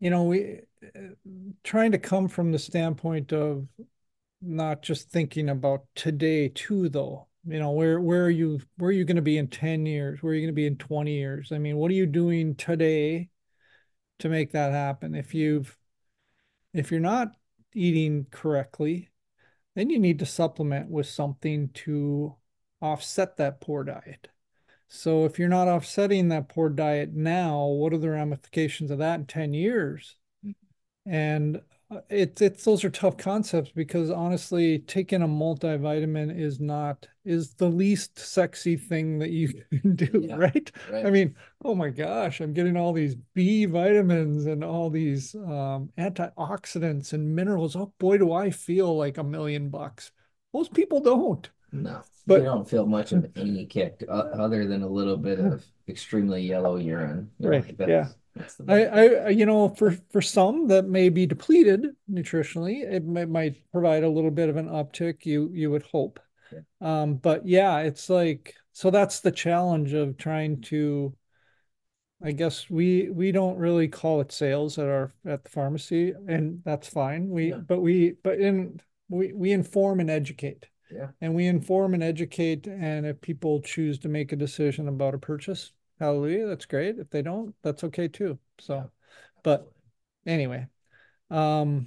you 0.00 0.10
know, 0.10 0.24
we 0.24 0.62
uh, 0.84 0.98
trying 1.62 1.92
to 1.92 1.98
come 1.98 2.26
from 2.26 2.50
the 2.50 2.58
standpoint 2.58 3.32
of 3.32 3.68
not 4.42 4.82
just 4.82 5.10
thinking 5.10 5.48
about 5.48 5.84
today 5.94 6.48
too, 6.48 6.88
though. 6.88 7.28
You 7.46 7.60
know, 7.60 7.70
where 7.70 8.00
where 8.00 8.24
are 8.24 8.30
you 8.30 8.60
where 8.78 8.88
are 8.88 8.92
you 8.92 9.04
going 9.04 9.16
to 9.16 9.22
be 9.22 9.38
in 9.38 9.46
10 9.46 9.86
years? 9.86 10.22
Where 10.22 10.32
are 10.32 10.34
you 10.34 10.40
going 10.40 10.54
to 10.54 10.54
be 10.54 10.66
in 10.66 10.76
20 10.76 11.12
years? 11.12 11.52
I 11.52 11.58
mean, 11.58 11.76
what 11.76 11.90
are 11.90 11.94
you 11.94 12.06
doing 12.06 12.56
today 12.56 13.28
to 14.18 14.28
make 14.28 14.52
that 14.52 14.72
happen? 14.72 15.14
If 15.14 15.34
you've 15.34 15.76
if 16.72 16.90
you're 16.90 17.00
not 17.00 17.28
eating 17.74 18.26
correctly, 18.30 19.10
then 19.74 19.90
you 19.90 19.98
need 19.98 20.20
to 20.20 20.26
supplement 20.26 20.88
with 20.88 21.06
something 21.06 21.68
to 21.70 22.36
offset 22.80 23.36
that 23.36 23.60
poor 23.60 23.84
diet. 23.84 24.28
So 24.88 25.24
if 25.24 25.38
you're 25.38 25.48
not 25.48 25.68
offsetting 25.68 26.28
that 26.28 26.48
poor 26.48 26.68
diet 26.68 27.12
now, 27.12 27.66
what 27.66 27.92
are 27.92 27.98
the 27.98 28.10
ramifications 28.10 28.90
of 28.90 28.98
that 28.98 29.18
in 29.18 29.26
10 29.26 29.52
years? 29.52 30.16
Mm-hmm. 30.46 31.12
And 31.12 31.60
it's 32.08 32.40
it's 32.40 32.64
those 32.64 32.84
are 32.84 32.90
tough 32.90 33.16
concepts 33.16 33.70
because 33.70 34.10
honestly 34.10 34.78
taking 34.80 35.22
a 35.22 35.28
multivitamin 35.28 36.36
is 36.36 36.58
not 36.58 37.06
is 37.24 37.54
the 37.54 37.68
least 37.68 38.18
sexy 38.18 38.76
thing 38.76 39.18
that 39.18 39.30
you 39.30 39.48
can 39.70 39.94
do 39.94 40.24
yeah, 40.26 40.36
right? 40.36 40.72
right? 40.90 41.06
i 41.06 41.10
mean 41.10 41.34
oh 41.64 41.74
my 41.74 41.90
gosh 41.90 42.40
i'm 42.40 42.52
getting 42.52 42.76
all 42.76 42.92
these 42.92 43.16
b 43.34 43.66
vitamins 43.66 44.46
and 44.46 44.64
all 44.64 44.88
these 44.90 45.34
um, 45.34 45.90
antioxidants 45.98 47.12
and 47.12 47.34
minerals. 47.34 47.76
Oh 47.76 47.92
boy 47.98 48.18
do 48.18 48.32
i 48.32 48.50
feel 48.50 48.96
like 48.96 49.18
a 49.18 49.24
million 49.24 49.68
bucks. 49.68 50.10
Most 50.52 50.72
people 50.72 51.00
don't. 51.00 51.48
No 51.72 52.02
but 52.26 52.38
you 52.38 52.44
don't 52.44 52.68
feel 52.68 52.86
much 52.86 53.12
of 53.12 53.30
any 53.36 53.66
kick 53.66 54.02
uh, 54.08 54.12
other 54.12 54.66
than 54.66 54.82
a 54.82 54.88
little 54.88 55.16
bit 55.16 55.38
of 55.38 55.64
extremely 55.88 56.42
yellow 56.42 56.76
urine. 56.76 57.30
Right 57.40 57.74
yeah 57.78 58.08
I, 58.68 58.86
I, 58.86 59.28
you 59.28 59.46
know, 59.46 59.68
for 59.68 59.92
for 60.10 60.20
some 60.20 60.68
that 60.68 60.88
may 60.88 61.08
be 61.08 61.26
depleted 61.26 61.86
nutritionally, 62.10 62.82
it 62.82 63.04
may, 63.04 63.24
might 63.24 63.70
provide 63.70 64.02
a 64.02 64.08
little 64.08 64.30
bit 64.30 64.48
of 64.48 64.56
an 64.56 64.68
uptick. 64.68 65.24
You 65.24 65.50
you 65.52 65.70
would 65.70 65.84
hope, 65.84 66.18
yeah. 66.52 66.60
um, 66.80 67.14
but 67.16 67.46
yeah, 67.46 67.78
it's 67.80 68.10
like 68.10 68.54
so. 68.72 68.90
That's 68.90 69.20
the 69.20 69.32
challenge 69.32 69.92
of 69.92 70.16
trying 70.16 70.62
to. 70.62 71.14
I 72.22 72.32
guess 72.32 72.68
we 72.70 73.10
we 73.10 73.32
don't 73.32 73.58
really 73.58 73.86
call 73.86 74.20
it 74.20 74.32
sales 74.32 74.78
at 74.78 74.86
our 74.86 75.12
at 75.26 75.44
the 75.44 75.50
pharmacy, 75.50 76.12
and 76.26 76.60
that's 76.64 76.88
fine. 76.88 77.28
We 77.28 77.50
yeah. 77.50 77.58
but 77.58 77.80
we 77.80 78.16
but 78.22 78.40
in 78.40 78.80
we 79.08 79.32
we 79.32 79.52
inform 79.52 80.00
and 80.00 80.10
educate. 80.10 80.66
Yeah. 80.90 81.08
And 81.20 81.34
we 81.34 81.46
inform 81.46 81.94
and 81.94 82.02
educate, 82.02 82.66
and 82.66 83.04
if 83.06 83.20
people 83.20 83.60
choose 83.60 83.98
to 84.00 84.08
make 84.08 84.32
a 84.32 84.36
decision 84.36 84.86
about 84.86 85.14
a 85.14 85.18
purchase, 85.18 85.72
hallelujah 86.04 86.46
that's 86.46 86.66
great. 86.66 86.98
If 86.98 87.10
they 87.10 87.22
don't 87.22 87.54
that's 87.62 87.84
okay 87.84 88.08
too 88.08 88.38
so 88.58 88.74
yeah, 88.74 88.84
but 89.42 89.72
anyway 90.26 90.66
um 91.30 91.86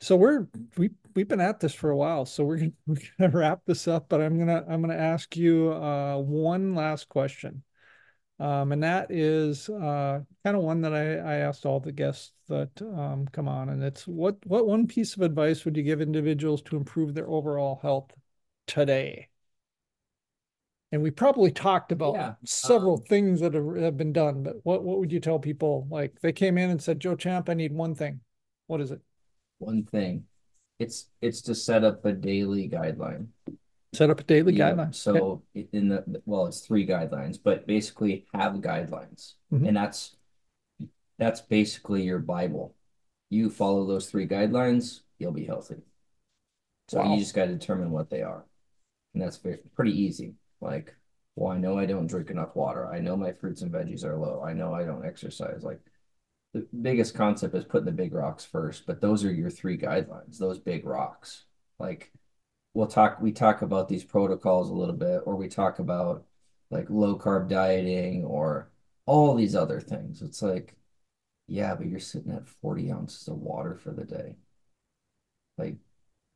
so 0.00 0.16
we're 0.16 0.46
we 0.76 0.90
we've 1.14 1.28
been 1.28 1.40
at 1.40 1.60
this 1.60 1.74
for 1.74 1.90
a 1.90 1.96
while 1.96 2.26
so 2.26 2.44
we're 2.44 2.58
gonna, 2.58 2.72
we're 2.86 2.96
gonna 3.18 3.36
wrap 3.36 3.60
this 3.66 3.88
up 3.88 4.08
but 4.08 4.20
i'm 4.20 4.38
gonna 4.38 4.64
i'm 4.68 4.82
gonna 4.82 4.94
ask 4.94 5.36
you 5.36 5.72
uh 5.72 6.16
one 6.18 6.74
last 6.74 7.08
question. 7.08 7.62
Um 8.38 8.72
and 8.72 8.82
that 8.82 9.10
is 9.10 9.70
uh 9.70 10.20
kind 10.44 10.56
of 10.56 10.62
one 10.62 10.82
that 10.82 10.94
i 10.94 11.16
i 11.16 11.34
asked 11.36 11.64
all 11.64 11.80
the 11.80 11.92
guests 11.92 12.32
that 12.48 12.70
um 12.82 13.26
come 13.32 13.48
on 13.48 13.70
and 13.70 13.82
it's 13.82 14.06
what 14.06 14.36
what 14.44 14.66
one 14.66 14.86
piece 14.86 15.16
of 15.16 15.22
advice 15.22 15.64
would 15.64 15.76
you 15.76 15.82
give 15.82 16.02
individuals 16.02 16.60
to 16.62 16.76
improve 16.76 17.14
their 17.14 17.28
overall 17.28 17.78
health 17.80 18.12
today 18.66 19.28
and 20.92 21.02
we 21.02 21.10
probably 21.10 21.50
talked 21.50 21.92
about 21.92 22.14
yeah. 22.14 22.34
several 22.44 22.94
um, 22.94 23.02
things 23.02 23.40
that 23.40 23.54
have, 23.54 23.76
have, 23.76 23.96
been 23.96 24.12
done 24.12 24.42
but 24.42 24.56
what, 24.62 24.84
what 24.84 24.98
would 24.98 25.12
you 25.12 25.20
tell 25.20 25.38
people? 25.38 25.86
Like 25.90 26.20
they 26.20 26.32
came 26.32 26.58
in 26.58 26.70
and 26.70 26.82
said 26.82 27.00
joe 27.00 27.16
champ 27.16 27.48
i 27.48 27.54
need 27.54 27.72
one 27.72 27.94
thing. 27.94 28.20
What 28.66 28.80
is 28.80 28.90
it? 28.90 29.00
One 29.58 29.84
thing. 29.84 30.24
It's 30.78 31.08
it's 31.20 31.40
to 31.42 31.54
set 31.54 31.84
up 31.84 32.04
a 32.04 32.12
daily 32.12 32.68
guideline. 32.68 33.28
Set 33.94 34.10
up 34.10 34.20
a 34.20 34.24
daily 34.24 34.54
yeah, 34.54 34.72
guideline. 34.72 34.94
so 34.94 35.42
okay. 35.56 35.68
in 35.72 35.88
the 35.88 36.22
well 36.26 36.46
it's 36.46 36.60
three 36.60 36.86
guidelines 36.86 37.38
but 37.42 37.66
basically 37.66 38.26
have 38.34 38.54
guidelines. 38.54 39.34
Mm-hmm. 39.52 39.66
and 39.66 39.76
that's 39.76 40.16
that's 41.18 41.40
basically 41.40 42.02
your 42.02 42.18
bible. 42.18 42.74
You 43.30 43.50
follow 43.50 43.86
those 43.86 44.10
three 44.10 44.28
guidelines 44.28 45.00
you'll 45.18 45.32
be 45.32 45.44
healthy. 45.44 45.76
So 46.88 46.98
wow. 46.98 47.14
you 47.14 47.18
just 47.18 47.34
got 47.34 47.46
to 47.46 47.52
determine 47.52 47.90
what 47.90 48.10
they 48.10 48.22
are. 48.22 48.44
And 49.14 49.22
that's 49.22 49.38
very, 49.38 49.58
pretty 49.74 49.98
easy 49.98 50.34
like, 50.60 50.94
well, 51.34 51.52
I 51.52 51.58
know 51.58 51.78
I 51.78 51.86
don't 51.86 52.06
drink 52.06 52.30
enough 52.30 52.56
water. 52.56 52.86
I 52.86 52.98
know 53.00 53.16
my 53.16 53.32
fruits 53.32 53.62
and 53.62 53.72
veggies 53.72 54.04
are 54.04 54.16
low. 54.16 54.42
I 54.42 54.52
know 54.52 54.72
I 54.72 54.84
don't 54.84 55.04
exercise. 55.04 55.62
Like, 55.62 55.80
the 56.56 56.66
biggest 56.80 57.14
concept 57.14 57.54
is 57.54 57.64
putting 57.64 57.84
the 57.86 57.92
big 57.92 58.14
rocks 58.14 58.44
first, 58.44 58.86
but 58.86 59.00
those 59.00 59.24
are 59.24 59.32
your 59.32 59.50
three 59.50 59.76
guidelines, 59.76 60.38
those 60.38 60.58
big 60.58 60.86
rocks. 60.86 61.44
Like 61.78 62.12
we'll 62.74 62.86
talk, 62.86 63.20
we 63.20 63.32
talk 63.32 63.62
about 63.62 63.88
these 63.88 64.04
protocols 64.04 64.70
a 64.70 64.74
little 64.74 64.94
bit, 64.94 65.22
or 65.26 65.36
we 65.36 65.48
talk 65.48 65.78
about 65.78 66.24
like 66.70 66.88
low 66.90 67.18
carb 67.18 67.48
dieting 67.48 68.24
or 68.24 68.70
all 69.06 69.34
these 69.34 69.54
other 69.54 69.80
things. 69.80 70.22
It's 70.22 70.42
like, 70.42 70.74
yeah, 71.48 71.74
but 71.74 71.86
you're 71.88 72.00
sitting 72.00 72.32
at 72.32 72.48
40 72.48 72.90
ounces 72.90 73.28
of 73.28 73.36
water 73.38 73.76
for 73.76 73.92
the 73.92 74.04
day. 74.04 74.36
Like 75.58 75.76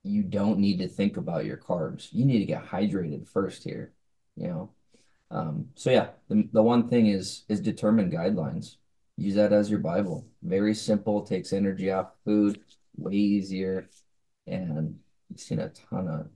you 0.02 0.22
don't 0.22 0.58
need 0.58 0.78
to 0.80 0.88
think 0.88 1.16
about 1.16 1.46
your 1.46 1.56
carbs. 1.56 2.08
You 2.12 2.24
need 2.26 2.40
to 2.40 2.46
get 2.46 2.66
hydrated 2.66 3.28
first 3.28 3.64
here, 3.64 3.92
you 4.36 4.48
know. 4.48 4.70
Um, 5.30 5.68
so 5.74 5.90
yeah, 5.90 6.08
the, 6.28 6.48
the 6.52 6.62
one 6.62 6.88
thing 6.88 7.06
is 7.06 7.44
is 7.48 7.60
determine 7.60 8.10
guidelines. 8.10 8.76
Use 9.16 9.34
that 9.34 9.52
as 9.52 9.70
your 9.70 9.80
Bible. 9.80 10.26
Very 10.42 10.74
simple, 10.74 11.22
takes 11.22 11.52
energy 11.52 11.90
off 11.90 12.12
food, 12.24 12.60
way 12.96 13.12
easier, 13.12 13.88
and 14.46 14.98
you've 15.28 15.40
seen 15.40 15.60
a 15.60 15.68
ton 15.68 16.08
of 16.08 16.28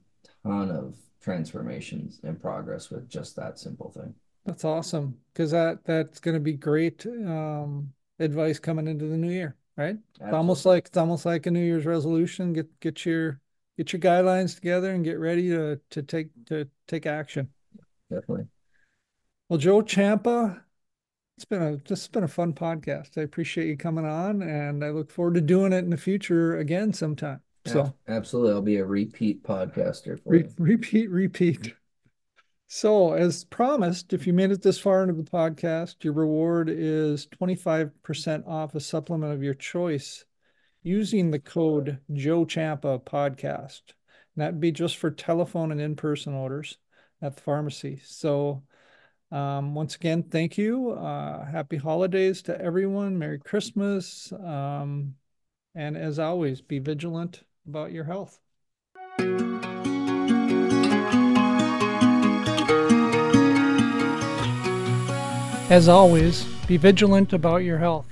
ton 0.43 0.71
of 0.71 0.95
transformations 1.21 2.21
and 2.23 2.41
progress 2.41 2.91
with 2.91 3.09
just 3.09 3.35
that 3.37 3.59
simple 3.59 3.91
thing. 3.91 4.15
That's 4.45 4.65
awesome 4.65 5.17
because 5.33 5.51
that 5.53 5.85
that's 5.85 6.21
going 6.21 6.35
to 6.35 6.41
be 6.41 6.53
great 6.53 7.07
um, 7.07 7.93
advice 8.19 8.59
coming 8.59 8.87
into 8.87 9.07
the 9.07 9.17
new 9.17 9.31
year, 9.31 9.57
right? 9.77 9.97
Absolutely. 9.97 10.27
It's 10.27 10.35
almost 10.35 10.67
like 10.67 10.87
it's 10.87 10.97
almost 10.97 11.27
like 11.27 11.47
a 11.47 11.51
New 11.51 11.65
Year's 11.65 11.87
resolution. 11.87 12.53
Get 12.53 12.81
get 12.81 13.07
your 13.07 13.41
get 13.79 13.93
your 13.93 14.01
guidelines 14.01 14.55
together 14.55 14.91
and 14.93 15.05
get 15.05 15.19
ready 15.19 15.49
to 15.49 15.81
to 15.91 16.03
take 16.03 16.29
to 16.47 16.69
take 16.87 17.07
action. 17.07 17.49
Definitely. 18.15 18.47
Well, 19.49 19.59
Joe 19.59 19.83
Champa, 19.83 20.63
it's 21.37 21.45
been 21.45 21.63
a 21.63 21.77
this 21.77 22.01
has 22.01 22.09
been 22.09 22.25
a 22.25 22.29
fun 22.29 22.53
podcast. 22.53 23.19
I 23.19 23.23
appreciate 23.23 23.67
you 23.67 23.77
coming 23.77 24.07
on, 24.07 24.43
and 24.43 24.85
I 24.85 24.91
look 24.91 25.11
forward 25.11 25.35
to 25.35 25.41
doing 25.41 25.73
it 25.73 25.79
in 25.79 25.91
the 25.91 25.97
future 25.97 26.59
again 26.59 26.93
sometime. 26.93 27.41
So 27.67 27.95
absolutely, 28.09 28.53
I'll 28.53 28.63
be 28.63 28.77
a 28.77 28.85
repeat 28.85 29.43
podcaster 29.43 30.23
for 30.23 30.31
re- 30.31 30.41
you. 30.41 30.51
Repeat, 30.59 31.11
repeat. 31.11 31.75
So, 32.67 33.13
as 33.13 33.45
promised, 33.45 34.13
if 34.13 34.27
you 34.27 34.33
made 34.33 34.51
it 34.51 34.63
this 34.63 34.79
far 34.79 35.03
into 35.03 35.15
the 35.15 35.31
podcast, 35.31 36.03
your 36.03 36.15
reward 36.15 36.69
is 36.69 37.27
25% 37.41 38.47
off 38.47 38.75
a 38.75 38.81
supplement 38.81 39.33
of 39.33 39.43
your 39.43 39.55
choice 39.55 40.25
using 40.83 41.31
the 41.31 41.39
code 41.39 42.01
Joe 42.13 42.45
Champa 42.45 42.99
podcast. 42.99 43.83
And 44.35 44.43
that'd 44.43 44.61
be 44.61 44.73
just 44.73 44.97
for 44.97 45.11
telephone 45.11 45.71
and 45.73 45.81
in 45.81 45.95
person 45.95 46.35
orders 46.35 46.79
at 47.25 47.37
the 47.37 47.43
pharmacy. 47.43 48.01
So, 48.05 48.63
um, 49.33 49.75
once 49.75 49.97
again, 49.97 50.23
thank 50.23 50.59
you. 50.59 50.91
Uh, 50.91 51.45
happy 51.45 51.79
holidays 51.79 52.43
to 52.43 52.61
everyone. 52.61 53.19
Merry 53.19 53.39
Christmas. 53.39 54.31
Um, 54.33 55.15
and 55.75 55.97
as 55.97 56.19
always, 56.19 56.61
be 56.61 56.79
vigilant 56.79 57.43
about 57.67 57.91
your 57.93 58.05
health. 58.05 58.39
As 65.71 65.89
always, 65.89 66.45
be 66.69 66.77
vigilant 66.77 67.33
about 67.33 67.65
your 67.65 67.79
health. 67.79 68.07